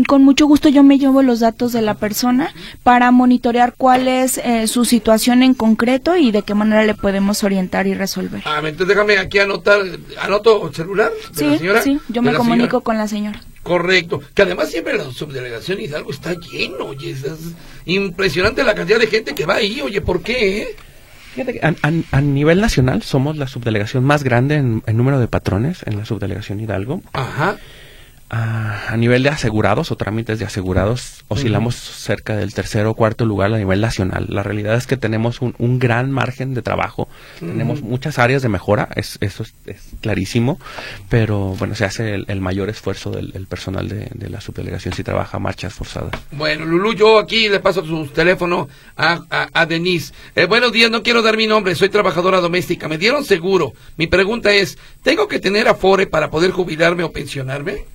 Con 0.08 0.24
mucho 0.24 0.48
gusto 0.48 0.70
yo 0.70 0.84
me 0.84 0.98
llevo 0.98 1.22
los 1.22 1.40
datos 1.40 1.72
de 1.72 1.82
la 1.82 1.96
persona 1.96 2.54
para 2.84 3.12
monitorear 3.12 3.74
cuál 3.78 4.08
es 4.08 4.38
eh, 4.40 4.68
su 4.68 4.86
situación 4.86 5.44
en 5.44 5.54
concreto 5.54 6.18
y 6.18 6.32
de 6.32 6.42
qué 6.42 6.56
manera 6.56 6.84
le 6.84 6.96
podemos 6.96 7.44
orientar 7.44 7.88
y 7.88 7.94
resolver. 7.94 8.42
Ah, 8.46 8.60
entonces 8.60 8.88
déjame 8.88 9.18
aquí 9.18 9.40
anotar 9.40 9.82
anoto 10.22 10.68
el 10.68 10.76
celular 10.76 11.12
de 11.36 11.46
la 11.46 11.58
señora. 11.58 11.82
sí 11.82 12.00
yo 12.10 12.22
me 12.22 12.34
comunico 12.34 12.82
con 12.82 12.98
la 12.98 13.08
señora 13.08 13.42
Correcto. 13.70 14.20
Que 14.34 14.42
además 14.42 14.72
siempre 14.72 14.98
la 14.98 15.12
subdelegación 15.12 15.80
Hidalgo 15.80 16.10
está 16.10 16.34
lleno, 16.34 16.86
oye. 16.86 17.12
Es 17.12 17.24
impresionante 17.86 18.64
la 18.64 18.74
cantidad 18.74 18.98
de 18.98 19.06
gente 19.06 19.36
que 19.36 19.46
va 19.46 19.58
ahí, 19.58 19.80
oye, 19.80 20.02
¿por 20.02 20.24
qué? 20.24 20.76
Fíjate 21.36 21.54
que 21.54 21.60
a, 21.62 22.22
nivel 22.22 22.62
nacional 22.62 23.04
somos 23.04 23.38
la 23.38 23.46
subdelegación 23.48 24.04
más 24.04 24.24
grande 24.24 24.56
en, 24.56 24.82
en, 24.88 24.98
número 24.98 25.20
de 25.20 25.28
patrones 25.28 25.84
en 25.86 25.98
la 25.98 26.06
subdelegación 26.06 26.60
Hidalgo. 26.60 27.04
Ajá 27.14 27.58
a, 28.30 28.96
nivel 28.98 29.24
de 29.24 29.30
asegurados 29.30 29.92
o 29.92 29.96
trámites 29.96 30.38
de 30.38 30.46
asegurados 30.46 31.24
oscilamos 31.28 31.76
cerca 31.76 32.36
del 32.36 32.54
tercer 32.54 32.86
o 32.86 32.94
cuarto 32.94 33.26
lugar 33.26 33.52
a 33.54 33.58
nivel 33.58 33.82
nacional. 33.82 34.28
La 34.30 34.44
realidad 34.44 34.76
es 34.76 34.86
que 34.86 34.98
tenemos 34.98 35.42
un, 35.42 35.56
un 35.58 35.80
gran 35.80 36.12
margen 36.12 36.54
de 36.54 36.62
trabajo, 36.62 37.08
tenemos 37.40 37.82
muchas 37.82 38.20
áreas 38.20 38.42
de 38.42 38.50
mejora, 38.50 38.90
es, 38.96 39.18
eso 39.22 39.44
es, 39.66 39.90
clarísimo, 40.02 40.60
pero 41.10 41.56
bueno, 41.58 41.76
se 41.76 41.86
hace 41.86 42.16
el, 42.16 42.42
mayor 42.42 42.70
esfuerzo 42.70 43.12
del 43.12 43.48
personal 43.48 43.90
de, 43.90 44.30
la 44.30 44.42
subdelegación 44.42 44.94
si 44.94 45.04
trabaja 45.04 45.40
marchas 45.40 45.74
forzadas. 45.74 46.12
Bueno, 46.32 46.66
Lulu, 46.66 46.94
yo 46.94 47.18
aquí 47.18 47.50
le 47.50 47.60
paso 47.60 47.84
su 47.86 48.08
teléfono 48.08 48.70
a, 48.96 49.48
a, 49.54 49.66
Denise. 49.66 50.14
Eh, 50.36 50.46
buenos 50.46 50.72
días, 50.72 50.92
no 50.92 51.02
quiero 51.02 51.22
dar 51.22 51.36
mi 51.36 51.48
nombre, 51.48 51.74
soy 51.74 51.90
trabajadora 51.90 52.40
doméstica, 52.40 52.88
me 52.88 52.98
dieron 52.98 53.26
seguro. 53.26 53.74
Mi 53.98 54.08
pregunta 54.08 54.54
es, 54.54 54.78
¿tengo 55.02 55.28
que 55.28 55.40
tener 55.40 55.68
afore 55.68 56.06
para 56.06 56.30
poder 56.30 56.52
jubilarme 56.52 57.04
o 57.04 57.12
pensionarme? 57.12 57.86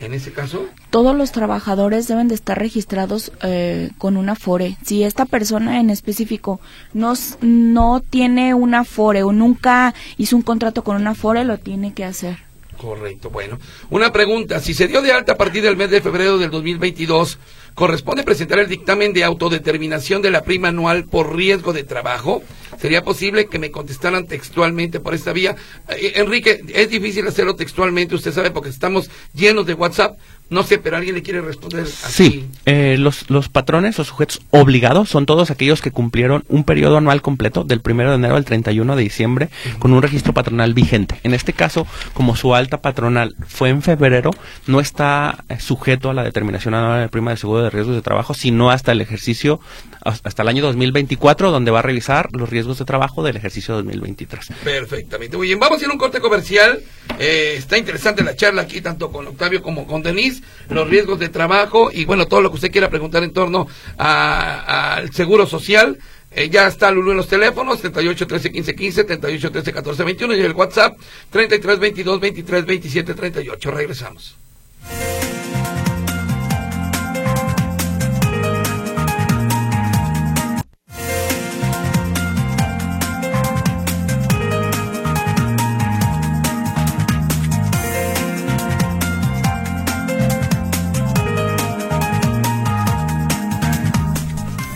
En 0.00 0.14
ese 0.14 0.32
caso? 0.32 0.66
Todos 0.90 1.14
los 1.14 1.30
trabajadores 1.30 2.08
deben 2.08 2.28
de 2.28 2.34
estar 2.34 2.58
registrados 2.58 3.32
eh, 3.42 3.90
con 3.98 4.16
una 4.16 4.34
FORE. 4.34 4.76
Si 4.82 5.04
esta 5.04 5.26
persona 5.26 5.78
en 5.78 5.90
específico 5.90 6.60
no, 6.94 7.12
no 7.42 8.00
tiene 8.00 8.54
una 8.54 8.84
FORE 8.84 9.22
o 9.22 9.32
nunca 9.32 9.94
hizo 10.16 10.36
un 10.36 10.42
contrato 10.42 10.82
con 10.82 10.96
una 10.96 11.14
FORE, 11.14 11.44
lo 11.44 11.58
tiene 11.58 11.92
que 11.92 12.04
hacer. 12.04 12.38
Correcto, 12.80 13.28
bueno. 13.28 13.58
Una 13.90 14.10
pregunta, 14.10 14.58
si 14.58 14.72
se 14.72 14.88
dio 14.88 15.02
de 15.02 15.12
alta 15.12 15.32
a 15.32 15.36
partir 15.36 15.62
del 15.62 15.76
mes 15.76 15.90
de 15.90 16.00
febrero 16.00 16.38
del 16.38 16.50
2022, 16.50 17.38
¿corresponde 17.74 18.22
presentar 18.22 18.58
el 18.58 18.68
dictamen 18.68 19.12
de 19.12 19.24
autodeterminación 19.24 20.22
de 20.22 20.30
la 20.30 20.42
prima 20.42 20.68
anual 20.68 21.04
por 21.04 21.34
riesgo 21.34 21.72
de 21.72 21.84
trabajo? 21.84 22.42
¿Sería 22.78 23.02
posible 23.02 23.46
que 23.46 23.58
me 23.58 23.70
contestaran 23.70 24.26
textualmente 24.26 25.00
por 25.00 25.14
esta 25.14 25.32
vía? 25.32 25.56
Eh, 25.88 26.12
Enrique, 26.16 26.62
es 26.68 26.88
difícil 26.88 27.26
hacerlo 27.26 27.56
textualmente, 27.56 28.14
usted 28.14 28.32
sabe, 28.32 28.50
porque 28.50 28.70
estamos 28.70 29.10
llenos 29.34 29.66
de 29.66 29.74
WhatsApp, 29.74 30.18
no 30.50 30.64
sé, 30.64 30.78
pero 30.78 30.96
alguien 30.96 31.14
le 31.14 31.22
quiere 31.22 31.40
responder 31.40 31.82
así. 31.82 31.94
Sí, 32.08 32.50
eh, 32.66 32.96
los, 32.98 33.30
los 33.30 33.48
patrones 33.48 33.98
o 34.00 34.04
sujetos 34.04 34.42
obligados 34.50 35.08
son 35.08 35.24
todos 35.24 35.50
aquellos 35.52 35.80
que 35.80 35.92
cumplieron 35.92 36.44
un 36.48 36.64
periodo 36.64 36.96
anual 36.96 37.22
completo 37.22 37.62
del 37.62 37.80
1 37.84 38.10
de 38.10 38.14
enero 38.16 38.34
al 38.36 38.44
31 38.44 38.96
de 38.96 39.02
diciembre 39.02 39.48
con 39.78 39.92
un 39.92 40.02
registro 40.02 40.34
patronal 40.34 40.74
vigente. 40.74 41.20
En 41.22 41.34
este 41.34 41.52
caso, 41.52 41.86
como 42.14 42.34
su 42.34 42.54
alta 42.54 42.82
patronal 42.82 43.36
fue 43.46 43.68
en 43.68 43.80
febrero, 43.80 44.32
no 44.66 44.80
está 44.80 45.44
eh, 45.48 45.60
sujeto 45.60 46.10
a 46.10 46.14
la 46.14 46.24
determinación 46.24 46.74
anual 46.74 47.02
de 47.02 47.08
prima 47.08 47.30
de 47.30 47.36
seguro 47.36 47.62
de 47.62 47.70
riesgos 47.70 47.94
de 47.94 48.02
trabajo, 48.02 48.34
sino 48.34 48.70
hasta 48.70 48.90
el 48.90 49.00
ejercicio, 49.00 49.60
hasta 50.02 50.42
el 50.42 50.48
año 50.48 50.62
2024, 50.64 51.52
donde 51.52 51.70
va 51.70 51.78
a 51.78 51.82
revisar 51.82 52.28
los 52.32 52.50
riesgos 52.50 52.78
de 52.78 52.84
trabajo 52.84 53.22
del 53.22 53.36
ejercicio 53.36 53.74
2023. 53.76 54.48
Perfectamente. 54.64 55.36
Muy 55.36 55.46
bien, 55.46 55.60
vamos 55.60 55.80
a 55.80 55.84
ir 55.84 55.90
a 55.90 55.92
un 55.92 55.98
corte 55.98 56.20
comercial. 56.20 56.80
Eh, 57.20 57.54
está 57.56 57.78
interesante 57.78 58.24
la 58.24 58.34
charla 58.34 58.62
aquí, 58.62 58.80
tanto 58.80 59.12
con 59.12 59.26
Octavio 59.28 59.62
como 59.62 59.86
con 59.86 60.02
Denise 60.02 60.39
los 60.68 60.88
riesgos 60.88 61.18
de 61.18 61.28
trabajo 61.28 61.90
y 61.92 62.04
bueno, 62.04 62.26
todo 62.26 62.40
lo 62.40 62.50
que 62.50 62.56
usted 62.56 62.70
quiera 62.70 62.90
preguntar 62.90 63.22
en 63.22 63.32
torno 63.32 63.66
al 63.98 65.12
seguro 65.12 65.46
social. 65.46 65.98
Eh, 66.32 66.48
ya 66.48 66.68
está 66.68 66.92
Lulu 66.92 67.10
en 67.10 67.16
los 67.16 67.26
teléfonos, 67.26 67.80
38 67.80 68.26
13 68.26 68.52
15 68.52 68.74
15, 68.76 69.04
38 69.04 69.50
13 69.50 69.72
14 69.72 70.04
21 70.04 70.36
y 70.36 70.40
el 70.40 70.52
WhatsApp 70.52 70.96
33 71.30 71.78
22 71.80 72.20
23 72.20 72.66
27 72.66 73.14
38. 73.14 73.70
Regresamos. 73.72 74.39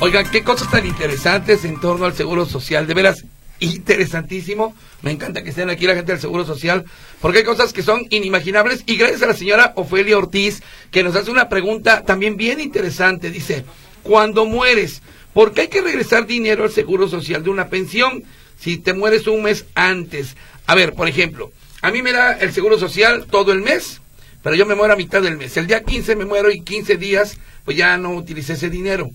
Oigan, 0.04 0.30
qué 0.30 0.44
cosas 0.44 0.70
tan 0.70 0.84
interesantes 0.84 1.64
en 1.64 1.80
torno 1.80 2.04
al 2.04 2.12
Seguro 2.12 2.44
Social. 2.44 2.86
De 2.86 2.92
veras, 2.92 3.24
interesantísimo. 3.58 4.76
Me 5.00 5.10
encanta 5.10 5.42
que 5.42 5.48
estén 5.48 5.70
aquí 5.70 5.86
la 5.86 5.94
gente 5.94 6.12
del 6.12 6.20
Seguro 6.20 6.44
Social, 6.44 6.84
porque 7.22 7.38
hay 7.38 7.44
cosas 7.44 7.72
que 7.72 7.82
son 7.82 8.06
inimaginables. 8.10 8.82
Y 8.84 8.98
gracias 8.98 9.22
a 9.22 9.28
la 9.28 9.32
señora 9.32 9.72
Ofelia 9.76 10.18
Ortiz, 10.18 10.62
que 10.90 11.02
nos 11.02 11.16
hace 11.16 11.30
una 11.30 11.48
pregunta 11.48 12.02
también 12.02 12.36
bien 12.36 12.60
interesante. 12.60 13.30
Dice, 13.30 13.64
cuando 14.02 14.44
mueres, 14.44 15.00
¿por 15.32 15.52
qué 15.54 15.62
hay 15.62 15.68
que 15.68 15.80
regresar 15.80 16.26
dinero 16.26 16.64
al 16.64 16.70
Seguro 16.70 17.08
Social 17.08 17.42
de 17.42 17.48
una 17.48 17.70
pensión 17.70 18.24
si 18.60 18.76
te 18.76 18.92
mueres 18.92 19.26
un 19.26 19.42
mes 19.42 19.64
antes? 19.74 20.36
A 20.66 20.74
ver, 20.74 20.92
por 20.92 21.08
ejemplo, 21.08 21.50
a 21.80 21.90
mí 21.90 22.02
me 22.02 22.12
da 22.12 22.32
el 22.32 22.52
Seguro 22.52 22.78
Social 22.78 23.24
todo 23.30 23.52
el 23.52 23.62
mes, 23.62 24.02
pero 24.42 24.54
yo 24.54 24.66
me 24.66 24.74
muero 24.74 24.92
a 24.92 24.98
mitad 24.98 25.22
del 25.22 25.38
mes. 25.38 25.56
El 25.56 25.66
día 25.66 25.82
15 25.82 26.14
me 26.14 26.26
muero 26.26 26.50
y 26.50 26.60
15 26.60 26.98
días, 26.98 27.38
pues 27.64 27.78
ya 27.78 27.96
no 27.96 28.10
utilicé 28.10 28.52
ese 28.52 28.68
dinero. 28.68 29.10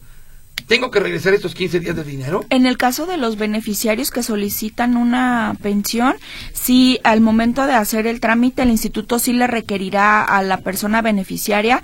¿Tengo 0.68 0.92
que 0.92 1.00
regresar 1.00 1.34
estos 1.34 1.56
15 1.56 1.80
días 1.80 1.96
de 1.96 2.04
dinero? 2.04 2.46
En 2.50 2.66
el 2.66 2.78
caso 2.78 3.06
de 3.06 3.18
los 3.18 3.38
beneficiarios 3.38 4.12
que 4.12 4.24
solicitan 4.24 4.98
una 4.98 5.56
pensión, 5.62 6.16
sí, 6.54 7.00
al 7.04 7.22
momento 7.22 7.66
de 7.66 7.74
hacer 7.74 8.08
el 8.08 8.20
trámite, 8.20 8.62
el 8.62 8.70
instituto 8.70 9.20
sí 9.20 9.34
le 9.34 9.48
requerirá 9.48 10.24
a 10.24 10.44
la 10.44 10.58
persona 10.58 11.02
beneficiaria 11.02 11.84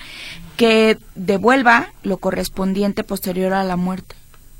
que 0.58 0.98
devuelva 1.16 1.94
lo 2.04 2.18
correspondiente 2.18 3.04
posterior 3.04 3.54
a 3.54 3.64
la 3.64 3.76
muerte. 3.76 4.16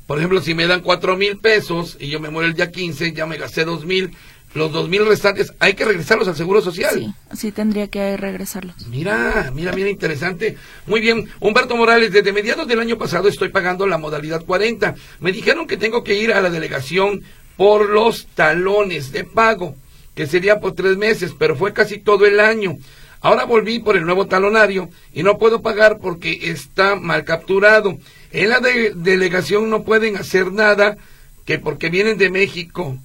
Por 0.06 0.18
ejemplo, 0.18 0.40
si 0.40 0.54
me 0.54 0.66
dan 0.66 0.82
cuatro 0.82 1.16
mil 1.16 1.38
pesos 1.38 1.96
y 1.98 2.08
yo 2.08 2.20
me 2.20 2.30
muero 2.30 2.48
el 2.48 2.54
día 2.54 2.70
15, 2.70 3.12
ya 3.12 3.26
me 3.26 3.38
gasté 3.38 3.64
dos 3.64 3.84
mil, 3.84 4.12
los 4.56 4.72
dos 4.72 4.88
mil 4.88 5.06
restantes 5.06 5.52
hay 5.60 5.74
que 5.74 5.84
regresarlos 5.84 6.26
al 6.28 6.36
Seguro 6.36 6.60
Social. 6.60 6.94
Sí, 6.94 7.36
sí 7.36 7.52
tendría 7.52 7.88
que 7.88 8.16
regresarlos. 8.16 8.74
Mira, 8.88 9.52
mira, 9.54 9.72
mira, 9.72 9.90
interesante. 9.90 10.56
Muy 10.86 11.00
bien, 11.00 11.28
Humberto 11.40 11.76
Morales, 11.76 12.12
desde 12.12 12.32
mediados 12.32 12.66
del 12.66 12.80
año 12.80 12.98
pasado 12.98 13.28
estoy 13.28 13.50
pagando 13.50 13.86
la 13.86 13.98
modalidad 13.98 14.44
40. 14.44 14.94
Me 15.20 15.32
dijeron 15.32 15.66
que 15.66 15.76
tengo 15.76 16.02
que 16.02 16.14
ir 16.14 16.32
a 16.32 16.40
la 16.40 16.50
delegación 16.50 17.22
por 17.56 17.88
los 17.88 18.26
talones 18.28 19.12
de 19.12 19.24
pago, 19.24 19.76
que 20.14 20.26
sería 20.26 20.58
por 20.58 20.74
tres 20.74 20.96
meses, 20.96 21.34
pero 21.38 21.56
fue 21.56 21.72
casi 21.72 21.98
todo 21.98 22.26
el 22.26 22.40
año. 22.40 22.76
Ahora 23.20 23.44
volví 23.44 23.78
por 23.78 23.96
el 23.96 24.04
nuevo 24.04 24.26
talonario 24.26 24.88
y 25.12 25.22
no 25.22 25.38
puedo 25.38 25.62
pagar 25.62 25.98
porque 25.98 26.50
está 26.50 26.96
mal 26.96 27.24
capturado. 27.24 27.98
En 28.30 28.50
la 28.50 28.60
delegación 28.60 29.68
no 29.70 29.84
pueden 29.84 30.16
hacer 30.16 30.52
nada 30.52 30.96
que 31.44 31.58
porque 31.58 31.90
vienen 31.90 32.18
de 32.18 32.30
México 32.30 32.98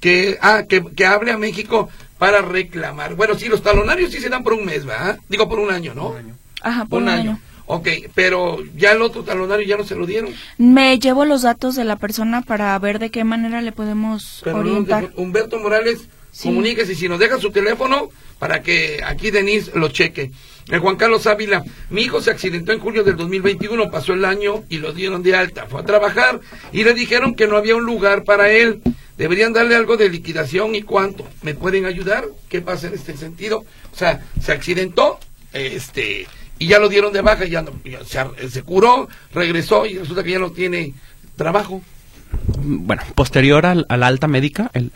que, 0.00 0.38
ah, 0.40 0.64
que, 0.68 0.84
que 0.94 1.06
hable 1.06 1.32
a 1.32 1.38
México 1.38 1.88
para 2.18 2.42
reclamar. 2.42 3.14
Bueno, 3.14 3.34
sí, 3.34 3.48
los 3.48 3.62
talonarios 3.62 4.10
sí 4.10 4.20
se 4.20 4.28
dan 4.28 4.42
por 4.42 4.54
un 4.54 4.64
mes, 4.64 4.84
¿verdad? 4.84 5.18
Digo, 5.28 5.48
por 5.48 5.58
un 5.58 5.70
año, 5.70 5.94
¿no? 5.94 6.08
Un 6.10 6.16
año. 6.16 6.34
Ajá, 6.62 6.84
por 6.86 7.02
un, 7.02 7.08
año. 7.08 7.40
Ok, 7.66 7.88
pero 8.14 8.58
ya 8.76 8.92
el 8.92 9.02
otro 9.02 9.24
talonario 9.24 9.66
ya 9.66 9.76
no 9.76 9.84
se 9.84 9.96
lo 9.96 10.06
dieron. 10.06 10.32
Me 10.56 10.98
llevo 10.98 11.24
los 11.24 11.42
datos 11.42 11.74
de 11.74 11.84
la 11.84 11.96
persona 11.96 12.42
para 12.42 12.78
ver 12.78 12.98
de 12.98 13.10
qué 13.10 13.24
manera 13.24 13.60
le 13.60 13.72
podemos 13.72 14.44
orientar. 14.46 15.10
Humberto 15.16 15.58
Morales, 15.58 16.08
comuníquese 16.42 16.94
si 16.94 17.08
nos 17.08 17.18
deja 17.18 17.38
su 17.38 17.50
teléfono 17.50 18.08
para 18.38 18.62
que 18.62 19.00
aquí 19.04 19.30
Denise 19.30 19.72
lo 19.74 19.88
cheque. 19.88 20.30
El 20.68 20.80
Juan 20.80 20.96
Carlos 20.96 21.26
Ávila, 21.26 21.64
mi 21.90 22.02
hijo 22.02 22.20
se 22.20 22.30
accidentó 22.30 22.72
en 22.72 22.80
julio 22.80 23.04
del 23.04 23.16
2021, 23.16 23.90
pasó 23.90 24.14
el 24.14 24.24
año 24.24 24.64
y 24.68 24.78
lo 24.78 24.92
dieron 24.92 25.22
de 25.22 25.36
alta. 25.36 25.66
Fue 25.66 25.80
a 25.80 25.84
trabajar 25.84 26.40
y 26.72 26.84
le 26.84 26.94
dijeron 26.94 27.34
que 27.34 27.46
no 27.46 27.56
había 27.56 27.76
un 27.76 27.84
lugar 27.84 28.24
para 28.24 28.50
él. 28.50 28.80
Deberían 29.16 29.52
darle 29.52 29.76
algo 29.76 29.96
de 29.96 30.10
liquidación 30.10 30.74
y 30.74 30.82
cuánto. 30.82 31.26
¿Me 31.42 31.54
pueden 31.54 31.86
ayudar? 31.86 32.26
¿Qué 32.48 32.60
pasa 32.60 32.88
en 32.88 32.94
este 32.94 33.16
sentido? 33.16 33.64
O 33.92 33.96
sea, 33.96 34.26
se 34.40 34.52
accidentó, 34.52 35.18
este, 35.52 36.26
y 36.58 36.66
ya 36.66 36.78
lo 36.78 36.88
dieron 36.88 37.12
de 37.12 37.22
baja, 37.22 37.44
ya, 37.46 37.62
no, 37.62 37.72
se, 38.04 38.62
curó, 38.62 39.08
regresó 39.32 39.86
y 39.86 39.98
resulta 39.98 40.22
que 40.22 40.32
ya 40.32 40.38
no 40.38 40.52
tiene 40.52 40.94
trabajo. 41.36 41.82
Bueno, 42.58 43.02
posterior 43.14 43.64
al, 43.64 43.86
a 43.88 43.96
la 43.96 44.08
alta 44.08 44.26
médica, 44.26 44.70
el, 44.74 44.90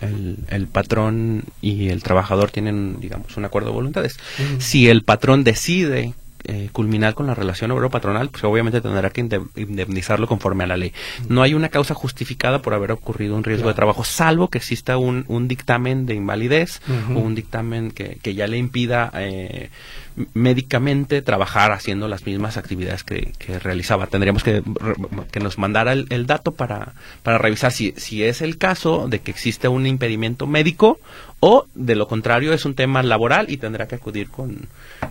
el, 0.48 0.66
patrón 0.66 1.44
y 1.62 1.88
el 1.88 2.02
trabajador 2.02 2.50
tienen, 2.50 3.00
digamos, 3.00 3.36
un 3.36 3.44
acuerdo 3.44 3.68
de 3.68 3.74
voluntades. 3.74 4.18
Si 4.58 4.88
el 4.88 5.02
patrón 5.02 5.44
decide 5.44 6.14
eh, 6.44 6.68
culminar 6.72 7.14
con 7.14 7.26
la 7.26 7.34
relación 7.34 7.70
obrero-patronal, 7.70 8.30
pues 8.30 8.44
obviamente 8.44 8.80
tendrá 8.80 9.10
que 9.10 9.20
indemnizarlo 9.56 10.26
conforme 10.26 10.64
a 10.64 10.66
la 10.66 10.76
ley. 10.76 10.92
No 11.28 11.42
hay 11.42 11.54
una 11.54 11.68
causa 11.68 11.94
justificada 11.94 12.62
por 12.62 12.74
haber 12.74 12.92
ocurrido 12.92 13.36
un 13.36 13.44
riesgo 13.44 13.68
de 13.68 13.74
trabajo, 13.74 14.04
salvo 14.04 14.48
que 14.48 14.58
exista 14.58 14.96
un, 14.96 15.24
un 15.28 15.48
dictamen 15.48 16.06
de 16.06 16.14
invalidez 16.14 16.80
o 17.14 17.18
un 17.18 17.34
dictamen 17.34 17.90
que, 17.90 18.18
que 18.22 18.34
ya 18.34 18.46
le 18.46 18.58
impida 18.58 19.10
eh, 19.14 19.70
médicamente 20.34 21.22
trabajar 21.22 21.72
haciendo 21.72 22.08
las 22.08 22.26
mismas 22.26 22.56
actividades 22.56 23.04
que, 23.04 23.32
realizaba. 23.62 24.06
Tendríamos 24.06 24.42
que, 24.42 24.62
que 25.32 25.40
nos 25.40 25.58
mandara 25.58 25.92
el, 25.92 26.26
dato 26.26 26.52
para, 26.52 26.94
para 27.22 27.38
revisar 27.38 27.72
si, 27.72 27.92
si 27.96 28.22
es 28.22 28.42
el 28.42 28.58
caso 28.58 29.08
de 29.08 29.20
que 29.20 29.30
existe 29.30 29.68
un 29.68 29.86
impedimento 29.86 30.46
médico 30.46 30.98
o 31.40 31.66
de 31.74 31.96
lo 31.96 32.06
contrario 32.06 32.52
es 32.52 32.66
un 32.66 32.74
tema 32.74 33.02
laboral 33.02 33.46
y 33.48 33.56
tendrá 33.56 33.88
que 33.88 33.94
acudir 33.94 34.28
con, 34.28 34.68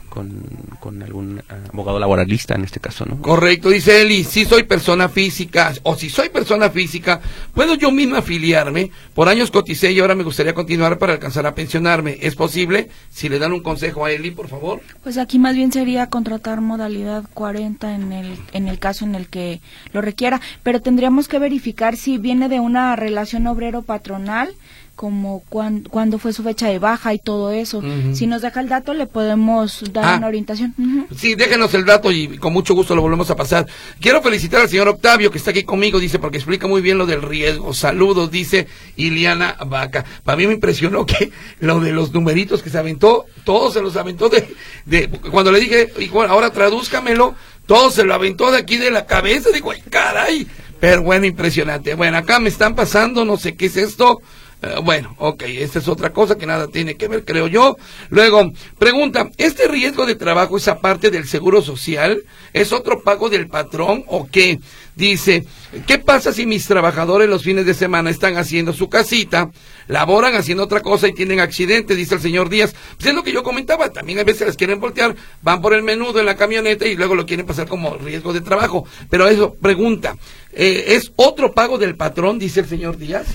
con, 0.10 1.02
algún 1.02 1.40
eh, 1.40 1.44
abogado 1.74 2.00
laboralista 2.00 2.56
en 2.56 2.64
este 2.64 2.80
caso, 2.80 3.06
¿no? 3.06 3.22
Correcto, 3.22 3.70
dice 3.70 4.02
Eli, 4.02 4.24
si 4.24 4.46
soy 4.46 4.64
persona 4.64 5.10
física 5.10 5.74
o 5.84 5.96
si 5.96 6.10
soy 6.10 6.30
persona 6.30 6.70
física, 6.70 7.20
¿puedo 7.54 7.74
yo 7.76 7.92
misma 7.92 8.20
afiliarme? 8.20 8.92
Por 9.16 9.28
años 9.28 9.50
coticé 9.50 9.92
y 9.92 10.00
ahora 10.00 10.14
me 10.14 10.24
gustaría 10.24 10.54
continuar 10.54 11.00
para 11.00 11.14
alcanzar 11.14 11.48
a 11.48 11.56
pensionarme. 11.56 12.18
¿Es 12.22 12.36
posible? 12.36 12.90
Si 13.10 13.28
le 13.28 13.40
dan 13.40 13.52
un 13.52 13.64
consejo 13.64 14.06
a 14.06 14.12
Eli, 14.12 14.32
por 14.32 14.48
favor. 14.48 14.82
Pues 15.04 15.18
aquí 15.18 15.40
más 15.40 15.56
bien 15.56 15.72
sería 15.72 16.08
contratar 16.08 16.62
modalidad 16.62 17.24
40 17.34 17.96
en 17.96 18.12
el, 18.12 18.38
en 18.54 18.68
el 18.68 18.80
caso 18.80 19.06
en 19.06 19.16
el 19.16 19.28
que 19.28 19.62
lo 19.94 20.02
requiera, 20.02 20.42
pero 20.64 20.82
tendríamos 20.82 21.28
que 21.28 21.40
verificar 21.40 21.96
si 21.96 22.18
viene 22.18 22.50
de 22.50 22.60
una 22.60 22.96
relación 22.96 23.48
obrero-patronal 23.48 24.54
como 25.00 25.42
cuándo 25.48 26.20
fue 26.20 26.34
su 26.34 26.44
fecha 26.44 26.68
de 26.68 26.78
baja 26.78 27.14
y 27.14 27.20
todo 27.20 27.52
eso. 27.52 27.82
Si 28.12 28.28
nos 28.28 28.42
deja 28.42 28.60
el 28.60 28.68
dato, 28.68 28.94
le 28.94 29.08
podemos 29.08 29.82
dar 29.94 30.04
ah. 30.04 30.18
una 30.18 30.28
orientación. 30.28 30.76
Sí, 31.16 31.36
déjenos 31.36 31.74
el 31.74 31.86
dato 31.86 32.12
y 32.12 32.38
con 32.38 32.52
mucho 32.52 32.74
gusto 32.74 32.98
lo 32.98 33.02
volvemos 33.02 33.32
a 33.32 33.38
pasar. 33.38 33.66
Quiero 34.02 34.22
felicitar 34.22 34.60
al 34.60 34.68
señor 34.68 34.90
Octavio 34.90 35.32
que 35.32 35.38
está 35.38 35.52
aquí 35.52 35.64
conmigo, 35.64 36.02
dice, 36.02 36.20
porque 36.20 36.36
explica 36.36 36.68
muy 36.68 36.82
bien 36.82 36.98
lo 36.98 37.06
del 37.06 37.22
riesgo. 37.22 37.74
Saludos, 37.74 38.30
dice 38.30 38.68
Iliana 38.98 39.56
Vaca. 39.68 40.04
Para 40.26 40.36
mí 40.36 40.48
me 40.48 40.56
impresionó 40.56 41.06
que 41.06 41.32
lo 41.62 41.80
de 41.80 41.94
los 41.94 42.12
numeritos 42.12 42.62
que 42.62 42.70
se 42.70 42.78
aventó, 42.78 43.24
todos 43.46 43.76
se 43.76 43.82
los 43.82 43.96
aventó 43.96 44.28
de, 44.28 44.54
de, 44.86 45.08
cuando 45.32 45.54
le 45.54 45.62
dije, 45.62 45.94
igual, 46.00 46.30
ahora 46.30 46.52
tradúzcamelo, 46.52 47.36
todo 47.66 47.90
se 47.90 48.04
lo 48.04 48.14
aventó 48.14 48.52
de 48.52 48.58
aquí 48.58 48.76
de 48.76 48.92
la 48.92 49.06
cabeza, 49.06 49.50
digo, 49.54 49.72
ay, 49.72 49.82
caray. 49.90 50.46
Pero 50.82 51.04
bueno, 51.04 51.26
impresionante. 51.26 51.96
Bueno, 51.96 52.18
acá 52.18 52.40
me 52.40 52.50
están 52.50 52.76
pasando, 52.76 53.24
no 53.24 53.38
sé 53.38 53.56
qué 53.56 53.68
es 53.68 53.78
esto. 53.78 54.22
Eh, 54.62 54.76
bueno, 54.84 55.16
ok, 55.20 55.44
esta 55.48 55.80
es 55.80 55.88
otra 55.88 56.12
cosa 56.12 56.38
que 56.38 56.46
nada 56.46 56.68
tiene 56.68 56.96
que 56.96 57.08
ver, 57.08 57.24
creo 57.24 57.48
yo. 57.48 57.78
Luego, 58.10 58.52
pregunta, 58.78 59.30
¿este 59.38 59.70
riesgo 59.70 60.06
de 60.06 60.16
trabajo 60.16 60.58
es 60.58 60.68
aparte 60.68 61.10
del 61.10 61.28
seguro 61.28 61.62
social? 61.62 62.24
¿Es 62.52 62.74
otro 62.74 63.02
pago 63.02 63.30
del 63.30 63.48
patrón 63.48 64.04
o 64.08 64.28
qué? 64.30 64.60
Dice, 64.96 65.46
¿qué 65.88 65.98
pasa 65.98 66.34
si 66.34 66.46
mis 66.46 66.68
trabajadores 66.68 67.30
los 67.30 67.44
fines 67.44 67.66
de 67.66 67.74
semana 67.74 68.10
están 68.10 68.36
haciendo 68.36 68.74
su 68.74 68.90
casita, 68.90 69.50
laboran 69.88 70.36
haciendo 70.36 70.66
otra 70.66 70.82
cosa 70.82 71.08
y 71.08 71.14
tienen 71.14 71.40
accidente? 71.40 71.96
Dice 71.96 72.16
el 72.16 72.22
señor 72.22 72.50
Díaz. 72.50 72.76
Pues 72.98 73.08
es 73.08 73.16
lo 73.16 73.24
que 73.24 73.32
yo 73.32 73.44
comentaba, 73.44 73.94
también 73.94 74.20
a 74.20 74.26
veces 74.26 74.46
les 74.46 74.58
quieren 74.58 74.82
voltear, 74.82 75.16
van 75.42 75.62
por 75.62 75.74
el 75.74 75.84
menudo 75.84 76.20
en 76.20 76.26
la 76.26 76.36
camioneta 76.36 76.86
y 76.86 76.98
luego 76.98 77.16
lo 77.16 77.26
quieren 77.26 77.46
pasar 77.46 77.70
como 77.70 77.96
riesgo 77.96 78.34
de 78.34 78.42
trabajo. 78.42 78.86
Pero 79.10 79.26
eso, 79.30 79.54
pregunta, 79.54 80.18
eh, 80.52 80.84
¿es 80.88 81.14
otro 81.16 81.54
pago 81.54 81.78
del 81.78 81.96
patrón, 81.96 82.38
dice 82.38 82.60
el 82.60 82.68
señor 82.68 82.98
Díaz? 82.98 83.28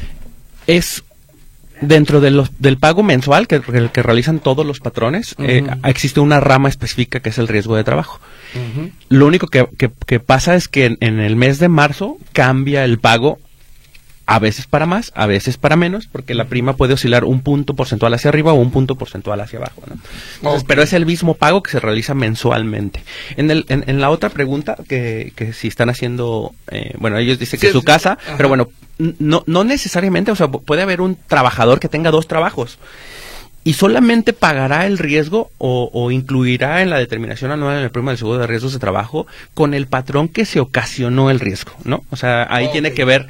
Es 0.66 1.02
dentro 1.80 2.20
de 2.20 2.30
los, 2.30 2.50
del 2.58 2.78
pago 2.78 3.02
mensual 3.02 3.46
que, 3.46 3.60
que 3.60 4.02
realizan 4.02 4.38
todos 4.38 4.64
los 4.64 4.80
patrones, 4.80 5.34
eh, 5.38 5.64
existe 5.84 6.20
una 6.20 6.40
rama 6.40 6.68
específica 6.68 7.20
que 7.20 7.30
es 7.30 7.38
el 7.38 7.48
riesgo 7.48 7.76
de 7.76 7.84
trabajo. 7.84 8.20
Lo 9.08 9.26
único 9.26 9.48
que, 9.48 9.66
que, 10.06 10.20
pasa 10.20 10.54
es 10.54 10.68
que 10.68 10.96
en, 11.00 11.20
el 11.20 11.36
mes 11.36 11.58
de 11.58 11.68
marzo 11.68 12.18
cambia 12.32 12.84
el 12.84 12.98
pago 12.98 13.38
a 14.26 14.38
veces 14.38 14.66
para 14.66 14.86
más, 14.86 15.12
a 15.14 15.26
veces 15.26 15.58
para 15.58 15.76
menos, 15.76 16.06
porque 16.06 16.34
la 16.34 16.46
prima 16.46 16.76
puede 16.76 16.94
oscilar 16.94 17.24
un 17.24 17.42
punto 17.42 17.74
porcentual 17.74 18.14
hacia 18.14 18.30
arriba 18.30 18.52
o 18.52 18.56
un 18.56 18.70
punto 18.70 18.96
porcentual 18.96 19.40
hacia 19.40 19.58
abajo. 19.58 19.82
Pero 20.66 20.82
es 20.82 20.92
el 20.92 21.04
mismo 21.04 21.34
pago 21.34 21.62
que 21.62 21.70
se 21.70 21.80
realiza 21.80 22.14
mensualmente. 22.14 23.02
En, 23.36 23.50
el, 23.50 23.66
en, 23.68 24.00
la 24.00 24.10
otra 24.10 24.30
pregunta, 24.30 24.76
que, 24.88 25.32
que 25.36 25.52
si 25.52 25.68
están 25.68 25.90
haciendo, 25.90 26.54
eh, 26.70 26.94
bueno, 26.98 27.18
ellos 27.18 27.38
dicen 27.38 27.60
que 27.60 27.72
su 27.72 27.82
casa, 27.82 28.18
pero 28.36 28.48
bueno, 28.48 28.68
no, 28.98 29.44
no 29.46 29.64
necesariamente, 29.64 30.30
o 30.30 30.36
sea, 30.36 30.48
puede 30.48 30.82
haber 30.82 31.00
un 31.00 31.16
trabajador 31.16 31.80
que 31.80 31.88
tenga 31.88 32.10
dos 32.10 32.26
trabajos 32.26 32.78
y 33.64 33.72
solamente 33.72 34.34
pagará 34.34 34.86
el 34.86 34.98
riesgo 34.98 35.50
o, 35.58 36.10
incluirá 36.10 36.82
en 36.82 36.90
la 36.90 36.98
determinación 36.98 37.50
anual 37.50 37.78
en 37.78 37.84
el 37.84 37.90
premio 37.90 38.10
del 38.10 38.18
seguro 38.18 38.38
de 38.38 38.46
riesgos 38.46 38.74
de 38.74 38.78
trabajo 38.78 39.26
con 39.54 39.72
el 39.72 39.86
patrón 39.86 40.28
que 40.28 40.44
se 40.44 40.60
ocasionó 40.60 41.30
el 41.30 41.40
riesgo, 41.40 41.72
¿no? 41.84 42.04
O 42.10 42.16
sea, 42.16 42.46
ahí 42.50 42.70
tiene 42.72 42.92
que 42.92 43.06
ver 43.06 43.26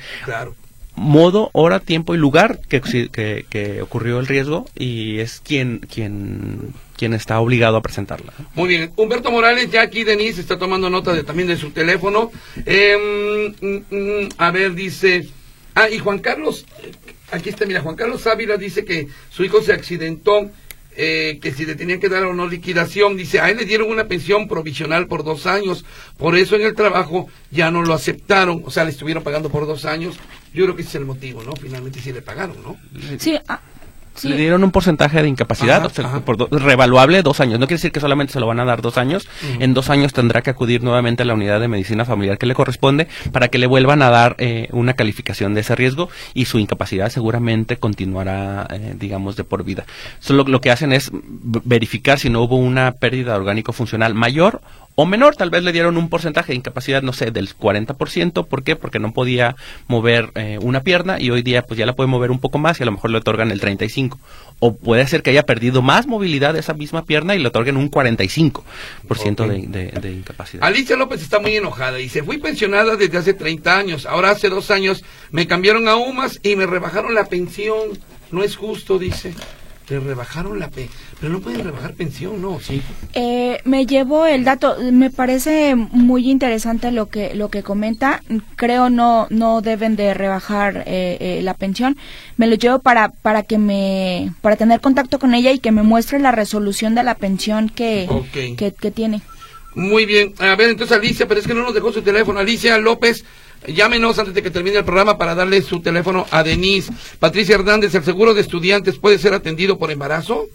modo, 0.96 1.50
hora, 1.52 1.80
tiempo 1.80 2.14
y 2.14 2.18
lugar 2.18 2.60
que, 2.68 2.80
que, 2.80 3.82
ocurrió 3.82 4.20
el 4.20 4.26
riesgo 4.26 4.66
y 4.74 5.18
es 5.18 5.40
quien, 5.40 5.80
quien, 5.80 6.72
quien 6.96 7.14
está 7.14 7.40
obligado 7.40 7.76
a 7.76 7.82
presentarla. 7.82 8.32
Muy 8.54 8.68
bien. 8.68 8.92
Humberto 8.96 9.30
Morales, 9.30 9.70
ya 9.70 9.82
aquí 9.82 10.04
Denise 10.04 10.40
está 10.40 10.58
tomando 10.58 10.90
nota 10.90 11.12
de, 11.12 11.24
también 11.24 11.48
de 11.48 11.56
su 11.56 11.70
teléfono. 11.70 12.30
Em, 12.64 13.54
mm, 13.60 13.82
mm, 13.90 14.28
a 14.38 14.50
ver, 14.50 14.74
dice... 14.74 15.28
Ah, 15.76 15.90
y 15.90 15.98
Juan 15.98 16.20
Carlos, 16.20 16.66
aquí 17.32 17.48
está, 17.48 17.66
mira, 17.66 17.80
Juan 17.80 17.96
Carlos 17.96 18.24
Ávila 18.28 18.56
dice 18.56 18.84
que 18.84 19.08
su 19.28 19.42
hijo 19.42 19.60
se 19.60 19.72
accidentó, 19.72 20.50
eh, 20.96 21.38
que 21.42 21.52
si 21.52 21.66
le 21.66 21.74
tenían 21.74 22.00
que 22.00 22.08
dar 22.08 22.24
o 22.24 22.34
no 22.34 22.46
liquidación, 22.46 23.16
dice, 23.16 23.40
a 23.40 23.50
él 23.50 23.56
le 23.56 23.64
dieron 23.64 23.90
una 23.90 24.04
pensión 24.04 24.48
provisional 24.48 25.06
por 25.06 25.24
dos 25.24 25.46
años, 25.46 25.84
por 26.16 26.36
eso 26.36 26.56
en 26.56 26.62
el 26.62 26.74
trabajo 26.74 27.28
ya 27.50 27.70
no 27.70 27.82
lo 27.82 27.94
aceptaron, 27.94 28.62
o 28.64 28.70
sea, 28.70 28.84
le 28.84 28.90
estuvieron 28.90 29.22
pagando 29.22 29.50
por 29.50 29.66
dos 29.66 29.84
años, 29.84 30.16
yo 30.52 30.64
creo 30.64 30.76
que 30.76 30.82
ese 30.82 30.90
es 30.90 30.94
el 30.96 31.04
motivo, 31.04 31.42
¿no? 31.42 31.54
Finalmente 31.56 32.00
sí 32.00 32.12
le 32.12 32.22
pagaron, 32.22 32.62
¿no? 32.62 32.76
Sí, 33.18 33.36
le 34.22 34.36
dieron 34.36 34.62
un 34.64 34.70
porcentaje 34.70 35.22
de 35.22 35.28
incapacidad, 35.28 35.90
por 36.24 36.50
revaluable 36.50 37.22
dos 37.22 37.40
años. 37.40 37.58
No 37.58 37.66
quiere 37.66 37.78
decir 37.78 37.92
que 37.92 38.00
solamente 38.00 38.32
se 38.32 38.40
lo 38.40 38.46
van 38.46 38.60
a 38.60 38.64
dar 38.64 38.82
dos 38.82 38.98
años. 38.98 39.28
En 39.58 39.74
dos 39.74 39.90
años 39.90 40.12
tendrá 40.12 40.42
que 40.42 40.50
acudir 40.50 40.82
nuevamente 40.82 41.22
a 41.22 41.26
la 41.26 41.34
unidad 41.34 41.60
de 41.60 41.68
medicina 41.68 42.04
familiar 42.04 42.38
que 42.38 42.46
le 42.46 42.54
corresponde 42.54 43.08
para 43.32 43.48
que 43.48 43.58
le 43.58 43.66
vuelvan 43.66 44.02
a 44.02 44.10
dar 44.10 44.36
eh, 44.38 44.68
una 44.72 44.94
calificación 44.94 45.54
de 45.54 45.60
ese 45.60 45.74
riesgo 45.74 46.08
y 46.34 46.44
su 46.44 46.58
incapacidad 46.58 47.10
seguramente 47.10 47.76
continuará, 47.76 48.66
eh, 48.70 48.94
digamos, 48.98 49.36
de 49.36 49.44
por 49.44 49.64
vida. 49.64 49.84
Solo 50.20 50.44
lo 50.44 50.60
que 50.60 50.70
hacen 50.70 50.92
es 50.92 51.10
verificar 51.12 52.18
si 52.18 52.30
no 52.30 52.42
hubo 52.42 52.56
una 52.56 52.92
pérdida 52.92 53.36
orgánico 53.36 53.72
funcional 53.72 54.14
mayor 54.14 54.60
o 54.96 55.06
menor, 55.06 55.34
tal 55.34 55.50
vez 55.50 55.64
le 55.64 55.72
dieron 55.72 55.96
un 55.96 56.08
porcentaje 56.08 56.52
de 56.52 56.56
incapacidad, 56.56 57.02
no 57.02 57.12
sé, 57.12 57.30
del 57.32 57.48
40%, 57.56 58.46
¿por 58.46 58.62
qué? 58.62 58.76
Porque 58.76 59.00
no 59.00 59.12
podía 59.12 59.56
mover 59.88 60.30
eh, 60.36 60.58
una 60.60 60.82
pierna 60.82 61.20
y 61.20 61.30
hoy 61.30 61.42
día 61.42 61.62
pues 61.62 61.78
ya 61.78 61.86
la 61.86 61.94
puede 61.94 62.08
mover 62.08 62.30
un 62.30 62.38
poco 62.38 62.58
más 62.58 62.78
y 62.78 62.84
a 62.84 62.86
lo 62.86 62.92
mejor 62.92 63.10
le 63.10 63.18
otorgan 63.18 63.50
el 63.50 63.60
35. 63.60 64.18
O 64.60 64.76
puede 64.76 65.06
ser 65.08 65.22
que 65.22 65.30
haya 65.30 65.42
perdido 65.42 65.82
más 65.82 66.06
movilidad 66.06 66.54
de 66.54 66.60
esa 66.60 66.74
misma 66.74 67.04
pierna 67.04 67.34
y 67.34 67.40
le 67.40 67.48
otorguen 67.48 67.76
un 67.76 67.90
45% 67.90 69.46
de, 69.68 69.90
de, 69.90 70.12
incapacidad. 70.12 70.64
Alicia 70.64 70.96
López 70.96 71.22
está 71.22 71.40
muy 71.40 71.56
enojada 71.56 71.98
y 71.98 72.04
dice, 72.04 72.22
fui 72.22 72.38
pensionada 72.38 72.94
desde 72.96 73.18
hace 73.18 73.34
30 73.34 73.76
años, 73.76 74.06
ahora 74.06 74.30
hace 74.30 74.48
dos 74.48 74.70
años 74.70 75.04
me 75.32 75.48
cambiaron 75.48 75.88
a 75.88 75.96
UMAS 75.96 76.38
y 76.44 76.54
me 76.54 76.66
rebajaron 76.66 77.14
la 77.14 77.24
pensión, 77.26 77.98
no 78.30 78.44
es 78.44 78.56
justo, 78.56 78.98
dice 78.98 79.34
le 79.88 80.00
rebajaron 80.00 80.58
la 80.58 80.68
pe 80.68 80.88
pero 81.20 81.32
no 81.32 81.40
pueden 81.40 81.64
rebajar 81.64 81.94
pensión, 81.94 82.40
¿no? 82.40 82.60
Sí. 82.60 82.82
Eh, 83.14 83.60
me 83.64 83.86
llevo 83.86 84.26
el 84.26 84.44
dato, 84.44 84.76
me 84.92 85.10
parece 85.10 85.74
muy 85.74 86.30
interesante 86.30 86.90
lo 86.90 87.08
que 87.08 87.34
lo 87.34 87.48
que 87.48 87.62
comenta. 87.62 88.22
Creo 88.56 88.90
no 88.90 89.26
no 89.30 89.60
deben 89.60 89.96
de 89.96 90.14
rebajar 90.14 90.84
eh, 90.86 91.16
eh, 91.20 91.40
la 91.42 91.54
pensión. 91.54 91.96
Me 92.36 92.46
lo 92.46 92.56
llevo 92.56 92.78
para 92.80 93.08
para 93.10 93.42
que 93.42 93.58
me 93.58 94.32
para 94.40 94.56
tener 94.56 94.80
contacto 94.80 95.18
con 95.18 95.34
ella 95.34 95.52
y 95.52 95.58
que 95.58 95.72
me 95.72 95.82
muestre 95.82 96.18
la 96.18 96.32
resolución 96.32 96.94
de 96.94 97.04
la 97.04 97.14
pensión 97.14 97.68
que 97.68 98.08
que, 98.32 98.72
que 98.72 98.90
tiene. 98.90 99.22
Muy 99.74 100.06
bien. 100.06 100.34
A 100.38 100.54
ver, 100.54 100.70
entonces 100.70 100.96
Alicia, 100.96 101.26
pero 101.26 101.40
es 101.40 101.46
que 101.46 101.54
no 101.54 101.62
nos 101.62 101.74
dejó 101.74 101.92
su 101.92 102.02
teléfono. 102.02 102.38
Alicia 102.38 102.78
López 102.78 103.24
Llámenos 103.66 104.18
antes 104.18 104.34
de 104.34 104.42
que 104.42 104.50
termine 104.50 104.78
el 104.78 104.84
programa 104.84 105.16
para 105.16 105.34
darle 105.34 105.62
su 105.62 105.80
teléfono 105.80 106.26
a 106.30 106.42
Denise. 106.42 106.92
Patricia 107.18 107.54
Hernández, 107.54 107.94
¿el 107.94 108.04
seguro 108.04 108.34
de 108.34 108.42
estudiantes 108.42 108.98
puede 108.98 109.18
ser 109.18 109.34
atendido 109.34 109.78
por 109.78 109.90
embarazo? 109.90 110.46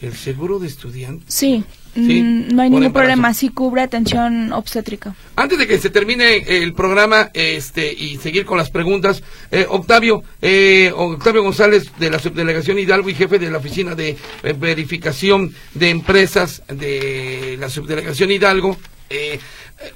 ¿El 0.00 0.14
seguro 0.14 0.58
de 0.58 0.66
estudiantes? 0.66 1.32
Sí. 1.32 1.64
Mm, 1.94 2.54
no 2.54 2.62
hay 2.62 2.68
ningún 2.68 2.92
problema, 2.92 3.32
sí 3.32 3.48
cubre 3.48 3.80
atención 3.80 4.52
obstétrica. 4.52 5.14
Antes 5.34 5.58
de 5.58 5.66
que 5.66 5.78
se 5.78 5.88
termine 5.88 6.36
el 6.36 6.74
programa 6.74 7.30
este 7.32 7.90
y 7.90 8.18
seguir 8.18 8.44
con 8.44 8.58
las 8.58 8.70
preguntas, 8.70 9.22
eh, 9.50 9.66
Octavio, 9.68 10.22
eh, 10.42 10.92
Octavio 10.94 11.42
González 11.42 11.90
de 11.98 12.10
la 12.10 12.18
subdelegación 12.18 12.78
Hidalgo 12.78 13.08
y 13.08 13.14
jefe 13.14 13.38
de 13.38 13.50
la 13.50 13.58
oficina 13.58 13.94
de 13.94 14.10
eh, 14.42 14.52
verificación 14.58 15.54
de 15.72 15.88
empresas 15.88 16.62
de 16.68 17.56
la 17.58 17.70
subdelegación 17.70 18.30
Hidalgo, 18.30 18.76
eh, 19.08 19.38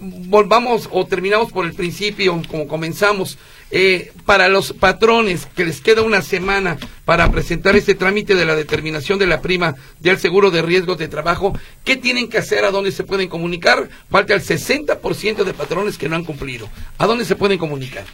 volvamos 0.00 0.88
o 0.90 1.06
terminamos 1.06 1.52
por 1.52 1.66
el 1.66 1.74
principio, 1.74 2.42
como 2.48 2.66
comenzamos. 2.68 3.38
Eh, 3.72 4.12
para 4.26 4.48
los 4.48 4.72
patrones 4.72 5.46
que 5.46 5.64
les 5.64 5.80
queda 5.80 6.02
una 6.02 6.22
semana 6.22 6.76
para 7.04 7.30
presentar 7.30 7.76
este 7.76 7.94
trámite 7.94 8.34
de 8.34 8.44
la 8.44 8.56
determinación 8.56 9.16
de 9.20 9.28
la 9.28 9.40
prima 9.40 9.76
del 10.00 10.18
seguro 10.18 10.50
de 10.50 10.62
riesgos 10.62 10.98
de 10.98 11.06
trabajo, 11.06 11.56
¿qué 11.84 11.96
tienen 11.96 12.28
que 12.28 12.38
hacer? 12.38 12.64
¿A 12.64 12.72
dónde 12.72 12.90
se 12.90 13.04
pueden 13.04 13.28
comunicar? 13.28 13.88
Falta 14.10 14.34
el 14.34 14.42
60% 14.42 15.44
de 15.44 15.54
patrones 15.54 15.98
que 15.98 16.08
no 16.08 16.16
han 16.16 16.24
cumplido. 16.24 16.68
¿A 16.98 17.06
dónde 17.06 17.24
se 17.24 17.36
pueden 17.36 17.58
comunicar? 17.58 18.04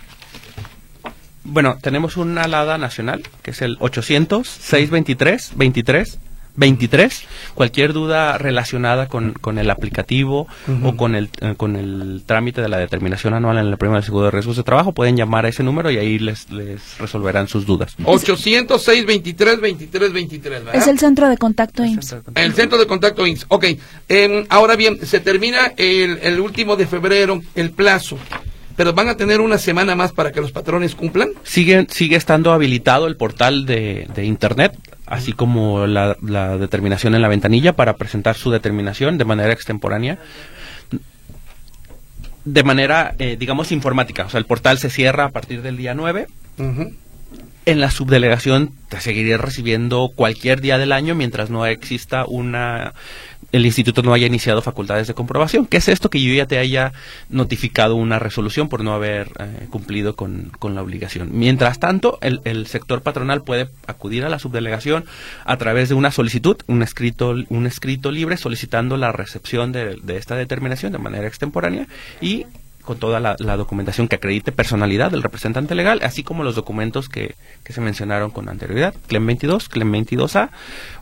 Bueno, 1.43 1.79
tenemos 1.81 2.17
una 2.17 2.43
alada 2.43 2.77
nacional, 2.77 3.23
que 3.43 3.53
es 3.53 3.62
el 3.62 3.79
800-623-23 3.79 6.19
23. 6.57 7.25
Cualquier 7.55 7.93
duda 7.93 8.39
relacionada 8.39 9.07
con, 9.07 9.33
con 9.33 9.59
el 9.59 9.71
aplicativo 9.71 10.47
o 10.83 10.97
con 10.97 11.15
el, 11.15 11.29
eh, 11.41 11.55
con 11.57 11.77
el 11.77 12.23
trámite 12.27 12.61
de 12.61 12.69
la 12.69 12.79
determinación 12.79 13.35
anual 13.35 13.59
en 13.59 13.71
la 13.71 13.77
prima 13.77 13.95
del 13.95 14.05
seguro 14.05 14.27
de 14.27 14.31
riesgos 14.31 14.57
de 14.57 14.63
trabajo, 14.63 14.93
pueden 14.93 15.17
llamar 15.17 15.47
a 15.47 15.49
ese 15.49 15.63
número 15.63 15.91
y 15.91 15.99
ahí 15.99 16.19
les, 16.19 16.51
les 16.51 16.99
resolverán 16.99 17.49
sus 17.49 17.67
dudas. 17.67 17.95
806 18.05 19.07
23 19.07 19.61
23 19.61 20.13
23, 20.13 20.63
Es 20.75 20.87
el 20.87 20.99
centro 20.99 21.29
de 21.29 21.37
contacto 21.37 21.85
INS. 21.85 22.17
El 22.35 22.55
centro 22.55 22.79
de 22.79 22.87
contacto 22.87 23.27
INS. 23.27 23.47
Ok. 23.49 23.67
Em, 24.09 24.47
ahora 24.49 24.77
bien, 24.77 25.05
se 25.05 25.21
termina 25.21 25.73
el, 25.77 26.19
el 26.23 26.41
último 26.41 26.77
de 26.77 26.87
febrero 26.87 27.41
el 27.55 27.71
plazo 27.71 28.19
pero 28.77 28.93
van 28.93 29.09
a 29.09 29.17
tener 29.17 29.41
una 29.41 29.59
semana 29.59 29.95
más 29.95 30.13
para 30.13 30.33
que 30.33 30.41
los 30.41 30.53
patrones 30.53 30.95
cumplan. 30.95 31.31
Sigue, 31.43 31.87
sigue 31.91 32.17
estando 32.17 32.53
habilitado 32.53 33.07
el 33.07 33.17
portal 33.17 33.65
de, 33.65 34.07
de 34.15 34.25
Internet 34.27 34.77
así 35.07 35.33
como 35.33 35.87
la, 35.87 36.17
determinación 36.59 37.15
en 37.15 37.23
la 37.23 37.29
ventanilla 37.29 37.75
para 37.75 37.97
presentar 37.97 38.37
su 38.37 38.51
determinación 38.51 39.19
de 39.19 39.25
manera 39.25 39.53
extemporánea 39.53 40.19
de 42.45 42.63
manera, 42.63 43.17
eh, 43.19 43.37
digamos, 43.37 43.73
informática. 43.73 44.25
O 44.25 44.31
sea, 44.31 44.39
el 44.39 44.47
portal 44.47 44.79
se 44.79 44.89
cierra 44.89 45.25
a 45.25 45.29
partir 45.31 45.63
del 45.63 45.77
día 45.77 45.95
9. 45.95 46.29
En 47.67 47.81
la 47.81 47.91
subdelegación 47.91 48.71
te 48.89 49.01
seguiré 49.01 49.37
recibiendo 49.37 50.13
cualquier 50.15 50.61
día 50.61 50.79
del 50.79 50.93
año 50.93 51.17
mientras 51.17 51.51
no 51.51 51.67
exista 51.67 52.25
una 52.25 52.95
el 53.57 53.67
instituto 53.67 54.03
no 54.03 54.13
haya 54.13 54.27
iniciado 54.27 54.63
facultades 54.63 55.07
de 55.07 55.15
comprobación. 55.15 55.67
¿Qué 55.67 55.79
es 55.79 55.89
esto? 55.89 56.11
Que 56.11 56.23
yo 56.23 56.33
ya 56.35 56.47
te 56.47 56.59
haya 56.59 56.93
notificado 57.29 57.97
una 57.97 58.19
resolución 58.19 58.69
por 58.69 58.85
no 58.85 58.93
haber 58.93 59.31
eh, 59.39 59.67
cumplido 59.71 60.17
con, 60.17 60.53
la 60.63 60.83
obligación. 60.83 61.31
Mientras 61.33 61.79
tanto, 61.79 62.19
el, 62.21 62.41
el, 62.45 62.67
sector 62.67 63.03
patronal 63.03 63.43
puede 63.43 63.69
acudir 63.87 64.25
a 64.25 64.29
la 64.29 64.39
subdelegación 64.39 65.05
a 65.45 65.57
través 65.57 65.89
de 65.89 65.95
una 65.95 66.11
solicitud, 66.11 66.57
un 66.67 66.83
escrito, 66.83 67.35
un 67.49 67.67
escrito 67.67 68.11
libre 68.11 68.37
solicitando 68.37 68.97
la 68.97 69.13
recepción 69.13 69.73
de 69.73 69.97
esta 70.17 70.37
determinación 70.37 70.93
de 70.93 70.99
manera 70.99 71.29
extemporánea 71.29 71.87
y 72.21 72.47
con 72.87 72.99
toda 72.99 73.20
la, 73.20 73.57
documentación 73.57 74.09
que 74.09 74.16
acredite 74.16 74.53
personalidad 74.53 75.11
del 75.11 75.22
representante 75.22 75.74
legal, 75.74 76.01
así 76.03 76.22
como 76.22 76.45
los 76.45 76.55
documentos 76.55 77.11
que, 77.11 77.34
que 77.64 77.74
se 77.74 77.82
mencionaron 77.82 78.30
con 78.30 78.49
anterioridad, 78.49 78.95
CLEM 79.09 79.26
22, 79.26 79.68
CLEM 79.68 79.93
22A 79.93 80.51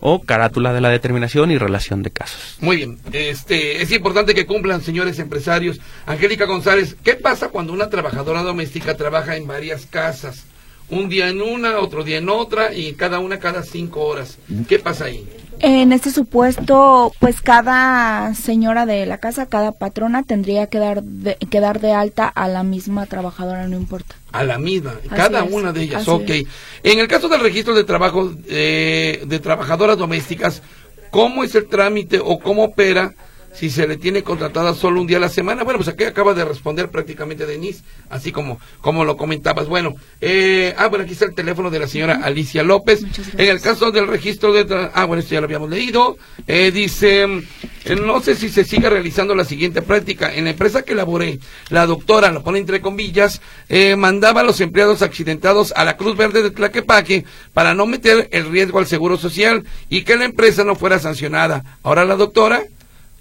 o 0.01 0.23
carátula 0.23 0.73
de 0.73 0.81
la 0.81 0.89
determinación 0.89 1.53
y 1.53 1.59
relación 1.59 2.03
de 2.03 2.11
casos. 2.11 2.57
Muy 2.61 2.79
bien, 2.79 2.99
este, 3.13 3.83
es 3.83 3.93
importante 3.93 4.35
que 4.35 4.47
cumplan, 4.47 4.83
señores 4.83 5.21
empresarios. 5.21 5.81
Angélica 6.07 6.47
González, 6.47 6.97
¿qué 7.05 7.15
pasa 7.15 7.51
cuando 7.51 7.73
una 7.73 7.91
trabajadora 7.91 8.43
doméstica 8.43 8.97
trabaja 8.97 9.37
en 9.37 9.47
varias 9.47 9.87
casas? 9.87 10.45
Un 10.89 11.09
día 11.09 11.29
en 11.29 11.41
una, 11.41 11.79
otro 11.79 12.03
día 12.05 12.19
en 12.19 12.29
otra 12.29 12.75
y 12.75 12.95
cada 12.95 13.19
una 13.19 13.39
cada 13.39 13.63
cinco 13.63 14.01
horas. 14.03 14.39
¿Qué 14.69 14.79
pasa 14.79 15.07
ahí? 15.07 15.27
En 15.61 15.93
este 15.93 16.11
supuesto, 16.11 17.13
pues 17.21 17.41
cada 17.41 18.35
señora 18.35 18.87
de 18.87 19.07
la 19.07 19.19
casa, 19.19 19.47
cada 19.47 19.73
patrona 19.73 20.23
tendría 20.23 20.67
que 20.67 20.79
dar 20.79 21.03
de, 21.03 21.37
que 21.37 21.61
dar 21.61 21.81
de 21.81 21.93
alta 21.93 22.29
a 22.29 22.49
la 22.49 22.63
misma 22.63 23.07
trabajadora, 23.07 23.67
no 23.69 23.77
importa. 23.77 24.17
A 24.33 24.45
la 24.45 24.59
misma, 24.59 24.95
cada 25.15 25.45
una 25.45 25.73
de 25.73 25.83
ellas, 25.83 26.09
ok. 26.09 26.31
En 26.83 26.99
el 26.99 27.09
caso 27.09 27.29
del 27.29 27.41
registro 27.41 27.75
de 27.75 27.85
trabajo 27.85 28.33
eh, 28.49 29.23
de 29.27 29.39
trabajadoras 29.39 29.97
domésticas, 29.97 30.63
¿cómo 31.11 31.45
es 31.45 31.55
el 31.55 31.69
trámite 31.69 32.21
o 32.23 32.39
cómo 32.39 32.65
opera? 32.65 33.15
Si 33.55 33.71
se 33.71 33.87
le 33.87 33.97
tiene 33.97 34.23
contratada 34.23 34.75
solo 34.75 35.01
un 35.01 35.07
día 35.07 35.19
a 35.19 35.21
la 35.21 35.29
semana. 35.29 35.65
Bueno, 35.65 35.79
pues 35.79 35.89
aquí 35.89 36.05
acaba 36.05 36.35
de 36.35 36.45
responder 36.45 36.91
prácticamente 36.91 37.47
Denise, 37.47 37.83
así 38.11 38.33
como, 38.33 38.61
como 38.81 39.05
lo 39.05 39.17
comentabas. 39.17 39.69
Bueno, 39.69 39.95
eh, 40.21 40.75
ah, 40.77 40.89
bueno, 40.89 41.05
aquí 41.05 41.13
está 41.13 41.25
el 41.25 41.35
teléfono 41.35 41.71
de 41.71 41.79
la 41.79 41.87
señora 41.87 42.21
Alicia 42.23 42.63
López. 42.63 43.03
En 43.37 43.49
el 43.49 43.61
caso 43.61 43.91
del 43.91 44.09
registro 44.09 44.53
de... 44.53 44.91
Ah, 44.93 45.05
bueno, 45.05 45.21
esto 45.21 45.35
ya 45.35 45.41
lo 45.41 45.47
habíamos 45.47 45.71
leído. 45.71 46.17
Eh, 46.47 46.71
dice, 46.73 47.25
eh, 47.85 47.97
no 47.97 48.21
sé 48.21 48.35
si 48.35 48.49
se 48.49 48.65
sigue 48.65 48.91
realizando 48.91 49.35
la 49.35 49.45
siguiente 49.45 49.83
práctica. 49.83 50.35
En 50.35 50.45
la 50.45 50.51
empresa 50.51 50.83
que 50.83 50.95
laboré, 50.95 51.39
la 51.71 51.87
doctora, 51.87 52.33
lo 52.33 52.43
pone 52.43 52.59
entre 52.59 52.81
comillas, 52.81 53.41
eh, 53.69 53.95
mandaba 53.97 54.41
a 54.41 54.45
los 54.45 54.61
empleados 54.61 55.03
accidentados 55.03 55.73
a 55.77 55.85
la 55.85 55.97
Cruz 55.97 56.17
Verde 56.17 56.43
de 56.43 56.51
Tlaquepaque 56.51 57.25
para 57.53 57.75
no 57.75 57.87
meter 57.87 58.29
el 58.33 58.51
riesgo 58.51 58.79
al 58.79 58.87
Seguro 58.87 59.17
Social 59.17 59.65
y 59.89 60.03
que 60.03 60.17
la 60.17 60.25
empresa 60.25 60.65
no 60.65 60.75
fuera 60.75 60.99
sancionada. 60.99 61.79
Ahora 61.83 62.05
la 62.05 62.17
doctora 62.17 62.65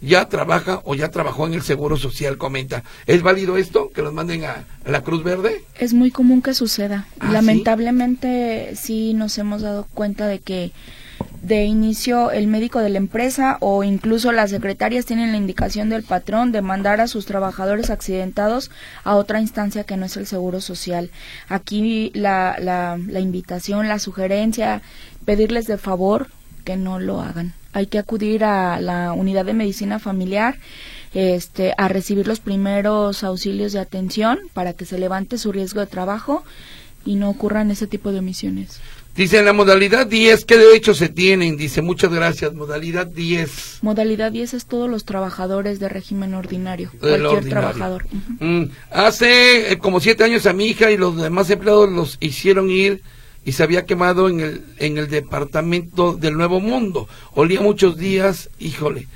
ya 0.03 0.27
trabaja 0.27 0.81
o 0.83 0.95
ya 0.95 1.09
trabajó 1.09 1.47
en 1.47 1.53
el 1.53 1.61
Seguro 1.61 1.97
Social, 1.97 2.37
comenta. 2.37 2.83
¿Es 3.07 3.21
válido 3.21 3.57
esto, 3.57 3.89
que 3.93 4.01
los 4.01 4.13
manden 4.13 4.43
a, 4.43 4.65
la 4.85 5.01
Cruz 5.01 5.23
Verde? 5.23 5.63
Es 5.79 5.93
muy 5.93 6.11
común 6.11 6.41
que 6.41 6.53
suceda. 6.53 7.07
¿Ah, 7.19 7.31
Lamentablemente 7.31 8.75
¿sí? 8.75 9.13
nos 9.13 9.37
hemos 9.37 9.61
dado 9.61 9.87
cuenta 9.93 10.27
de 10.27 10.39
que 10.39 10.71
de 11.41 11.63
inicio 11.65 12.31
el 12.31 12.47
médico 12.47 12.79
de 12.79 12.89
la 12.89 12.97
empresa 12.97 13.57
o 13.61 13.83
incluso 13.83 14.31
las 14.31 14.49
secretarias 14.49 15.05
tienen 15.05 15.31
la 15.31 15.37
indicación 15.37 15.89
del 15.89 16.03
patrón 16.03 16.51
de 16.51 16.61
mandar 16.61 16.99
a 16.99 17.07
sus 17.07 17.25
trabajadores 17.25 17.89
accidentados 17.89 18.71
a 19.03 19.15
otra 19.15 19.39
instancia 19.39 19.83
que 19.85 19.95
no 19.95 20.05
es 20.05 20.17
el 20.17 20.25
Seguro 20.25 20.59
Social. 20.59 21.11
Aquí 21.47 22.11
la, 22.13 22.57
la, 22.59 22.97
la 23.07 23.19
invitación, 23.21 23.87
la 23.87 23.99
sugerencia, 23.99 24.81
pedirles 25.25 25.65
de 25.65 25.77
favor 25.77 26.27
que 26.65 26.75
no 26.75 26.99
lo 26.99 27.21
hagan 27.21 27.53
hay 27.73 27.87
que 27.87 27.97
acudir 27.97 28.43
a 28.43 28.79
la 28.79 29.13
unidad 29.13 29.45
de 29.45 29.53
medicina 29.53 29.99
familiar 29.99 30.57
este, 31.13 31.73
a 31.77 31.87
recibir 31.87 32.27
los 32.27 32.39
primeros 32.39 33.23
auxilios 33.23 33.73
de 33.73 33.79
atención 33.79 34.39
para 34.53 34.73
que 34.73 34.85
se 34.85 34.97
levante 34.97 35.37
su 35.37 35.51
riesgo 35.51 35.79
de 35.79 35.87
trabajo 35.87 36.43
y 37.05 37.15
no 37.15 37.29
ocurran 37.29 37.69
ese 37.69 37.87
tipo 37.87 38.11
de 38.11 38.19
omisiones. 38.19 38.79
Dice 39.15 39.37
en 39.37 39.45
la 39.45 39.53
modalidad 39.53 40.07
10, 40.07 40.45
¿qué 40.45 40.57
derechos 40.57 40.97
se 40.97 41.07
tienen? 41.07 41.55
Dice, 41.55 41.83
muchas 41.83 42.11
gracias, 42.11 42.51
modalidad 42.55 43.05
10. 43.05 43.79
Modalidad 43.83 44.31
10 44.31 44.55
es 44.55 44.65
todos 44.65 44.89
los 44.89 45.05
trabajadores 45.05 45.79
de 45.79 45.87
régimen 45.87 46.33
ordinario, 46.33 46.89
cualquier 46.99 47.47
trabajador. 47.47 48.07
Mm, 48.39 48.63
hace 48.89 49.73
eh, 49.73 49.77
como 49.77 49.99
siete 49.99 50.23
años 50.23 50.47
a 50.47 50.53
mi 50.53 50.65
hija 50.65 50.89
y 50.89 50.97
los 50.97 51.15
demás 51.15 51.47
empleados 51.51 51.91
los 51.91 52.17
hicieron 52.21 52.71
ir 52.71 53.01
y 53.45 53.51
se 53.53 53.63
había 53.63 53.85
quemado 53.85 54.29
en 54.29 54.39
el, 54.39 54.65
en 54.77 54.97
el 54.97 55.09
departamento 55.09 56.13
del 56.13 56.37
Nuevo 56.37 56.59
Mundo. 56.59 57.07
Olía 57.33 57.61
muchos 57.61 57.97
días, 57.97 58.49
híjole. 58.59 59.07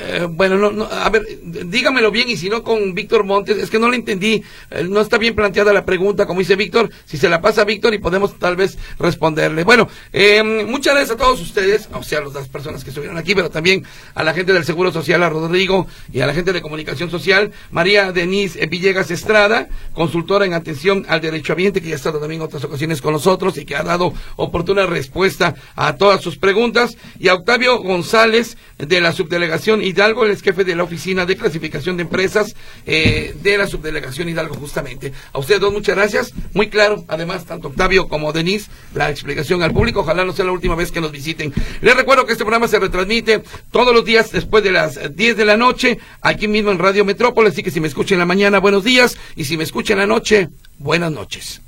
Eh, 0.00 0.26
bueno, 0.30 0.56
no, 0.56 0.70
no, 0.70 0.84
a 0.84 1.08
ver, 1.10 1.26
dígamelo 1.42 2.10
bien 2.12 2.28
y 2.28 2.36
si 2.36 2.48
no 2.48 2.62
con 2.62 2.94
Víctor 2.94 3.24
Montes, 3.24 3.58
es 3.58 3.68
que 3.68 3.80
no 3.80 3.88
lo 3.88 3.94
entendí, 3.94 4.44
eh, 4.70 4.86
no 4.88 5.00
está 5.00 5.18
bien 5.18 5.34
planteada 5.34 5.72
la 5.72 5.84
pregunta, 5.84 6.24
como 6.24 6.38
dice 6.38 6.54
Víctor, 6.54 6.90
si 7.04 7.16
se 7.16 7.28
la 7.28 7.40
pasa 7.40 7.62
a 7.62 7.64
Víctor 7.64 7.94
y 7.94 7.98
podemos 7.98 8.38
tal 8.38 8.54
vez 8.54 8.78
responderle. 9.00 9.64
Bueno, 9.64 9.88
eh, 10.12 10.42
muchas 10.66 10.94
gracias 10.94 11.16
a 11.16 11.18
todos 11.18 11.40
ustedes, 11.40 11.88
o 11.92 12.02
sea, 12.04 12.20
a 12.20 12.22
las 12.22 12.48
personas 12.48 12.84
que 12.84 12.90
estuvieron 12.90 13.18
aquí, 13.18 13.34
pero 13.34 13.50
también 13.50 13.84
a 14.14 14.22
la 14.22 14.34
gente 14.34 14.52
del 14.52 14.64
Seguro 14.64 14.92
Social, 14.92 15.22
a 15.22 15.30
Rodrigo, 15.30 15.88
y 16.12 16.20
a 16.20 16.26
la 16.26 16.34
gente 16.34 16.52
de 16.52 16.62
Comunicación 16.62 17.10
Social, 17.10 17.50
María 17.72 18.12
Denise 18.12 18.64
Villegas 18.66 19.10
Estrada, 19.10 19.68
consultora 19.94 20.46
en 20.46 20.54
atención 20.54 21.06
al 21.08 21.20
derecho 21.20 21.54
ambiente, 21.54 21.80
que 21.80 21.88
ya 21.88 21.94
ha 21.94 21.96
estado 21.96 22.20
también 22.20 22.40
en 22.40 22.46
otras 22.46 22.62
ocasiones 22.62 23.02
con 23.02 23.12
nosotros 23.12 23.58
y 23.58 23.64
que 23.64 23.74
ha 23.74 23.82
dado 23.82 24.14
oportuna 24.36 24.86
respuesta 24.86 25.56
a 25.74 25.96
todas 25.96 26.22
sus 26.22 26.38
preguntas, 26.38 26.96
y 27.18 27.28
a 27.28 27.34
Octavio 27.34 27.78
González, 27.82 28.56
de 28.78 29.00
la 29.00 29.12
subdelegación 29.12 29.82
Hidalgo, 29.88 30.24
el 30.24 30.40
jefe 30.40 30.64
de 30.64 30.76
la 30.76 30.84
oficina 30.84 31.26
de 31.26 31.36
clasificación 31.36 31.96
de 31.96 32.02
empresas 32.02 32.54
eh, 32.86 33.34
de 33.42 33.58
la 33.58 33.66
subdelegación 33.66 34.28
Hidalgo, 34.28 34.54
justamente. 34.54 35.12
A 35.32 35.38
ustedes 35.38 35.60
dos, 35.60 35.72
muchas 35.72 35.96
gracias. 35.96 36.32
Muy 36.54 36.68
claro, 36.68 37.04
además, 37.08 37.44
tanto 37.44 37.68
Octavio 37.68 38.08
como 38.08 38.32
Denise, 38.32 38.70
la 38.94 39.10
explicación 39.10 39.62
al 39.62 39.72
público. 39.72 40.00
Ojalá 40.00 40.24
no 40.24 40.32
sea 40.32 40.44
la 40.44 40.52
última 40.52 40.74
vez 40.74 40.92
que 40.92 41.00
nos 41.00 41.12
visiten. 41.12 41.52
Les 41.80 41.96
recuerdo 41.96 42.26
que 42.26 42.32
este 42.32 42.44
programa 42.44 42.68
se 42.68 42.78
retransmite 42.78 43.42
todos 43.70 43.94
los 43.94 44.04
días 44.04 44.30
después 44.32 44.62
de 44.62 44.72
las 44.72 45.16
10 45.16 45.36
de 45.36 45.44
la 45.44 45.56
noche, 45.56 45.98
aquí 46.20 46.48
mismo 46.48 46.70
en 46.70 46.78
Radio 46.78 47.04
Metrópolis. 47.04 47.52
Así 47.52 47.62
que 47.62 47.70
si 47.70 47.80
me 47.80 47.88
escuchan 47.88 48.16
en 48.16 48.20
la 48.20 48.26
mañana, 48.26 48.58
buenos 48.58 48.84
días. 48.84 49.16
Y 49.36 49.44
si 49.44 49.56
me 49.56 49.64
escuchan 49.64 49.98
en 49.98 50.08
la 50.08 50.14
noche, 50.14 50.48
buenas 50.78 51.12
noches. 51.12 51.60